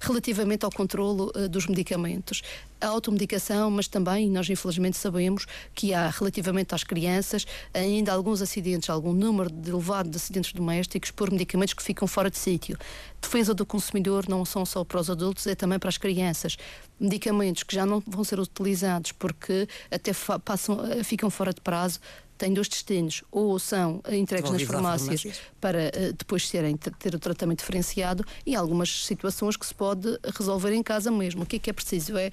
Relativamente 0.00 0.64
ao 0.64 0.70
controlo 0.70 1.32
uh, 1.34 1.48
dos 1.48 1.66
medicamentos, 1.66 2.42
a 2.80 2.88
automedicação, 2.88 3.70
mas 3.70 3.88
também 3.88 4.28
nós 4.28 4.48
infelizmente 4.50 4.96
sabemos 4.96 5.46
que 5.74 5.94
há 5.94 6.10
relativamente 6.10 6.74
às 6.74 6.84
crianças 6.84 7.46
ainda 7.72 8.12
alguns 8.12 8.42
acidentes, 8.42 8.90
algum 8.90 9.12
número 9.12 9.50
de 9.50 9.70
elevado 9.70 10.10
de 10.10 10.16
acidentes 10.16 10.52
domésticos 10.52 11.10
por 11.10 11.30
medicamentos 11.30 11.72
que 11.72 11.82
ficam 11.82 12.06
fora 12.06 12.30
de 12.30 12.36
sítio. 12.36 12.76
Defesa 13.20 13.54
do 13.54 13.64
consumidor 13.64 14.28
não 14.28 14.44
são 14.44 14.66
só 14.66 14.84
para 14.84 15.00
os 15.00 15.08
adultos, 15.08 15.46
é 15.46 15.54
também 15.54 15.78
para 15.78 15.88
as 15.88 15.96
crianças. 15.96 16.58
Medicamentos 17.00 17.62
que 17.62 17.74
já 17.74 17.86
não 17.86 18.02
vão 18.06 18.22
ser 18.22 18.38
utilizados 18.38 19.12
porque 19.12 19.66
até 19.90 20.12
passam, 20.44 20.84
eh, 20.92 21.02
ficam 21.02 21.30
fora 21.30 21.54
de 21.54 21.60
prazo, 21.60 22.00
têm 22.36 22.52
dois 22.52 22.68
destinos, 22.68 23.22
ou 23.30 23.58
são 23.58 24.00
entregues 24.10 24.50
nas 24.50 24.62
farmácias, 24.62 25.22
farmácias, 25.22 25.40
para 25.60 25.78
uh, 25.88 26.12
depois 26.16 26.48
serem, 26.48 26.76
ter 26.76 27.14
o 27.14 27.18
tratamento 27.18 27.60
diferenciado 27.60 28.24
e 28.44 28.54
algumas 28.54 29.04
situações 29.04 29.56
que 29.56 29.66
se 29.66 29.74
pode 29.74 30.18
resolver 30.36 30.72
em 30.72 30.82
casa 30.82 31.10
mesmo. 31.10 31.44
O 31.44 31.46
que 31.46 31.56
é 31.56 31.58
que 31.58 31.70
é 31.70 31.72
preciso? 31.72 32.16
É 32.16 32.30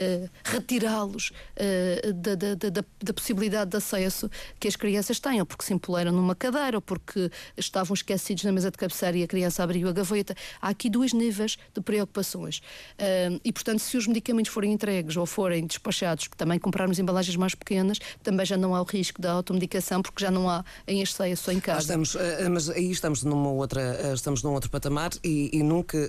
uh, 0.00 0.28
retirá-los 0.44 1.30
uh, 1.30 2.12
da, 2.12 2.34
da, 2.34 2.54
da, 2.54 2.84
da, 3.02 3.14
possibilidade 3.14 3.70
de 3.70 3.76
acesso 3.76 4.30
que 4.58 4.68
as 4.68 4.76
crianças 4.76 5.20
tenham, 5.20 5.46
porque 5.46 5.64
se 5.64 5.72
empoleiram 5.72 6.12
numa 6.12 6.34
cadeira 6.34 6.76
ou 6.76 6.80
porque 6.80 7.30
estavam 7.56 7.94
esquecidos 7.94 8.44
na 8.44 8.52
mesa 8.52 8.70
de 8.70 8.78
cabeceira 8.78 9.16
e 9.16 9.22
a 9.22 9.26
criança 9.26 9.62
abriu 9.62 9.88
a 9.88 9.92
gaveta. 9.92 10.34
Há 10.60 10.68
aqui 10.68 10.90
dois 10.90 11.12
níveis 11.12 11.56
de 11.74 11.80
preocupações. 11.80 12.58
Uh, 12.58 13.40
e, 13.44 13.52
portanto, 13.52 13.80
se 13.80 13.96
os 13.96 14.06
medicamentos 14.06 14.52
forem 14.52 14.72
entregues 14.72 15.16
ou 15.16 15.26
forem 15.26 15.66
despachados, 15.66 16.28
que 16.28 16.36
também 16.36 16.58
comprarmos 16.58 16.98
embalagens 16.98 17.36
mais 17.36 17.54
pequenas, 17.54 17.98
também 18.22 18.44
já 18.44 18.56
não 18.56 18.74
há 18.74 18.80
o 18.80 18.84
risco 18.84 19.20
da 19.20 19.32
automedicação, 19.32 20.02
porque 20.02 20.22
já 20.24 20.30
não 20.30 20.48
há 20.48 20.64
em 20.86 21.00
excesso 21.00 21.50
em 21.50 21.60
casa. 21.60 21.80
Estamos, 21.80 22.16
mas 22.50 22.70
aí 22.70 22.90
estamos 22.90 23.22
numa 23.22 23.50
outra, 23.50 24.12
estamos 24.14 24.42
num 24.42 24.52
outro 24.52 24.70
patamar 24.70 25.10
e, 25.22 25.50
e 25.52 25.62
nunca 25.62 26.08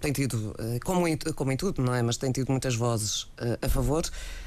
tem 0.00 0.12
tido, 0.12 0.54
como 0.84 1.06
em, 1.06 1.16
como 1.16 1.52
em 1.52 1.56
tudo, 1.56 1.82
não 1.82 1.94
é? 1.94 2.02
Mas 2.02 2.16
tem 2.16 2.32
tido 2.32 2.50
muitas 2.50 2.74
vozes 2.74 3.19
uh, 3.40 3.56
a 3.62 3.68
favor, 3.68 4.02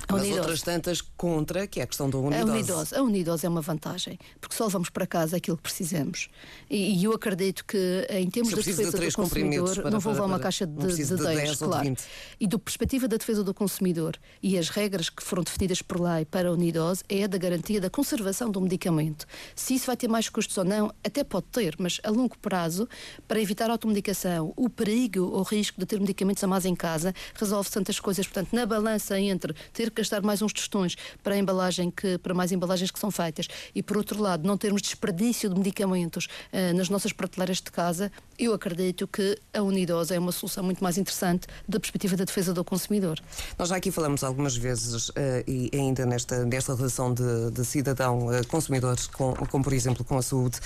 a 0.08 0.14
mas 0.14 0.30
outras 0.30 0.62
tantas 0.62 1.02
contra, 1.02 1.68
que 1.68 1.80
é 1.80 1.84
a 1.84 1.88
questão 1.88 2.10
da 2.10 2.18
unidose. 2.18 2.96
A 2.96 3.02
unidose, 3.02 3.46
a 3.46 3.48
é 3.48 3.50
uma 3.50 3.62
vantagem, 3.62 4.20
porque 4.40 4.56
só 4.56 4.66
levamos 4.66 4.90
para 4.90 5.08
casa 5.08 5.38
aquilo 5.38 5.58
que 5.58 5.64
precisamos. 5.64 6.30
E, 6.70 7.00
e 7.00 7.04
eu 7.04 7.14
acredito 7.14 7.66
que, 7.66 8.08
em 8.10 8.30
termos 8.30 8.54
de 8.54 8.56
defesa 8.56 8.98
de 8.98 9.08
do 9.08 9.14
consumidor, 9.14 9.76
para, 9.76 9.92
não 9.92 10.00
vou 10.00 10.14
levar 10.14 10.26
uma 10.26 10.40
caixa 10.40 10.66
de, 10.66 10.88
de, 10.88 11.06
de 11.06 11.16
10, 11.16 11.20
10 11.20 11.58
claro. 11.58 11.96
E 12.40 12.48
do 12.48 12.60
perspectiva 12.60 13.08
da 13.08 13.18
defesa 13.18 13.44
do 13.44 13.54
consumidor 13.54 14.18
e 14.42 14.58
as 14.58 14.70
regras 14.70 15.10
que 15.10 15.24
foram 15.24 15.44
definidas 15.44 15.82
por 15.82 16.00
lei 16.00 16.26
para 16.26 16.50
a 16.50 16.52
unidose 16.52 17.04
é 17.08 17.24
a 17.24 17.28
da 17.28 17.38
garantia 17.38 17.80
da 17.80 17.90
conservação 17.90 18.50
do 18.50 18.60
medicamento. 18.62 19.26
Se 19.56 19.76
isso 19.76 19.88
vai 19.88 19.98
ter 19.98 20.08
mais 20.08 20.30
custos 20.30 20.58
ou 20.58 20.66
não, 20.66 20.94
até 21.04 21.24
pode 21.24 21.46
ter, 21.52 21.76
mas 21.78 22.00
a 22.04 22.10
longo 22.10 22.38
prazo, 22.38 22.88
para 23.28 23.40
evitar 23.40 23.70
a 23.70 23.74
automedicação, 23.74 24.54
o 24.56 24.70
perigo 24.70 25.22
ou 25.22 25.44
risco 25.44 25.80
de 25.80 25.86
ter 25.86 26.00
medicamentos 26.00 26.44
a 26.44 26.48
mais 26.48 26.66
em 26.66 26.76
casa, 26.76 27.14
resolve 27.36 27.70
tantas 27.70 28.00
coisas. 28.00 28.26
Portanto, 28.26 28.54
na 28.54 28.66
balança 28.66 29.20
entre 29.20 29.54
ter 29.72 29.92
gastar 29.96 30.22
mais 30.22 30.42
uns 30.42 30.54
tostões 30.54 30.96
para 31.24 31.38
embalagem 31.38 31.92
que 31.92 32.18
para 32.18 32.34
mais 32.34 32.52
embalagens 32.52 32.92
que 32.92 33.00
são 33.00 33.12
feitas 33.12 33.48
e 33.74 33.84
por 33.84 33.98
outro 33.98 34.22
lado 34.22 34.48
não 34.48 34.58
termos 34.58 34.82
desperdício 34.82 35.50
de 35.50 35.56
medicamentos 35.56 36.26
uh, 36.26 36.76
nas 36.76 36.90
nossas 36.90 37.14
prateleiras 37.14 37.58
de 37.58 37.72
casa, 37.72 38.12
eu 38.38 38.54
acredito 38.54 39.08
que 39.08 39.38
a 39.54 39.62
Unidosa 39.62 40.16
é 40.16 40.20
uma 40.20 40.32
solução 40.32 40.64
muito 40.64 40.84
mais 40.84 40.98
interessante 40.98 41.48
da 41.68 41.80
perspectiva 41.80 42.16
da 42.16 42.26
defesa 42.26 42.54
do 42.54 42.64
consumidor. 42.64 43.20
Nós 43.58 43.70
já 43.70 43.76
aqui 43.76 43.92
falamos 43.92 44.24
algumas 44.24 44.56
vezes 44.56 45.10
uh, 45.10 45.14
e 45.48 45.70
ainda 45.74 46.06
nesta 46.06 46.46
nesta 46.46 46.76
relação 46.76 47.14
de, 47.14 47.52
de 47.52 47.66
cidadão 47.66 48.28
uh, 48.28 48.48
consumidor 48.48 48.98
com, 49.14 49.34
com 49.34 49.62
por 49.62 49.74
exemplo 49.74 50.04
com 50.04 50.18
a 50.18 50.22
saúde 50.22 50.60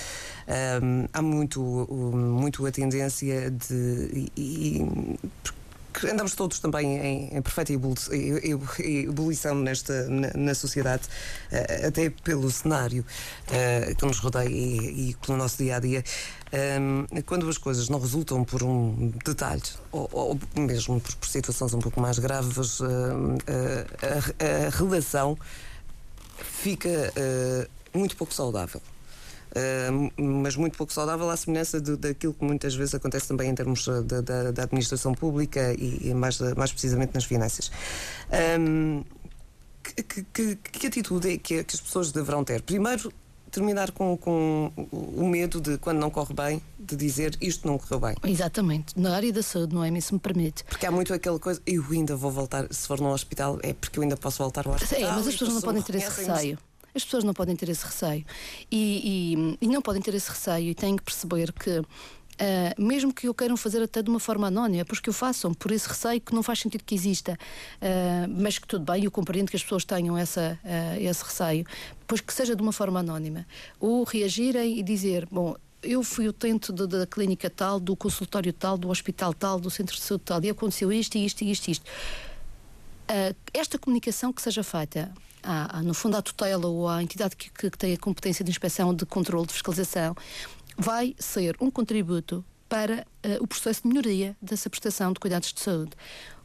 há 1.14 1.22
muito 1.22 1.62
muito 1.62 2.66
a 2.66 2.72
tendência 2.72 3.52
de 3.52 4.30
e, 4.36 4.86
que 6.00 6.08
andamos 6.08 6.36
todos 6.36 6.60
também 6.60 6.98
em, 6.98 7.38
em 7.38 7.42
perfeita 7.42 7.74
ebulição 7.74 9.56
nesta, 9.56 10.08
na, 10.08 10.32
na 10.36 10.56
sociedade, 10.56 11.04
uh, 11.52 11.88
até 11.88 12.10
pelo 12.10 12.52
cenário 12.52 13.04
uh, 13.48 13.96
que 13.96 14.06
nos 14.06 14.20
rodeia 14.20 14.48
e, 14.48 15.10
e, 15.10 15.16
pelo 15.16 15.38
nosso 15.38 15.58
dia 15.58 15.78
a 15.78 15.80
dia. 15.80 16.04
Um, 16.54 17.06
ehm, 17.12 17.22
quando 17.26 17.50
as 17.50 17.58
coisas 17.58 17.90
não 17.90 18.00
resultam 18.00 18.44
por 18.46 18.64
um 18.64 19.12
detalhe 19.26 19.62
ou, 19.92 20.10
ou 20.14 20.40
mesmo 20.56 21.02
por, 21.02 21.14
por, 21.16 21.28
situações 21.28 21.74
um 21.74 21.80
pouco 21.80 22.00
mais 22.00 22.20
graves, 22.20 22.80
uh, 22.80 22.86
a, 23.48 24.68
a, 24.68 24.70
relação 24.70 25.38
fica 26.38 27.14
muito 27.94 28.16
pouco 28.16 28.34
saudável. 28.34 28.82
Uh, 29.48 30.22
mas 30.22 30.56
muito 30.56 30.78
pouco 30.78 30.94
saudável 30.94 31.30
à 31.30 31.38
semelhança 31.38 31.80
de, 31.80 31.96
daquilo 31.96 32.34
que 32.34 32.44
muitas 32.44 32.76
vezes 32.76 32.96
acontece 32.96 33.28
também 33.28 33.50
em 33.50 33.56
termos 33.56 33.88
ah, 33.88 34.02
da, 34.02 34.64
administração 34.64 35.14
pública 35.14 35.74
e, 35.74 36.10
e, 36.10 36.14
mais, 36.14 36.40
mais 36.56 36.72
precisamente 36.72 37.14
nas 37.14 37.24
finanças. 37.24 37.72
Um, 38.60 39.04
que, 39.84 40.24
que, 40.24 40.56
que, 40.56 40.88
atitude 40.88 41.34
é 41.34 41.38
que, 41.38 41.64
que, 41.64 41.76
as 41.76 41.82
pessoas 41.82 42.12
deverão 42.12 42.44
ter? 42.44 42.62
Primeiro, 42.62 43.12
terminar 43.50 43.92
com, 43.92 44.18
com 44.18 44.72
o 44.92 45.28
medo 45.28 45.60
de, 45.62 45.78
quando 45.78 46.00
não 46.00 46.10
corre 46.10 46.34
bem, 46.34 46.62
de 46.80 46.96
dizer 46.96 47.36
isto 47.42 47.68
não 47.68 47.78
correu 47.78 48.00
bem. 48.00 48.16
Exatamente. 48.24 49.00
Na 49.00 49.16
área 49.16 49.32
da 49.32 49.42
saúde, 49.42 49.74
não 49.74 49.84
é? 49.84 50.02
Se 50.02 50.14
me 50.14 50.20
permite. 50.20 50.64
Porque 50.66 50.86
há 50.86 50.92
muito 50.92 51.14
aquela 51.14 51.40
coisa, 51.40 51.62
eu 51.66 51.84
ainda 51.92 52.16
vou 52.16 52.32
voltar, 52.32 52.68
se 52.72 52.88
for 52.88 53.00
no 53.00 53.12
hospital, 53.12 53.60
é 53.64 53.74
porque 53.74 53.98
eu 53.98 54.04
ainda 54.04 54.18
posso 54.18 54.40
voltar 54.40 54.68
ao 54.68 54.76
hospital. 54.76 55.10
É, 55.10 55.12
mas 55.12 55.28
as 55.28 55.34
pessoas 55.34 55.54
não 55.54 55.62
podem 55.62 55.82
ter 55.82 55.96
esse 55.96 56.26
receio. 56.26 56.58
As 56.98 57.06
pessoas 57.06 57.24
não 57.24 57.34
podem 57.34 57.56
ter 57.56 57.70
esse 57.70 57.86
receio. 57.86 58.26
E, 58.72 59.56
e, 59.62 59.66
e 59.66 59.68
não 59.68 59.82
podem 59.84 60.02
ter 60.02 60.14
esse 60.16 60.30
receio 60.30 60.72
e 60.72 60.76
têm 60.76 60.96
que 60.96 61.04
perceber 61.04 61.54
que. 61.54 61.80
Uh, 61.80 62.80
mesmo 62.80 63.12
que 63.12 63.28
o 63.28 63.34
queiram 63.34 63.58
fazer 63.58 63.82
até 63.82 64.00
de 64.04 64.12
uma 64.12 64.20
forma 64.20 64.46
anónima, 64.46 64.86
pois 64.86 65.00
que 65.00 65.10
o 65.10 65.14
façam, 65.14 65.56
por 65.56 65.72
esse 65.72 65.88
receio 65.88 66.22
que 66.22 66.36
não 66.36 66.44
faz 66.44 66.60
sentido 66.60 66.84
que 66.84 66.94
exista, 66.94 67.34
uh, 67.34 68.30
mas 68.30 68.60
que 68.60 68.68
tudo 68.68 68.86
bem, 68.86 69.06
eu 69.06 69.10
compreendo 69.10 69.50
que 69.50 69.56
as 69.56 69.64
pessoas 69.64 69.84
tenham 69.84 70.16
essa, 70.16 70.60
uh, 70.64 71.02
esse 71.02 71.24
receio, 71.24 71.66
pois 72.06 72.22
que 72.22 72.32
seja 72.32 72.56
de 72.56 72.62
uma 72.62 72.72
forma 72.72 73.00
anónima. 73.00 73.44
Ou 73.80 74.04
reagirem 74.04 74.78
e 74.78 74.84
dizer, 74.84 75.28
bom, 75.32 75.56
eu 75.82 76.04
fui 76.04 76.28
utente 76.28 76.72
da, 76.72 76.86
da 76.86 77.08
clínica 77.08 77.50
tal, 77.50 77.80
do 77.80 77.96
consultório 77.96 78.54
tal, 78.54 78.78
do 78.78 78.90
hospital 78.90 79.34
tal, 79.34 79.60
do 79.60 79.72
centro 79.72 79.96
de 79.96 80.04
saúde 80.04 80.24
tal, 80.26 80.44
e 80.44 80.50
aconteceu 80.52 80.92
isto, 80.92 81.18
isto, 81.18 81.44
isto, 81.44 81.72
isto. 81.72 81.86
esta 83.52 83.80
comunicação 83.80 84.32
que 84.32 84.44
seja 84.44 84.64
feita 84.64 85.12
à, 85.44 85.82
no 85.82 85.94
fundo, 85.94 86.18
à 86.18 86.22
tutela 86.22 86.68
ou 86.68 86.88
à 86.88 87.02
entidade 87.02 87.36
que, 87.36 87.50
que, 87.50 87.70
que 87.70 87.78
tem 87.78 87.94
a 87.94 87.98
competência 87.98 88.44
de 88.44 88.52
inspeção, 88.52 88.94
de 88.94 89.06
controle, 89.06 89.48
de 89.48 89.54
fiscalização, 89.54 90.16
vai 90.78 91.16
ser 91.18 91.56
um 91.60 91.72
contributo 91.72 92.44
para 92.70 93.06
uh, 93.26 93.42
o 93.44 93.48
processo 93.48 93.82
de 93.84 93.88
melhoria 93.88 94.36
dessa 94.42 94.70
prestação 94.70 95.14
de 95.14 95.20
cuidados 95.20 95.54
de 95.54 95.60
saúde. 95.60 95.92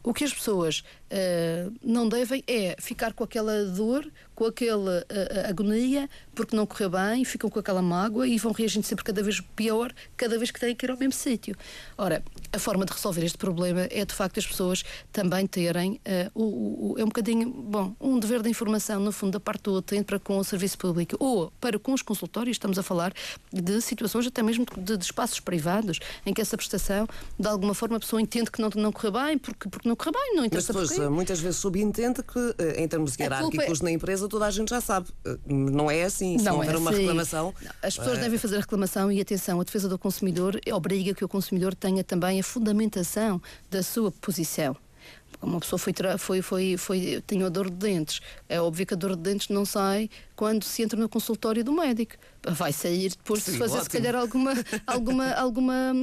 O 0.01 0.13
que 0.13 0.23
as 0.23 0.33
pessoas 0.33 0.83
uh, 1.13 1.73
não 1.83 2.09
devem 2.09 2.43
é 2.47 2.75
ficar 2.79 3.13
com 3.13 3.23
aquela 3.23 3.65
dor, 3.65 4.09
com 4.35 4.45
aquela 4.45 4.99
uh, 5.01 5.49
agonia, 5.49 6.09
porque 6.33 6.55
não 6.55 6.65
correu 6.65 6.89
bem, 6.89 7.23
ficam 7.23 7.49
com 7.49 7.59
aquela 7.59 7.81
mágoa 7.81 8.27
e 8.27 8.37
vão 8.37 8.51
reagindo 8.51 8.85
sempre 8.85 9.05
cada 9.05 9.21
vez 9.21 9.39
pior, 9.55 9.93
cada 10.17 10.37
vez 10.37 10.49
que 10.49 10.59
têm 10.59 10.75
que 10.75 10.85
ir 10.85 10.91
ao 10.91 10.97
mesmo 10.97 11.13
sítio. 11.13 11.55
Ora, 11.97 12.23
a 12.51 12.59
forma 12.59 12.85
de 12.85 12.91
resolver 12.91 13.23
este 13.23 13.37
problema 13.37 13.87
é 13.91 14.03
de 14.03 14.13
facto 14.13 14.39
as 14.39 14.47
pessoas 14.47 14.83
também 15.11 15.45
terem 15.45 15.93
uh, 15.93 16.31
o, 16.33 16.93
o, 16.93 16.95
é 16.97 17.03
um 17.03 17.07
bocadinho, 17.07 17.49
bom, 17.49 17.95
um 18.01 18.19
dever 18.19 18.41
de 18.41 18.49
informação, 18.49 18.99
no 18.99 19.11
fundo, 19.11 19.33
da 19.33 19.39
parte 19.39 19.63
do 19.63 19.73
utente 19.73 20.05
para 20.05 20.19
com 20.19 20.37
o 20.37 20.43
serviço 20.43 20.77
público 20.77 21.15
ou 21.19 21.51
para 21.61 21.77
com 21.77 21.93
os 21.93 22.01
consultórios, 22.01 22.55
estamos 22.55 22.79
a 22.79 22.83
falar 22.83 23.13
de 23.51 23.81
situações 23.81 24.25
até 24.25 24.41
mesmo 24.41 24.65
de, 24.77 24.97
de 24.97 25.03
espaços 25.03 25.39
privados, 25.39 25.99
em 26.25 26.33
que 26.33 26.41
essa 26.41 26.57
prestação, 26.57 27.07
de 27.39 27.47
alguma 27.47 27.73
forma, 27.73 27.97
a 27.97 27.99
pessoa 27.99 28.21
entende 28.21 28.49
que 28.49 28.61
não, 28.61 28.69
não 28.75 28.91
correu 28.91 29.11
bem, 29.11 29.37
porque, 29.37 29.69
porque 29.69 29.87
não 29.87 29.95
correu 29.95 30.13
bem, 30.13 30.35
não 30.35 30.45
interessa 30.45 30.73
muitas 31.09 31.39
vezes 31.39 31.57
subentende 31.57 32.21
que, 32.23 32.55
eh, 32.57 32.83
em 32.83 32.87
termos 32.87 33.15
hierárquicos 33.17 33.81
é... 33.81 33.83
na 33.83 33.91
empresa, 33.91 34.27
toda 34.27 34.45
a 34.45 34.51
gente 34.51 34.69
já 34.69 34.81
sabe. 34.81 35.07
Eh, 35.25 35.37
não 35.47 35.89
é 35.89 36.03
assim. 36.03 36.37
Se 36.37 36.45
não, 36.45 36.57
houver 36.57 36.75
é 36.75 36.77
uma 36.77 36.91
assim. 36.91 36.99
reclamação. 36.99 37.53
Não. 37.61 37.71
As 37.81 37.97
pessoas 37.97 38.17
é... 38.17 38.21
devem 38.21 38.37
fazer 38.37 38.57
a 38.57 38.59
reclamação 38.59 39.11
e, 39.11 39.21
atenção, 39.21 39.59
a 39.59 39.63
defesa 39.63 39.87
do 39.89 39.97
consumidor 39.97 40.59
obriga 40.71 41.13
que 41.13 41.23
o 41.23 41.27
consumidor 41.27 41.75
tenha 41.75 42.03
também 42.03 42.39
a 42.39 42.43
fundamentação 42.43 43.41
da 43.69 43.81
sua 43.83 44.11
posição 44.11 44.75
uma 45.43 45.59
pessoa 45.59 45.77
foi, 45.77 45.93
foi, 46.17 46.41
foi, 46.41 46.77
foi, 46.77 47.23
tinha 47.27 47.49
dor 47.49 47.69
de 47.69 47.75
dentes. 47.75 48.21
É 48.47 48.61
óbvio 48.61 48.85
que 48.85 48.93
a 48.93 48.97
dor 48.97 49.15
de 49.15 49.21
dentes 49.21 49.49
não 49.49 49.65
sai 49.65 50.09
quando 50.35 50.63
se 50.63 50.81
entra 50.81 50.99
no 50.99 51.07
consultório 51.07 51.63
do 51.63 51.71
médico. 51.71 52.15
Vai 52.45 52.73
sair 52.73 53.09
depois 53.09 53.43
Sim, 53.43 53.53
de 53.53 53.57
fazer, 53.57 53.77
ótimo. 53.77 53.83
se 53.83 53.89
calhar, 53.89 54.15
alguma, 54.15 54.53
alguma, 54.85 55.31
alguma, 55.33 55.93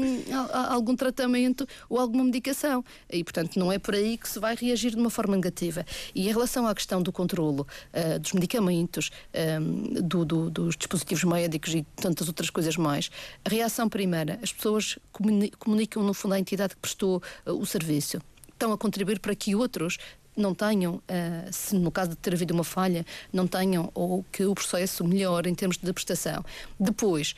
algum 0.69 0.97
tratamento 0.97 1.67
ou 1.89 1.99
alguma 1.99 2.25
medicação. 2.25 2.85
E, 3.11 3.23
portanto, 3.23 3.59
não 3.59 3.71
é 3.71 3.79
por 3.79 3.95
aí 3.95 4.17
que 4.17 4.29
se 4.29 4.39
vai 4.39 4.55
reagir 4.55 4.93
de 4.93 4.97
uma 4.97 5.11
forma 5.11 5.37
negativa. 5.37 5.85
E 6.15 6.29
em 6.29 6.33
relação 6.33 6.67
à 6.67 6.75
questão 6.75 7.03
do 7.03 7.13
controlo 7.13 7.67
uh, 7.93 8.19
dos 8.19 8.33
medicamentos, 8.33 9.11
um, 9.35 9.99
eh, 9.99 10.01
do, 10.01 10.25
do, 10.25 10.51
dos 10.51 10.77
dispositivos 10.77 11.25
médicos 11.25 11.75
e 11.75 11.85
tantas 11.97 12.29
outras 12.29 12.49
coisas 12.49 12.77
mais, 12.77 13.11
a 13.45 13.51
reação 13.51 13.89
primeira, 13.89 14.39
as 14.43 14.53
pessoas 14.53 14.99
comunicam, 15.59 16.03
no 16.03 16.15
fundo, 16.15 16.35
à 16.35 16.41
entidade 16.41 16.75
que 16.75 16.81
prestou 16.81 17.23
uh, 17.47 17.53
o 17.53 17.67
serviço 17.67 18.19
estão 18.61 18.73
a 18.73 18.79
contribuir 18.79 19.19
para 19.19 19.35
que 19.35 19.55
outros 19.55 19.97
não 20.37 20.55
tenham, 20.55 20.97
uh, 20.97 21.53
se 21.53 21.75
no 21.75 21.91
caso 21.91 22.11
de 22.11 22.17
ter 22.17 22.35
havido 22.35 22.53
uma 22.53 22.63
falha, 22.63 23.05
não 23.33 23.47
tenham 23.47 23.91
ou 23.95 24.25
que 24.31 24.45
o 24.45 24.55
processo 24.55 25.05
melhore 25.05 25.49
em 25.49 25.55
termos 25.55 25.79
de 25.79 25.93
prestação. 25.93 26.45
Depois, 26.79 27.35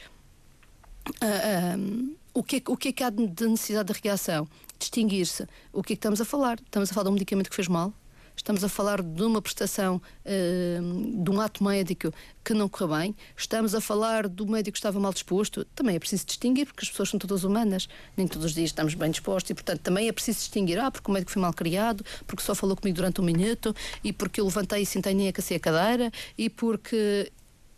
uh, 1.08 1.12
ah, 1.22 1.76
um, 1.76 2.14
ah, 2.14 2.18
o, 2.34 2.42
que 2.42 2.56
é, 2.56 2.62
o 2.66 2.76
que 2.76 2.88
é 2.88 2.92
que 2.92 3.04
há 3.04 3.10
de 3.10 3.46
necessidade 3.46 3.92
de 3.92 4.00
reação? 4.02 4.48
Distinguir-se. 4.78 5.46
O 5.72 5.82
que 5.82 5.92
é 5.92 5.96
que 5.96 6.00
estamos 6.00 6.20
a 6.20 6.24
falar? 6.24 6.58
Estamos 6.58 6.90
a 6.90 6.94
falar 6.94 7.04
de 7.04 7.10
um 7.10 7.14
medicamento 7.14 7.48
que 7.48 7.56
fez 7.56 7.68
mal? 7.68 7.92
Estamos 8.36 8.64
a 8.64 8.68
falar 8.68 9.02
de 9.02 9.22
uma 9.22 9.40
prestação, 9.40 9.96
uh, 10.24 11.22
de 11.22 11.30
um 11.30 11.40
ato 11.40 11.62
médico 11.62 12.12
que 12.44 12.54
não 12.54 12.68
correu 12.68 12.96
bem, 12.96 13.16
estamos 13.36 13.74
a 13.74 13.80
falar 13.80 14.28
do 14.28 14.46
médico 14.46 14.72
que 14.72 14.78
estava 14.78 14.98
mal 14.98 15.12
disposto, 15.12 15.64
também 15.74 15.96
é 15.96 15.98
preciso 15.98 16.26
distinguir, 16.26 16.66
porque 16.66 16.84
as 16.84 16.90
pessoas 16.90 17.08
são 17.08 17.18
todas 17.18 17.44
humanas, 17.44 17.88
nem 18.16 18.26
todos 18.26 18.46
os 18.46 18.54
dias 18.54 18.70
estamos 18.70 18.94
bem 18.94 19.10
dispostos 19.10 19.50
e, 19.50 19.54
portanto, 19.54 19.80
também 19.80 20.08
é 20.08 20.12
preciso 20.12 20.38
distinguir, 20.38 20.78
ah, 20.78 20.90
porque 20.90 21.10
o 21.10 21.14
médico 21.14 21.30
foi 21.30 21.42
mal 21.42 21.52
criado, 21.52 22.04
porque 22.26 22.42
só 22.42 22.54
falou 22.54 22.76
comigo 22.76 22.96
durante 22.96 23.20
um 23.20 23.24
minuto 23.24 23.74
e 24.02 24.12
porque 24.12 24.40
eu 24.40 24.44
levantei 24.44 24.82
e 24.82 24.86
sentei 24.86 25.14
nem 25.14 25.28
a 25.28 25.32
a 25.32 25.60
cadeira 25.60 26.12
e 26.38 26.48
porque 26.48 27.30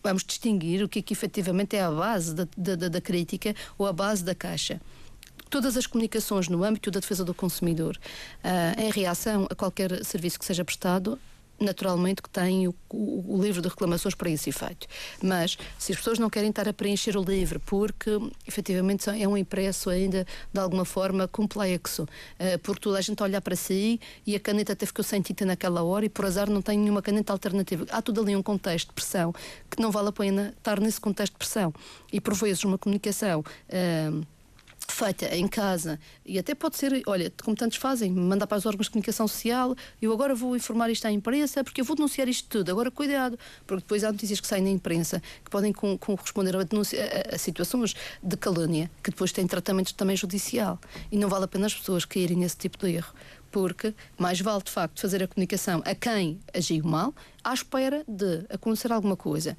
vamos 0.02 0.22
distinguir 0.22 0.82
o 0.82 0.88
que 0.88 0.98
é 0.98 1.02
que 1.02 1.14
efetivamente 1.14 1.76
é 1.76 1.82
a 1.82 1.90
base 1.90 2.34
da, 2.34 2.46
da, 2.56 2.88
da 2.88 3.00
crítica 3.00 3.54
ou 3.78 3.86
a 3.86 3.92
base 3.92 4.22
da 4.22 4.34
caixa 4.34 4.80
todas 5.54 5.76
as 5.76 5.86
comunicações 5.86 6.48
no 6.48 6.64
âmbito 6.64 6.90
da 6.90 6.98
defesa 6.98 7.24
do 7.24 7.32
consumidor, 7.32 7.96
uh, 8.42 8.80
em 8.80 8.90
reação 8.90 9.46
a 9.48 9.54
qualquer 9.54 10.04
serviço 10.04 10.36
que 10.36 10.44
seja 10.44 10.64
prestado, 10.64 11.16
naturalmente 11.60 12.20
que 12.20 12.28
tem 12.28 12.66
o, 12.66 12.74
o, 12.90 13.36
o, 13.36 13.40
livro 13.40 13.62
de 13.62 13.68
reclamações 13.68 14.16
para 14.16 14.28
esse 14.28 14.50
efeito. 14.50 14.88
Mas 15.22 15.56
se 15.78 15.92
as 15.92 15.98
pessoas 15.98 16.18
não 16.18 16.28
querem 16.28 16.50
estar 16.50 16.68
a 16.68 16.72
preencher 16.72 17.16
o 17.16 17.22
livro, 17.22 17.60
porque 17.60 18.10
efetivamente 18.44 19.08
é 19.08 19.28
um 19.28 19.36
impresso 19.36 19.90
ainda 19.90 20.26
de 20.52 20.58
alguma 20.58 20.84
forma 20.84 21.28
complexo, 21.28 22.02
uh, 22.02 22.58
porque 22.64 22.80
toda 22.80 22.98
a 22.98 23.00
gente 23.00 23.22
olha 23.22 23.40
para 23.40 23.54
si 23.54 24.00
e 24.26 24.34
a 24.34 24.40
caneta 24.40 24.72
até 24.72 24.84
ficou 24.84 25.04
sem 25.04 25.22
tinta 25.22 25.46
naquela 25.46 25.84
hora 25.84 26.04
e 26.04 26.08
por 26.08 26.24
azar 26.24 26.50
não 26.50 26.62
tem 26.62 26.76
nenhuma 26.76 27.00
caneta 27.00 27.32
alternativa. 27.32 27.86
Há 27.92 28.02
tudo 28.02 28.22
ali 28.22 28.34
um 28.34 28.42
contexto 28.42 28.88
de 28.88 28.94
pressão 28.94 29.32
que 29.70 29.80
não 29.80 29.92
vale 29.92 30.08
a 30.08 30.12
pena 30.12 30.52
estar 30.58 30.80
nesse 30.80 31.00
contexto 31.00 31.34
de 31.34 31.38
pressão. 31.38 31.72
E 32.12 32.20
por 32.20 32.34
vezes 32.34 32.64
uma 32.64 32.76
comunicação. 32.76 33.44
Uh, 33.68 34.33
feita 34.92 35.34
em 35.34 35.48
casa 35.48 35.98
e 36.24 36.38
até 36.38 36.54
pode 36.54 36.76
ser, 36.76 37.02
olha, 37.06 37.32
como 37.42 37.56
tantos 37.56 37.78
fazem, 37.78 38.10
mandar 38.12 38.46
para 38.46 38.58
os 38.58 38.66
órgãos 38.66 38.86
de 38.86 38.92
comunicação 38.92 39.26
social, 39.26 39.74
eu 40.00 40.12
agora 40.12 40.34
vou 40.34 40.54
informar 40.54 40.90
isto 40.90 41.06
à 41.06 41.12
imprensa 41.12 41.64
porque 41.64 41.80
eu 41.80 41.84
vou 41.84 41.96
denunciar 41.96 42.28
isto 42.28 42.48
tudo. 42.48 42.70
Agora 42.70 42.90
cuidado, 42.90 43.38
porque 43.66 43.82
depois 43.82 44.04
há 44.04 44.12
notícias 44.12 44.40
que 44.40 44.46
saem 44.46 44.64
na 44.64 44.70
imprensa 44.70 45.22
que 45.44 45.50
podem 45.50 45.72
com, 45.72 45.98
com 45.98 46.16
corresponder 46.16 46.56
a, 46.56 46.60
a, 46.60 47.34
a, 47.34 47.38
situações 47.38 47.94
de 48.22 48.36
calúnia 48.36 48.90
que 49.02 49.10
depois 49.10 49.32
têm 49.32 49.46
tratamento 49.46 49.94
também 49.94 50.16
judicial 50.16 50.78
e 51.10 51.18
não 51.18 51.28
vale 51.28 51.44
a 51.44 51.48
pena 51.48 51.66
as 51.66 51.74
pessoas 51.74 52.04
caírem 52.04 52.36
nesse 52.36 52.56
tipo 52.56 52.78
de 52.78 52.94
erro. 52.94 53.12
Porque 53.50 53.94
mais 54.18 54.40
vale 54.40 54.62
de 54.64 54.70
facto 54.70 55.00
fazer 55.00 55.22
a 55.22 55.28
comunicação 55.28 55.80
a 55.84 55.94
quem 55.94 56.40
agiu 56.52 56.84
mal, 56.84 57.14
à 57.42 57.54
espera 57.54 58.04
de 58.08 58.44
acontecer 58.50 58.90
alguma 58.90 59.16
coisa 59.16 59.56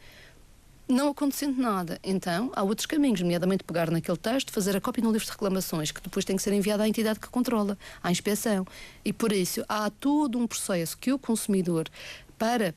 não 0.88 1.10
acontecendo 1.10 1.60
nada, 1.60 2.00
então 2.04 2.52
há 2.56 2.62
outros 2.64 2.86
caminhos, 2.86 3.22
nomeadamente 3.22 3.64
pegar 3.64 3.90
naquele 3.90 4.18
texto, 4.18 4.52
fazer 4.52 4.78
a 4.78 4.82
cópia 4.82 5.04
no 5.04 5.12
livro 5.12 5.26
de 5.26 5.32
reclamações, 5.32 5.92
que 5.92 6.02
depois 6.02 6.24
tem 6.24 6.36
que 6.36 6.44
ser 6.44 6.54
enviada 6.54 6.84
à 6.84 6.88
entidade 6.88 7.20
que 7.20 7.28
controla, 7.28 7.78
à 8.04 8.12
inspeção. 8.12 8.66
E 9.04 9.12
por 9.12 9.32
isso 9.32 9.64
há 9.68 9.90
todo 9.90 10.38
um 10.38 10.46
processo 10.46 10.98
que 10.98 11.12
o 11.12 11.18
consumidor, 11.18 11.90
para 12.38 12.76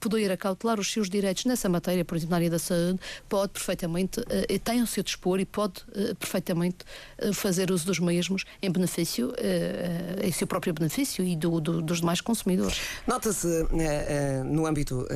poder 0.00 0.30
acautelar 0.30 0.78
os 0.78 0.90
seus 0.90 1.08
direitos 1.08 1.44
nessa 1.44 1.68
matéria, 1.68 2.04
por 2.04 2.16
exemplo, 2.16 2.30
na 2.30 2.36
área 2.36 2.50
da 2.50 2.58
saúde, 2.58 2.98
pode 3.28 3.52
perfeitamente, 3.52 4.20
uh, 4.20 4.58
tem 4.62 4.80
ao 4.80 4.86
seu 4.86 5.02
dispor 5.02 5.40
e 5.40 5.44
pode 5.44 5.80
uh, 5.88 6.14
perfeitamente 6.16 6.78
uh, 7.22 7.32
fazer 7.32 7.70
uso 7.70 7.86
dos 7.86 7.98
mesmos 7.98 8.44
em 8.62 8.70
benefício, 8.70 9.32
em 10.22 10.32
seu 10.32 10.46
próprio 10.46 10.72
benefício 10.72 11.24
e 11.24 11.36
do, 11.36 11.60
do, 11.60 11.82
dos 11.82 12.00
demais 12.00 12.20
consumidores. 12.20 12.80
Nota-se 13.06 13.66
no 14.44 14.66
âmbito 14.66 15.06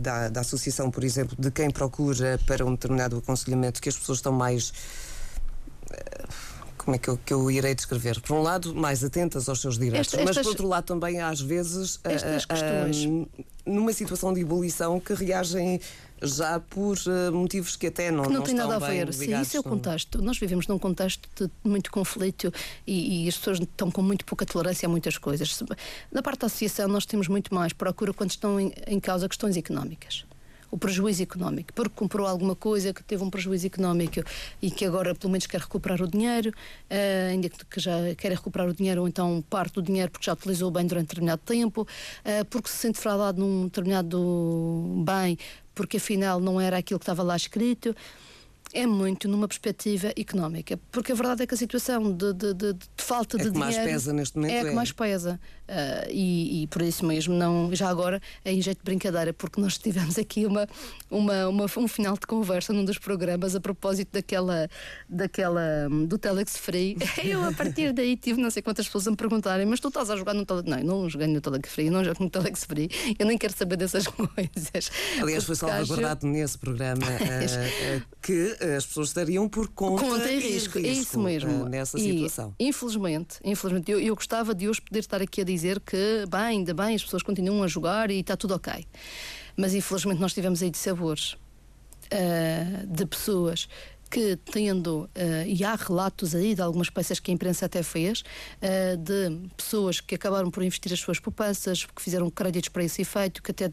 da, 0.00 0.28
da 0.28 0.40
associação, 0.40 0.90
por 0.90 1.04
exemplo, 1.04 1.36
de 1.38 1.50
quem 1.50 1.70
procura 1.70 2.38
para 2.46 2.64
um 2.64 2.72
determinado 2.72 3.18
aconselhamento 3.18 3.80
que 3.80 3.88
as 3.88 3.96
pessoas 3.96 4.18
estão 4.18 4.32
mais 4.32 4.72
como 6.84 6.96
é 6.96 6.98
que 6.98 7.08
eu, 7.08 7.18
que 7.18 7.32
eu 7.32 7.50
irei 7.50 7.74
descrever? 7.74 8.20
Por 8.20 8.34
um 8.34 8.42
lado, 8.42 8.74
mais 8.74 9.04
atentas 9.04 9.48
aos 9.48 9.60
seus 9.60 9.78
direitos, 9.78 10.14
estas, 10.14 10.36
mas 10.36 10.38
por 10.38 10.48
outro 10.48 10.68
lado 10.68 10.84
também 10.84 11.20
às 11.20 11.40
vezes 11.40 12.00
estas 12.04 12.44
questões. 12.44 13.08
numa 13.66 13.92
situação 13.92 14.32
de 14.32 14.40
ebulição 14.40 14.98
que 14.98 15.12
reagem 15.12 15.80
já 16.22 16.60
por 16.60 16.96
uh, 16.98 17.32
motivos 17.32 17.76
que 17.76 17.86
até 17.86 18.10
não, 18.10 18.24
que 18.24 18.28
não, 18.28 18.38
não 18.40 18.42
tem 18.44 18.54
nada 18.54 18.76
a 18.76 18.78
ver. 18.78 19.12
Sim, 19.12 19.40
isso 19.40 19.56
é 19.56 19.60
o 19.60 19.62
contexto. 19.62 20.20
Nós 20.20 20.38
vivemos 20.38 20.66
num 20.66 20.78
contexto 20.78 21.28
de 21.34 21.50
muito 21.64 21.90
conflito 21.90 22.52
e, 22.86 23.24
e, 23.24 23.28
as 23.28 23.36
pessoas 23.36 23.58
estão 23.58 23.90
com 23.90 24.02
muito 24.02 24.24
pouca 24.24 24.44
tolerância 24.44 24.86
a 24.86 24.88
muitas 24.88 25.16
coisas. 25.16 25.62
Na 26.12 26.22
parte 26.22 26.40
da 26.40 26.46
associação, 26.46 26.88
nós 26.88 27.06
temos 27.06 27.28
muito 27.28 27.54
mais 27.54 27.72
procura 27.72 28.12
quando 28.12 28.30
estão 28.30 28.60
em, 28.60 28.72
em 28.86 29.00
causa 29.00 29.28
questões 29.28 29.56
económicas 29.56 30.24
o 30.70 30.78
prejuízo 30.78 31.22
económico, 31.22 31.72
porque 31.74 31.94
comprou 31.94 32.26
alguma 32.26 32.54
coisa 32.54 32.92
que 32.92 33.02
teve 33.02 33.22
um 33.22 33.30
prejuízo 33.30 33.66
económico 33.66 34.22
e 34.62 34.70
que 34.70 34.84
agora 34.84 35.14
pelo 35.14 35.32
menos 35.32 35.46
quer 35.46 35.60
recuperar 35.60 36.00
o 36.02 36.08
dinheiro, 36.08 36.50
uh, 36.50 37.30
ainda 37.30 37.48
que 37.48 37.80
já 37.80 37.92
quer 38.16 38.32
recuperar 38.32 38.68
o 38.68 38.74
dinheiro 38.74 39.00
ou 39.00 39.08
então 39.08 39.42
parte 39.50 39.74
do 39.74 39.82
dinheiro 39.82 40.10
porque 40.10 40.26
já 40.26 40.32
utilizou 40.32 40.70
bem 40.70 40.86
durante 40.86 41.08
determinado 41.08 41.42
tempo, 41.44 41.82
uh, 41.82 42.44
porque 42.46 42.68
se 42.68 42.76
sente 42.76 42.98
fraudado 42.98 43.40
num 43.40 43.64
determinado 43.64 45.02
bem 45.04 45.36
porque 45.74 45.96
afinal 45.96 46.40
não 46.40 46.60
era 46.60 46.78
aquilo 46.78 46.98
que 46.98 47.04
estava 47.04 47.22
lá 47.22 47.36
escrito 47.36 47.94
é 48.72 48.86
muito 48.86 49.28
numa 49.28 49.48
perspectiva 49.48 50.12
económica, 50.16 50.78
porque 50.90 51.12
a 51.12 51.14
verdade 51.14 51.42
é 51.42 51.46
que 51.46 51.54
a 51.54 51.56
situação 51.56 52.12
de, 52.12 52.32
de, 52.32 52.54
de, 52.54 52.72
de 52.74 52.86
falta 52.96 53.36
é 53.36 53.38
de 53.38 53.44
que 53.46 53.50
dinheiro 53.50 53.74
mais 53.74 53.90
pesa 53.90 54.12
neste 54.12 54.36
momento 54.36 54.52
é 54.52 54.60
a 54.60 54.62
que 54.62 54.68
é. 54.68 54.72
mais 54.72 54.92
pesa. 54.92 55.40
Uh, 55.70 56.10
e, 56.10 56.62
e, 56.62 56.66
por 56.66 56.82
isso 56.82 57.06
mesmo 57.06 57.32
não 57.32 57.72
já 57.72 57.88
agora 57.88 58.20
é 58.44 58.52
em 58.52 58.60
jeito 58.60 58.78
de 58.78 58.84
brincadeira 58.84 59.32
porque 59.32 59.60
nós 59.60 59.78
tivemos 59.78 60.18
aqui 60.18 60.44
uma, 60.44 60.66
uma, 61.08 61.46
uma, 61.46 61.66
um 61.76 61.86
final 61.86 62.14
de 62.14 62.26
conversa 62.26 62.72
num 62.72 62.84
dos 62.84 62.98
programas 62.98 63.54
a 63.54 63.60
propósito 63.60 64.08
daquela 64.12 64.68
daquela 65.08 65.88
do 66.08 66.18
Telex 66.18 66.56
Free. 66.56 66.96
Eu 67.22 67.44
a 67.44 67.52
partir 67.52 67.92
daí 67.92 68.16
tive 68.16 68.40
não 68.40 68.50
sei 68.50 68.62
quantas 68.62 68.86
pessoas 68.86 69.06
a 69.06 69.12
me 69.12 69.16
perguntarem 69.16 69.64
mas 69.64 69.78
tu 69.78 69.88
estás 69.88 70.10
a 70.10 70.16
jogar 70.16 70.34
no 70.34 70.44
Telex 70.44 70.68
não, 70.68 70.82
não 70.82 71.08
joguei 71.08 71.28
no 71.28 71.40
Telex 71.40 71.72
Free 71.72 71.88
não 71.88 72.02
jogo 72.02 72.24
no 72.24 72.30
Telex 72.30 72.64
Free. 72.64 72.90
Eu 73.16 73.26
nem 73.26 73.38
quero 73.38 73.56
saber 73.56 73.76
dessas 73.76 74.06
coisas. 74.10 74.90
Aliás 75.22 75.44
foi 75.44 75.54
salvaguardado 75.54 76.26
acho... 76.26 76.34
nesse 76.34 76.58
programa 76.58 77.06
uh, 77.06 78.02
que 78.20 78.56
as 78.76 78.86
pessoas 78.86 79.08
estariam 79.08 79.48
por 79.48 79.68
conta, 79.68 80.02
conta 80.02 80.30
e 80.30 80.38
risco. 80.38 80.78
risco. 80.78 80.78
É 80.78 80.82
isso 80.82 81.20
mesmo. 81.20 81.64
Uh, 81.64 81.68
nessa 81.68 81.98
e, 81.98 82.02
situação. 82.02 82.54
Infelizmente, 82.58 83.38
infelizmente 83.44 83.90
eu, 83.90 84.00
eu, 84.00 84.14
gostava 84.14 84.54
de 84.54 84.68
hoje 84.68 84.80
poder 84.80 85.00
estar 85.00 85.22
aqui 85.22 85.40
a 85.40 85.44
dizer 85.44 85.80
que, 85.80 86.24
bem, 86.28 86.40
ainda 86.40 86.74
bem, 86.74 86.94
as 86.94 87.02
pessoas 87.02 87.22
continuam 87.22 87.62
a 87.62 87.66
jogar 87.66 88.10
e 88.10 88.20
está 88.20 88.36
tudo 88.36 88.54
ok. 88.54 88.86
Mas 89.56 89.74
infelizmente 89.74 90.20
nós 90.20 90.32
tivemos 90.32 90.62
aí 90.62 90.70
de 90.70 90.78
sabores 90.78 91.32
uh, 92.12 92.86
de 92.86 93.06
pessoas 93.06 93.68
que 94.10 94.36
tendo, 94.36 95.04
uh, 95.04 95.46
e 95.46 95.62
há 95.62 95.76
relatos 95.76 96.34
aí 96.34 96.54
de 96.54 96.60
algumas 96.60 96.90
peças 96.90 97.20
que 97.20 97.30
a 97.30 97.34
imprensa 97.34 97.66
até 97.66 97.80
fez, 97.82 98.20
uh, 98.20 98.96
de 98.96 99.48
pessoas 99.56 100.00
que 100.00 100.16
acabaram 100.16 100.50
por 100.50 100.64
investir 100.64 100.92
as 100.92 100.98
suas 100.98 101.20
poupanças, 101.20 101.84
que 101.84 102.02
fizeram 102.02 102.28
créditos 102.28 102.68
para 102.70 102.82
esse 102.82 103.02
efeito, 103.02 103.40
que 103.40 103.52
até 103.52 103.72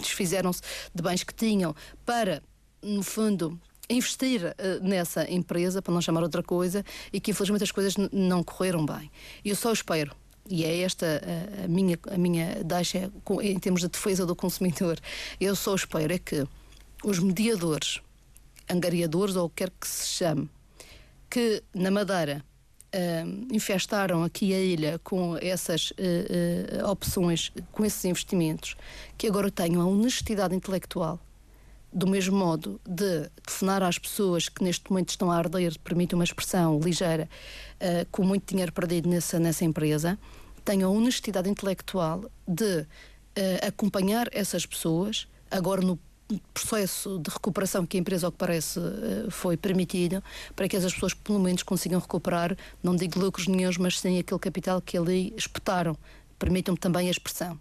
desfizeram-se 0.00 0.60
de 0.94 1.02
bens 1.02 1.24
que 1.24 1.34
tinham 1.34 1.74
para, 2.04 2.42
no 2.82 3.02
fundo, 3.02 3.58
investir 3.88 4.42
uh, 4.44 4.86
nessa 4.86 5.30
empresa, 5.30 5.82
para 5.82 5.92
não 5.92 6.00
chamar 6.00 6.22
outra 6.22 6.42
coisa, 6.42 6.84
e 7.12 7.20
que 7.20 7.30
infelizmente 7.30 7.64
as 7.64 7.72
coisas 7.72 7.94
não 8.12 8.42
correram 8.42 8.84
bem. 8.84 9.10
Eu 9.44 9.56
só 9.56 9.72
espero 9.72 10.14
e 10.48 10.62
é 10.62 10.80
esta 10.80 11.06
a, 11.06 11.64
a 11.64 11.68
minha, 11.68 11.98
a 12.10 12.18
minha 12.18 12.62
deixa 12.62 13.10
em 13.42 13.58
termos 13.58 13.80
de 13.80 13.88
defesa 13.88 14.26
do 14.26 14.36
consumidor. 14.36 14.98
Eu 15.40 15.56
só 15.56 15.74
espero 15.74 16.12
é 16.12 16.18
que 16.18 16.46
os 17.02 17.18
mediadores 17.18 18.00
angariadores, 18.68 19.36
ou 19.36 19.46
o 19.46 19.48
que 19.48 19.56
quer 19.56 19.70
que 19.70 19.86
se 19.86 20.06
chame, 20.08 20.48
que 21.30 21.62
na 21.74 21.90
Madeira 21.90 22.44
uh, 22.94 23.54
infestaram 23.54 24.22
aqui 24.22 24.54
a 24.54 24.60
ilha 24.60 25.00
com 25.02 25.36
essas 25.38 25.90
uh, 25.90 26.84
uh, 26.84 26.90
opções, 26.90 27.52
com 27.72 27.84
esses 27.84 28.04
investimentos, 28.04 28.76
que 29.18 29.26
agora 29.26 29.50
tenham 29.50 29.82
a 29.82 29.86
honestidade 29.86 30.54
intelectual, 30.54 31.20
do 31.94 32.06
mesmo 32.06 32.36
modo 32.36 32.80
de 32.84 33.30
telefonar 33.46 33.82
às 33.82 33.98
pessoas 33.98 34.48
que 34.48 34.64
neste 34.64 34.90
momento 34.90 35.10
estão 35.10 35.30
a 35.30 35.36
arder, 35.36 35.78
permite 35.78 36.14
uma 36.14 36.24
expressão 36.24 36.80
ligeira, 36.80 37.28
com 38.10 38.24
muito 38.24 38.50
dinheiro 38.50 38.72
perdido 38.72 39.08
nessa, 39.08 39.38
nessa 39.38 39.64
empresa, 39.64 40.18
tenham 40.64 40.90
a 40.90 40.94
honestidade 40.94 41.48
intelectual 41.48 42.24
de 42.48 42.84
acompanhar 43.66 44.28
essas 44.32 44.66
pessoas, 44.66 45.28
agora 45.50 45.82
no 45.82 45.98
processo 46.52 47.18
de 47.18 47.30
recuperação 47.30 47.84
que 47.86 47.96
a 47.96 48.00
empresa, 48.00 48.26
ao 48.26 48.32
que 48.32 48.38
parece, 48.38 48.80
eh, 48.80 49.30
foi 49.30 49.56
permitido, 49.56 50.22
para 50.56 50.68
que 50.68 50.76
as 50.76 50.92
pessoas 50.92 51.12
pelo 51.12 51.38
menos 51.38 51.62
consigam 51.62 52.00
recuperar, 52.00 52.56
não 52.82 52.96
digo 52.96 53.18
lucros 53.18 53.46
nenhums, 53.46 53.76
mas 53.76 54.00
sim 54.00 54.18
aquele 54.18 54.40
capital 54.40 54.80
que 54.80 54.96
ali 54.96 55.34
espetaram. 55.36 55.96
Permitam-me 56.38 56.78
também 56.78 57.08
a 57.08 57.10
expressão. 57.10 57.58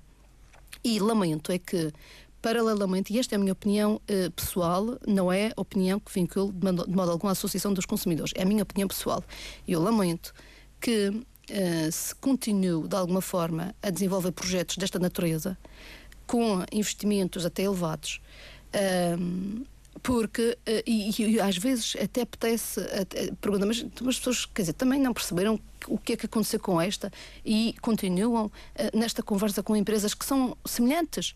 E 0.83 0.99
lamento 0.99 1.51
é 1.51 1.59
que, 1.59 1.93
paralelamente, 2.43 3.13
e 3.13 3.19
esta 3.19 3.35
é 3.35 3.37
a 3.37 3.39
minha 3.39 3.53
opinião 3.53 4.01
eh, 4.05 4.29
pessoal, 4.29 4.99
não 5.07 5.31
é 5.31 5.53
opinião 5.55 5.97
que 5.97 6.11
vinculo 6.13 6.51
de 6.51 6.65
modo, 6.65 6.85
de 6.85 6.93
modo 6.93 7.09
algum 7.09 7.29
à 7.29 7.31
Associação 7.31 7.73
dos 7.73 7.85
Consumidores, 7.85 8.33
é 8.35 8.43
a 8.43 8.45
minha 8.45 8.63
opinião 8.63 8.85
pessoal. 8.85 9.23
E 9.65 9.71
eu 9.71 9.81
lamento 9.81 10.33
que 10.81 11.25
eh, 11.49 11.89
se 11.89 12.13
continue, 12.15 12.85
de 12.85 12.95
alguma 12.97 13.21
forma, 13.21 13.73
a 13.81 13.89
desenvolver 13.89 14.33
projetos 14.33 14.75
desta 14.75 14.99
natureza, 14.99 15.57
com 16.27 16.65
investimentos 16.69 17.45
até 17.45 17.63
elevados, 17.63 18.19
um, 19.17 19.63
porque, 20.01 20.57
uh, 20.67 20.83
e, 20.85 21.35
e, 21.35 21.39
às 21.39 21.55
vezes 21.55 21.95
até 22.01 22.21
apetece 22.21 22.79
até, 22.79 23.31
perguntar, 23.39 23.65
mas, 23.67 23.85
as 23.85 24.17
pessoas, 24.17 24.45
quer 24.45 24.63
dizer, 24.63 24.73
também 24.73 24.99
não 24.99 25.13
perceberam 25.13 25.59
o 25.87 25.97
que 25.97 26.13
é 26.13 26.17
que 26.17 26.25
aconteceu 26.25 26.59
com 26.59 26.81
esta 26.81 27.11
e 27.45 27.75
continuam 27.81 28.47
uh, 28.47 28.51
nesta 28.97 29.21
conversa 29.23 29.61
com 29.63 29.75
empresas 29.75 30.13
que 30.13 30.25
são 30.25 30.57
semelhantes. 30.65 31.35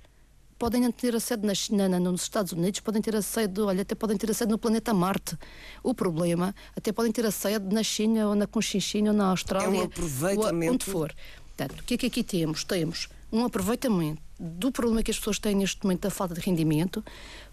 Podem 0.58 0.92
ter 0.92 1.16
a 1.16 1.20
sede 1.20 1.46
na 1.46 1.54
China, 1.54 2.00
nos 2.00 2.24
Estados 2.24 2.52
Unidos, 2.52 2.80
podem 2.80 3.00
ter 3.00 3.16
a 3.16 3.22
sede, 3.22 3.62
olha, 3.62 3.84
até 3.84 3.94
podem 3.94 4.18
ter 4.18 4.32
a 4.32 4.34
sede 4.34 4.52
no 4.52 4.58
planeta 4.58 4.92
Marte. 4.92 5.38
O 5.84 5.94
problema, 5.94 6.56
até 6.76 6.92
podem 6.92 7.12
ter 7.12 7.26
a 7.28 7.32
sede 7.32 7.74
na 7.74 7.84
China 7.84 8.30
ou 8.30 8.36
na 8.36 8.48
Conchinchina 8.48 9.12
ou 9.12 9.16
na 9.16 9.28
Austrália. 9.28 9.78
É 9.78 9.82
um 9.82 9.84
aproveitamento. 9.84 10.74
Onde 10.74 10.86
for. 10.86 11.14
Portanto, 11.56 11.80
o 11.80 11.84
que 11.84 11.94
é 11.94 11.98
que 11.98 12.06
aqui 12.08 12.24
temos? 12.24 12.64
Temos 12.64 13.08
um 13.32 13.46
aproveitamento 13.46 14.22
do 14.40 14.72
problema 14.72 15.04
que 15.04 15.12
as 15.12 15.18
pessoas 15.18 15.38
têm 15.38 15.56
neste 15.56 15.84
momento 15.84 16.02
da 16.02 16.10
falta 16.10 16.34
de 16.34 16.42
rendimento. 16.42 17.04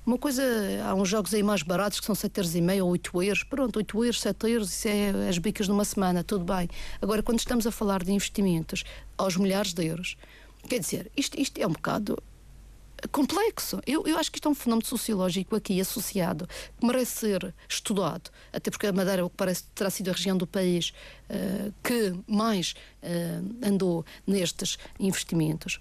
Uma 0.07 0.17
coisa, 0.17 0.43
há 0.87 0.95
uns 0.95 1.09
jogos 1.09 1.35
aí 1.35 1.43
mais 1.43 1.63
baratos 1.63 2.01
que 2.01 2.07
são 2.07 2.15
7 2.15 2.39
euros 2.39 2.55
e 2.55 2.61
meio 2.61 2.85
ou 2.87 2.93
8 2.93 3.23
euros. 3.23 3.43
Pronto, 3.43 3.77
8 3.77 4.05
euros, 4.05 4.21
7 4.21 4.51
euros, 4.51 4.71
isso 4.71 4.89
é 4.89 5.29
as 5.29 5.39
bicas 5.39 5.69
numa 5.69 5.85
semana, 5.85 6.25
tudo 6.25 6.45
bem. 6.45 6.69
Agora, 7.03 7.23
quando 7.23 7.39
estamos 7.39 7.67
a 7.67 7.71
falar 7.71 8.03
de 8.03 8.13
investimentos 8.13 8.85
aos 9.17 9.37
milhares 9.37 9.73
de 9.73 9.85
euros, 9.85 10.17
quer 10.69 10.79
dizer, 10.79 11.11
isto, 11.17 11.39
isto 11.41 11.59
é 11.59 11.67
um 11.67 11.73
bocado 11.73 12.19
complexo. 13.11 13.81
Eu, 13.87 14.07
eu 14.07 14.19
acho 14.19 14.31
que 14.31 14.39
isto 14.39 14.49
é 14.49 14.51
um 14.51 14.55
fenómeno 14.55 14.87
sociológico 14.87 15.57
aqui 15.57 15.81
associado 15.81 16.47
que 16.79 16.87
merece 16.87 17.19
ser 17.19 17.55
estudado, 17.69 18.31
até 18.53 18.71
porque 18.71 18.87
a 18.87 18.93
Madeira, 18.93 19.25
o 19.25 19.31
que 19.31 19.37
parece, 19.37 19.65
terá 19.75 19.91
sido 19.91 20.11
a 20.11 20.13
região 20.13 20.37
do 20.37 20.47
país 20.47 20.93
uh, 21.31 21.73
que 21.83 22.15
mais 22.27 22.75
uh, 23.03 23.67
andou 23.67 24.05
nestes 24.27 24.79
investimentos. 24.99 25.79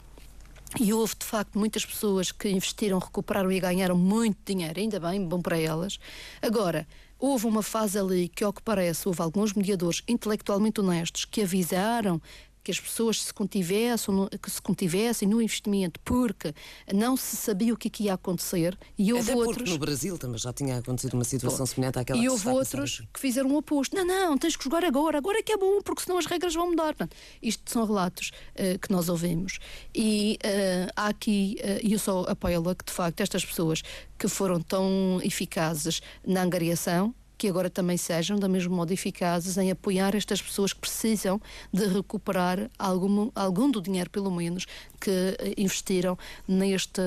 E 0.79 0.91
houve, 0.91 1.13
de 1.19 1.25
facto, 1.25 1.59
muitas 1.59 1.85
pessoas 1.85 2.31
que 2.31 2.49
investiram, 2.49 2.97
recuperaram 2.97 3.51
e 3.51 3.59
ganharam 3.59 3.95
muito 3.95 4.37
dinheiro, 4.43 4.79
ainda 4.79 4.99
bem, 4.99 5.23
bom 5.23 5.39
para 5.39 5.57
elas. 5.57 5.99
Agora, 6.41 6.87
houve 7.19 7.45
uma 7.45 7.61
fase 7.61 7.99
ali 7.99 8.27
que, 8.27 8.43
ao 8.43 8.51
que 8.51 8.61
parece, 8.61 9.07
houve 9.07 9.21
alguns 9.21 9.53
mediadores 9.53 10.01
intelectualmente 10.07 10.81
honestos 10.81 11.25
que 11.25 11.43
avisaram 11.43 12.19
que 12.63 12.71
as 12.71 12.79
pessoas 12.79 13.21
se 13.21 13.33
contivessem, 13.33 14.13
que 14.41 14.49
se 14.49 14.61
contivessem 14.61 15.27
no 15.27 15.41
investimento 15.41 15.99
porque 16.03 16.53
não 16.93 17.17
se 17.17 17.35
sabia 17.35 17.73
o 17.73 17.77
que, 17.77 17.87
é 17.87 17.91
que 17.91 18.03
ia 18.03 18.13
acontecer 18.13 18.77
e 18.97 19.11
houve 19.11 19.31
Até 19.31 19.39
outros 19.39 19.69
no 19.69 19.77
Brasil 19.77 20.17
também 20.17 20.37
já 20.37 20.53
tinha 20.53 20.77
acontecido 20.77 21.13
uma 21.13 21.23
situação 21.23 21.65
semelhante 21.65 21.99
àquela 21.99 22.19
e 22.19 22.29
houve 22.29 22.47
outros 22.47 23.03
que 23.13 23.19
fizeram 23.19 23.51
o 23.51 23.57
oposto. 23.57 23.95
Não 23.95 24.05
não 24.05 24.37
tens 24.37 24.55
que 24.55 24.63
jogar 24.63 24.83
agora 24.83 25.17
agora 25.17 25.39
é 25.39 25.43
que 25.43 25.51
é 25.51 25.57
bom 25.57 25.81
porque 25.81 26.03
senão 26.03 26.17
as 26.17 26.25
regras 26.25 26.53
vão 26.53 26.69
mudar. 26.69 26.95
Portanto, 26.95 27.15
isto 27.41 27.69
são 27.69 27.85
relatos 27.85 28.31
uh, 28.55 28.79
que 28.79 28.91
nós 28.91 29.09
ouvimos. 29.09 29.59
E 29.93 30.39
uh, 30.43 30.91
há 30.95 31.07
aqui 31.07 31.57
uh, 31.61 31.85
e 31.85 31.93
eu 31.93 31.99
só 31.99 32.25
apoio 32.27 32.69
a 32.69 32.75
que 32.75 32.85
de 32.85 32.91
facto 32.91 33.21
estas 33.21 33.43
pessoas 33.43 33.81
que 34.17 34.27
foram 34.27 34.61
tão 34.61 35.19
eficazes 35.23 36.01
na 36.25 36.43
angariação 36.43 37.13
que 37.43 37.49
agora 37.49 37.69
também 37.69 37.97
sejam 37.97 38.39
da 38.39 38.47
mesmo 38.47 38.73
modo 38.73 38.93
eficazes 38.93 39.57
em 39.57 39.69
apoiar 39.69 40.15
estas 40.15 40.41
pessoas 40.41 40.71
que 40.71 40.79
precisam 40.79 41.41
de 41.73 41.85
recuperar 41.87 42.71
algum, 42.79 43.29
algum 43.35 43.69
do 43.69 43.81
dinheiro, 43.81 44.09
pelo 44.09 44.31
menos, 44.31 44.65
que 44.97 45.11
eh, 45.11 45.53
investiram 45.57 46.17
neste, 46.47 47.01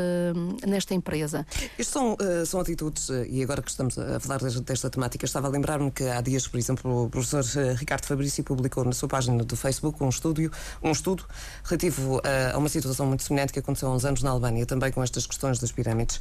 nesta 0.66 0.92
empresa. 0.92 1.46
Isto 1.78 1.90
são, 1.90 2.12
uh, 2.12 2.44
são 2.44 2.60
atitudes, 2.60 3.08
uh, 3.08 3.24
e 3.24 3.42
agora 3.42 3.62
que 3.62 3.70
estamos 3.70 3.98
a 3.98 4.20
falar 4.20 4.40
desta, 4.40 4.90
temática, 4.90 5.24
estava 5.24 5.46
a 5.46 5.50
lembrar-me 5.50 5.90
que 5.90 6.04
há 6.04 6.20
dias, 6.20 6.46
por 6.46 6.58
exemplo, 6.58 7.04
o 7.04 7.08
professor 7.08 7.42
uh, 7.42 7.74
Ricardo 7.74 8.04
Fabrício 8.04 8.44
publicou 8.44 8.84
na 8.84 8.92
sua 8.92 9.08
página 9.08 9.42
do 9.42 9.56
Facebook 9.56 10.04
um, 10.04 10.10
estúdio, 10.10 10.52
um 10.82 10.90
estudo 10.90 11.24
relativo 11.64 12.20
a 12.52 12.58
uma 12.58 12.68
situação 12.68 13.06
muito 13.06 13.22
semelhante 13.22 13.54
que 13.54 13.58
aconteceu 13.58 13.88
há 13.88 13.94
uns 13.94 14.04
anos 14.04 14.22
na 14.22 14.28
Albânia, 14.28 14.66
também 14.66 14.92
com 14.92 15.02
estas 15.02 15.26
questões 15.26 15.58
das 15.58 15.72
pirâmides. 15.72 16.20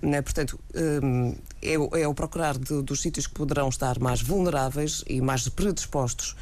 Né, 0.00 0.22
portanto, 0.22 0.58
é, 1.60 1.74
é 1.74 2.08
o 2.08 2.14
procurar 2.14 2.56
de, 2.56 2.82
dos 2.82 3.02
sítios 3.02 3.17
que 3.26 3.34
poderão 3.34 3.68
estar 3.68 3.98
mais 3.98 4.22
vulneráveis 4.22 5.02
e 5.06 5.20
mais 5.20 5.48
predispostos 5.48 6.36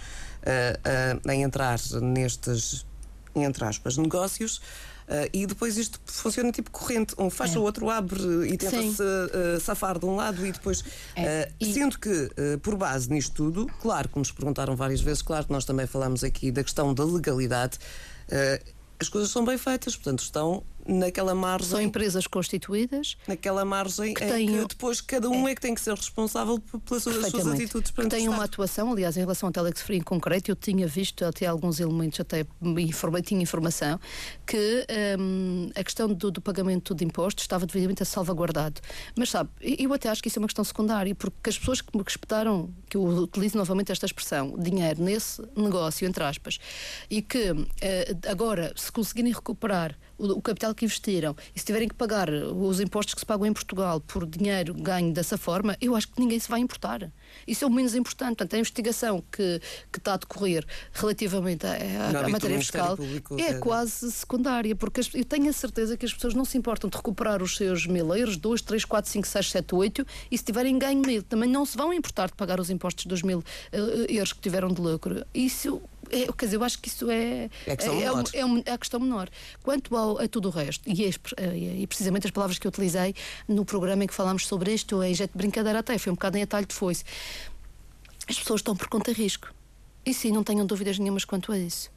a 1.24 1.34
entrar 1.34 1.78
nestes 2.00 2.86
entre 3.34 3.64
aspas, 3.64 3.96
negócios. 3.96 4.60
Uh, 5.06 5.30
e 5.32 5.46
depois 5.46 5.76
isto 5.76 6.00
funciona 6.04 6.50
tipo 6.50 6.70
corrente. 6.70 7.14
Um 7.16 7.30
fecha, 7.30 7.56
é. 7.56 7.58
o 7.58 7.62
outro 7.62 7.88
abre 7.88 8.20
e 8.48 8.56
tenta-se 8.56 9.02
uh, 9.02 9.60
safar 9.60 9.98
de 9.98 10.06
um 10.06 10.16
lado 10.16 10.44
e 10.44 10.50
depois. 10.50 10.82
É. 11.14 11.48
Uh, 11.48 11.54
e... 11.60 11.72
Sendo 11.72 11.98
que, 11.98 12.30
por 12.62 12.76
base 12.76 13.08
nisto 13.10 13.32
tudo, 13.32 13.66
claro 13.80 14.08
que 14.08 14.18
nos 14.18 14.32
perguntaram 14.32 14.74
várias 14.74 15.00
vezes, 15.00 15.22
claro 15.22 15.46
que 15.46 15.52
nós 15.52 15.64
também 15.64 15.86
falamos 15.86 16.24
aqui 16.24 16.50
da 16.50 16.64
questão 16.64 16.92
da 16.92 17.04
legalidade 17.04 17.78
as 18.98 19.08
coisas 19.08 19.30
são 19.30 19.44
bem 19.44 19.58
feitas, 19.58 19.94
portanto 19.94 20.20
estão 20.20 20.64
naquela 20.86 21.34
margem. 21.34 21.68
São 21.68 21.80
empresas 21.80 22.26
constituídas. 22.26 23.16
Naquela 23.26 23.64
margem 23.64 24.14
que, 24.14 24.24
têm, 24.24 24.46
que 24.46 24.66
depois 24.66 25.00
cada 25.00 25.28
um 25.28 25.46
é, 25.48 25.52
é, 25.52 25.54
que 25.54 25.60
tem 25.60 25.74
que 25.74 25.80
ser 25.80 25.94
responsável 25.94 26.58
pelas 26.58 27.02
suas, 27.02 27.30
suas 27.30 27.46
atitudes. 27.46 27.90
Que 27.90 28.06
tem 28.08 28.28
uma 28.28 28.44
atuação, 28.44 28.92
aliás, 28.92 29.16
em 29.16 29.20
relação 29.20 29.48
ao 29.48 29.52
Telex 29.52 29.82
Free 29.82 29.98
em 29.98 30.02
concreto, 30.02 30.50
eu 30.50 30.56
tinha 30.56 30.86
visto 30.86 31.24
até 31.24 31.46
alguns 31.46 31.80
elementos, 31.80 32.20
até 32.20 32.46
informa, 32.62 33.20
tinha 33.20 33.42
informação, 33.42 33.98
que 34.46 34.86
um, 35.18 35.70
a 35.74 35.82
questão 35.82 36.08
do, 36.08 36.30
do, 36.30 36.40
pagamento 36.40 36.94
de 36.94 37.04
impostos 37.04 37.44
estava 37.44 37.66
devidamente 37.66 38.04
salvaguardado. 38.04 38.80
Mas 39.16 39.30
sabe, 39.30 39.50
eu 39.60 39.92
até 39.92 40.08
acho 40.08 40.22
que 40.22 40.28
isso 40.28 40.38
é 40.38 40.40
uma 40.40 40.48
questão 40.48 40.64
secundária, 40.64 41.14
porque 41.14 41.50
as 41.50 41.58
pessoas 41.58 41.80
que, 41.80 41.90
que 41.90 42.10
espetaram, 42.10 42.70
que 42.88 42.96
eu 42.96 43.02
utilizo 43.02 43.56
novamente 43.56 43.90
esta 43.90 44.06
expressão, 44.06 44.54
dinheiro 44.58 45.02
nesse 45.02 45.42
negócio, 45.56 46.06
entre 46.06 46.22
aspas, 46.22 46.58
e 47.10 47.20
que 47.22 47.50
uh, 47.50 47.66
agora, 48.28 48.72
se 48.76 48.90
conseguirem 48.92 49.32
recuperar 49.32 49.96
o, 50.18 50.32
o, 50.32 50.42
capital 50.42 50.74
que 50.74 50.84
investiram 50.84 51.36
e 51.54 51.58
se 51.58 51.64
tiverem 51.64 51.88
que 51.88 51.94
pagar 51.94 52.28
os 52.30 52.80
impostos 52.80 53.14
que 53.14 53.20
se 53.20 53.26
pagam 53.26 53.46
em 53.46 53.52
Portugal 53.52 54.00
por 54.00 54.26
dinheiro 54.26 54.74
ganho 54.74 55.12
dessa 55.12 55.36
forma, 55.36 55.76
eu 55.80 55.94
acho 55.94 56.08
que 56.08 56.20
ninguém 56.20 56.38
se 56.38 56.48
vai 56.48 56.60
importar. 56.60 57.10
Isso 57.46 57.64
é 57.64 57.66
o 57.66 57.70
menos 57.70 57.94
importante. 57.94 58.36
Portanto, 58.36 58.54
a 58.54 58.58
investigação 58.58 59.22
que, 59.30 59.60
que 59.92 59.98
está 59.98 60.14
a 60.14 60.16
decorrer 60.16 60.64
relativamente 60.92 61.66
à, 61.66 62.28
matéria 62.28 62.58
fiscal 62.58 62.98
é 63.38 63.54
quase 63.54 64.10
secundária, 64.10 64.74
porque 64.74 65.00
as, 65.00 65.14
eu 65.14 65.24
tenho 65.24 65.48
a 65.48 65.52
certeza 65.52 65.96
que 65.96 66.06
as 66.06 66.12
pessoas 66.12 66.34
não 66.34 66.44
se 66.44 66.56
importam 66.58 66.88
de 66.88 66.96
recuperar 66.96 67.42
os 67.42 67.56
seus 67.56 67.86
mil 67.86 68.14
euros, 68.14 68.36
2, 68.36 68.62
3, 68.62 68.84
4, 68.84 69.10
5, 69.10 69.26
6, 69.26 69.50
7, 69.50 69.74
8, 69.74 70.06
e 70.30 70.38
se 70.38 70.44
tiverem 70.44 70.78
ganho 70.78 71.00
mil, 71.00 71.22
também 71.22 71.48
não 71.48 71.64
se 71.64 71.76
vão 71.76 71.92
importar 71.92 72.28
de 72.28 72.34
pagar 72.34 72.60
os 72.60 72.70
impostos 72.70 73.06
dos 73.06 73.22
mil 73.22 73.38
uh, 73.38 73.42
euros 74.08 74.32
que 74.32 74.40
tiveram 74.40 74.68
de 74.68 74.80
lucro. 74.80 75.24
Isso 75.34 75.82
é, 76.10 76.32
quer 76.32 76.46
dizer, 76.46 76.56
eu 76.56 76.64
acho 76.64 76.78
que 76.78 76.88
isso 76.88 77.10
é, 77.10 77.50
é, 77.66 77.72
a, 77.72 77.76
questão 77.76 77.94
é, 77.94 77.98
menor. 77.98 78.24
é, 78.66 78.70
é 78.70 78.72
a 78.72 78.78
questão 78.78 79.00
menor. 79.00 79.28
Quanto 79.62 79.96
ao, 79.96 80.18
a 80.18 80.28
tudo 80.28 80.48
o 80.48 80.50
resto, 80.50 80.88
e, 80.88 81.10
e, 81.82 81.86
precisamente 81.86 82.26
as 82.26 82.30
palavras 82.30 82.58
que 82.58 82.66
eu 82.66 82.68
utilizei 82.68 83.14
no 83.48 83.64
programa 83.64 84.04
em 84.04 84.06
que 84.06 84.14
falámos 84.14 84.46
sobre 84.46 84.72
isto, 84.72 85.02
em 85.02 85.14
jeito 85.14 85.32
de 85.32 85.38
brincadeira 85.38 85.78
até, 85.78 85.96
foi 85.98 86.12
um 86.12 86.14
bocado 86.14 86.38
em 86.38 86.42
atalho 86.42 86.66
de 86.66 86.74
foice. 86.74 87.04
As 88.28 88.38
pessoas 88.38 88.60
estão 88.60 88.76
por 88.76 88.88
conta 88.88 89.14
de 89.14 89.22
risco. 89.22 89.52
E 90.04 90.14
sim, 90.14 90.30
não 90.30 90.44
tenham 90.44 90.64
dúvidas 90.64 90.98
nenhumas 90.98 91.24
quanto 91.24 91.50
a 91.52 91.58
isso. 91.58 91.90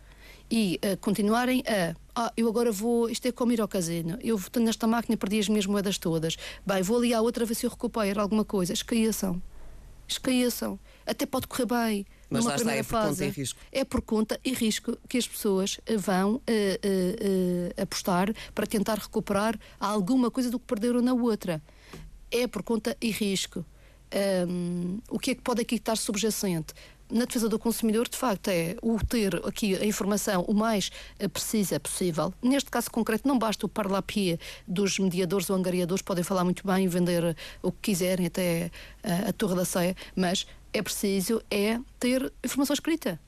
E 0.50 0.80
uh, 0.84 0.98
continuarem 0.98 1.64
a. 1.68 1.96
Ah, 2.16 2.34
eu 2.36 2.48
agora 2.48 2.72
vou. 2.72 3.08
Isto 3.08 3.28
é 3.28 3.32
como 3.32 3.52
ir 3.52 3.62
ao 3.62 3.68
casino. 3.68 4.18
Eu 4.22 4.36
vou 4.36 4.50
nesta 4.62 4.88
máquina 4.88 5.16
perdi 5.16 5.40
as 5.40 5.48
minhas 5.48 5.68
moedas 5.68 6.00
todas. 6.00 6.36
Bem, 6.66 6.82
vou 6.82 6.98
ali 6.98 7.14
à 7.14 7.22
outra 7.22 7.46
ver 7.46 7.54
se 7.54 7.68
eu 7.68 7.70
recupero 7.70 8.20
alguma 8.20 8.44
coisa. 8.44 8.74
Escaíação. 8.74 9.40
Escaíação. 10.08 10.80
Até 11.06 11.28
pode 11.28 11.46
correr 11.46 11.68
bem. 11.68 12.06
Mas 12.30 12.44
numa 12.44 12.52
lá 12.52 12.56
está, 12.56 12.74
é 12.74 12.84
por 12.84 12.90
fase. 12.90 13.10
conta 13.10 13.26
e 13.26 13.30
risco. 13.30 13.60
É 13.72 13.84
por 13.84 14.02
conta 14.02 14.40
e 14.46 14.54
risco 14.54 14.98
que 15.08 15.18
as 15.18 15.28
pessoas 15.28 15.80
vão 15.98 16.36
uh, 16.36 16.40
uh, 16.40 17.82
apostar 17.82 18.34
para 18.54 18.68
tentar 18.68 18.98
recuperar 19.00 19.60
alguma 19.80 20.30
coisa 20.30 20.50
do 20.50 20.60
que 20.60 20.66
perderam 20.66 21.02
na 21.02 21.14
outra. 21.14 21.62
É 22.32 22.48
por 22.48 22.62
conta 22.62 22.96
e 23.02 23.10
risco. 23.10 23.66
Um, 24.48 25.00
o 25.10 25.20
que 25.20 25.32
é 25.32 25.36
que 25.36 25.42
pode 25.42 25.62
aqui 25.62 25.76
estar 25.76 25.96
subjacente? 25.96 26.74
na 27.12 27.26
defesa 27.26 27.50
do 27.50 27.58
consumidor, 27.58 28.08
de 28.08 28.16
facto, 28.16 28.50
é 28.50 28.76
o 28.82 29.00
ter 29.04 29.36
aqui 29.46 29.76
a 29.76 29.86
informação 29.86 30.44
o 30.44 30.54
mais 30.54 30.92
eh, 31.18 31.28
precisa 31.28 31.80
possível. 31.80 32.34
Neste 32.42 32.70
caso 32.70 32.92
concreto, 32.92 33.28
não 33.28 33.38
basta 33.38 33.66
o 33.66 33.70
parlapia 33.70 34.40
dos 34.68 35.00
mediadores 35.00 35.50
ou 35.50 35.56
angariadores, 35.56 36.04
podem 36.04 36.24
falar 36.24 36.44
muito 36.44 36.66
bem 36.66 36.86
e 36.86 36.88
vender 36.88 37.36
o 37.64 37.72
que 37.72 37.92
quiserem, 37.92 38.28
até 38.28 38.70
a, 39.04 39.10
eh, 39.10 39.30
a 39.30 39.34
Torre 39.34 39.56
da 39.56 39.66
Ceia, 39.66 39.96
mas 40.16 40.46
é 40.74 40.82
preciso 40.82 41.42
é 41.50 41.80
ter 42.00 42.32
informação 42.44 42.74
escrita. 42.74 43.20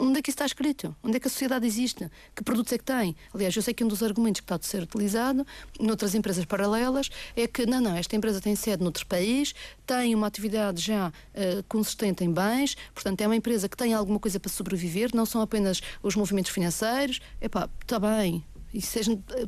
Onde 0.00 0.18
é 0.18 0.22
que 0.22 0.30
isso 0.30 0.34
está 0.34 0.44
escrito? 0.44 0.96
Onde 1.00 1.16
é 1.16 1.20
que 1.20 1.28
a 1.28 1.30
sociedade 1.30 1.64
existe? 1.64 2.10
Que 2.34 2.42
produtos 2.42 2.72
é 2.72 2.78
que 2.78 2.82
tem? 2.82 3.14
Aliás, 3.32 3.54
eu 3.54 3.62
sei 3.62 3.72
que 3.72 3.84
um 3.84 3.88
dos 3.88 4.02
argumentos 4.02 4.40
que 4.40 4.44
está 4.44 4.56
a 4.56 4.58
ser 4.60 4.82
utilizado 4.82 5.46
noutras 5.78 6.12
empresas 6.12 6.44
paralelas 6.44 7.08
é 7.36 7.46
que, 7.46 7.64
não, 7.66 7.80
não, 7.80 7.94
esta 7.94 8.16
empresa 8.16 8.40
tem 8.40 8.56
sede 8.56 8.82
noutro 8.82 9.06
país, 9.06 9.54
tem 9.86 10.12
uma 10.12 10.26
atividade 10.26 10.82
já 10.82 11.08
uh, 11.08 11.62
consistente 11.68 12.24
em 12.24 12.32
bens, 12.32 12.76
portanto, 12.92 13.20
é 13.20 13.28
uma 13.28 13.36
empresa 13.36 13.68
que 13.68 13.76
tem 13.76 13.94
alguma 13.94 14.18
coisa 14.18 14.40
para 14.40 14.50
sobreviver, 14.50 15.10
não 15.14 15.24
são 15.24 15.40
apenas 15.40 15.80
os 16.02 16.16
movimentos 16.16 16.50
financeiros. 16.50 17.20
Epá, 17.40 17.70
está 17.80 18.00
bem. 18.00 18.44
Isso, 18.74 18.98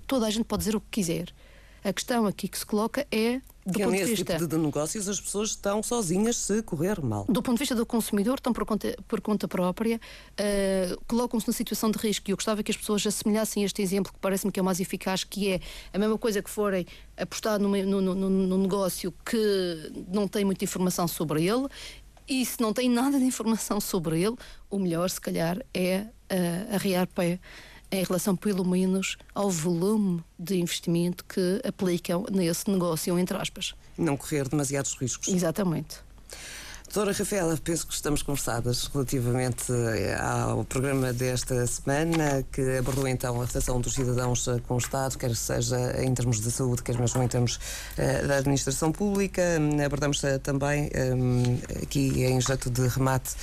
toda 0.06 0.26
a 0.26 0.30
gente 0.30 0.44
pode 0.44 0.60
dizer 0.60 0.76
o 0.76 0.80
que 0.80 0.86
quiser. 0.90 1.34
A 1.84 1.92
questão 1.92 2.26
aqui 2.26 2.48
que 2.48 2.58
se 2.58 2.66
coloca 2.66 3.06
é 3.10 3.40
do 3.68 3.74
que 3.74 3.82
ponto 3.82 3.90
nesse 3.92 4.04
de 4.04 4.10
vista 4.10 4.32
tipo 4.32 4.46
de 4.46 4.56
negócios 4.56 5.08
as 5.08 5.20
pessoas 5.20 5.50
estão 5.50 5.82
sozinhas 5.82 6.36
se 6.36 6.62
correr 6.62 7.02
mal. 7.02 7.26
Do 7.28 7.42
ponto 7.42 7.56
de 7.56 7.60
vista 7.60 7.74
do 7.74 7.84
consumidor, 7.84 8.36
estão 8.36 8.52
por 8.52 8.64
conta, 8.64 8.96
por 9.06 9.20
conta 9.20 9.46
própria, 9.46 10.00
uh, 10.00 11.04
colocam-se 11.06 11.46
na 11.46 11.52
situação 11.52 11.90
de 11.90 11.98
risco. 11.98 12.30
E 12.30 12.32
eu 12.32 12.36
gostava 12.36 12.62
que 12.62 12.70
as 12.70 12.76
pessoas 12.76 13.06
assemelhassem 13.06 13.64
este 13.64 13.82
exemplo, 13.82 14.12
que 14.12 14.18
parece-me 14.18 14.50
que 14.50 14.58
é 14.58 14.62
o 14.62 14.64
mais 14.64 14.80
eficaz, 14.80 15.22
que 15.22 15.52
é 15.52 15.60
a 15.92 15.98
mesma 15.98 16.16
coisa 16.16 16.42
que 16.42 16.48
forem 16.48 16.86
apostar 17.16 17.58
num 17.58 17.68
no, 17.68 18.00
no, 18.00 18.14
no, 18.14 18.30
no, 18.30 18.58
negócio 18.58 19.12
que 19.24 19.92
não 20.08 20.26
tem 20.26 20.44
muita 20.44 20.64
informação 20.64 21.06
sobre 21.06 21.44
ele. 21.44 21.68
E 22.26 22.44
se 22.44 22.60
não 22.60 22.72
tem 22.72 22.88
nada 22.88 23.18
de 23.18 23.24
informação 23.24 23.80
sobre 23.80 24.20
ele, 24.20 24.36
o 24.70 24.78
melhor, 24.78 25.08
se 25.10 25.20
calhar, 25.20 25.58
é 25.74 26.06
uh, 26.32 26.74
arrear 26.74 27.06
pé 27.06 27.38
em 27.90 28.04
relação, 28.04 28.36
pelo 28.36 28.64
menos, 28.64 29.16
ao 29.34 29.50
volume 29.50 30.22
de 30.38 30.58
investimento 30.60 31.24
que 31.24 31.60
aplicam 31.66 32.26
nesse 32.30 32.70
negócio, 32.70 33.18
entre 33.18 33.36
aspas. 33.36 33.74
Não 33.96 34.16
correr 34.16 34.48
demasiados 34.48 34.94
riscos. 34.94 35.28
Exatamente. 35.28 36.08
Doutora 36.90 37.12
Rafaela, 37.12 37.54
penso 37.62 37.86
que 37.86 37.92
estamos 37.92 38.22
conversadas 38.22 38.86
relativamente 38.86 39.70
eh, 39.70 40.16
ao 40.18 40.64
programa 40.64 41.12
desta 41.12 41.66
semana, 41.66 42.42
que 42.50 42.78
abordou 42.78 43.06
então 43.06 43.42
a 43.42 43.44
relação 43.44 43.78
dos 43.78 43.92
cidadãos 43.92 44.48
eh, 44.48 44.58
com 44.66 44.76
o 44.76 44.78
Estado, 44.78 45.18
quer 45.18 45.36
seja 45.36 46.02
em 46.02 46.14
termos 46.14 46.40
de 46.40 46.50
saúde, 46.50 46.82
quer 46.82 46.98
mesmo 46.98 47.22
em 47.22 47.28
termos 47.28 47.56
uh, 47.56 48.26
da 48.26 48.38
administração 48.38 48.90
pública. 48.90 49.42
Abordamos 49.84 50.22
uh, 50.22 50.38
também, 50.38 50.90
um, 51.14 51.58
aqui 51.82 52.24
em 52.24 52.40
jeito 52.40 52.70
de 52.70 52.88
remate, 52.88 53.34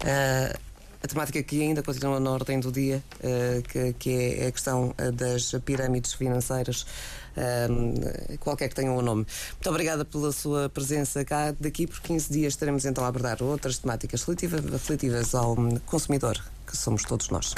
uh, 0.00 0.58
a 1.06 1.08
temática 1.08 1.42
que 1.42 1.62
ainda 1.62 1.82
continua 1.82 2.18
na 2.18 2.30
ordem 2.30 2.58
do 2.58 2.70
dia, 2.70 3.02
uh, 3.20 3.62
que, 3.62 3.92
que, 3.94 4.10
é 4.40 4.48
a 4.48 4.52
questão 4.52 4.88
uh, 4.88 5.12
das 5.12 5.52
pirâmides 5.64 6.12
financeiras, 6.12 6.84
uh, 7.36 8.38
qualquer 8.38 8.68
que 8.68 8.74
tenha 8.74 8.90
o 8.90 8.98
um 8.98 9.02
nome. 9.02 9.26
Muito 9.52 9.70
obrigada 9.70 10.04
pela 10.04 10.32
sua 10.32 10.68
presença 10.68 11.24
cá. 11.24 11.54
Daqui 11.58 11.86
por 11.86 12.00
15 12.00 12.32
dias 12.32 12.52
estaremos 12.52 12.84
então 12.84 13.04
a 13.04 13.08
abordar 13.08 13.40
outras 13.40 13.78
temáticas 13.78 14.24
relativas, 14.24 14.64
relativas 14.64 15.34
ao 15.34 15.56
consumidor, 15.86 16.42
que 16.66 16.76
somos 16.76 17.04
todos 17.04 17.30
nós. 17.30 17.54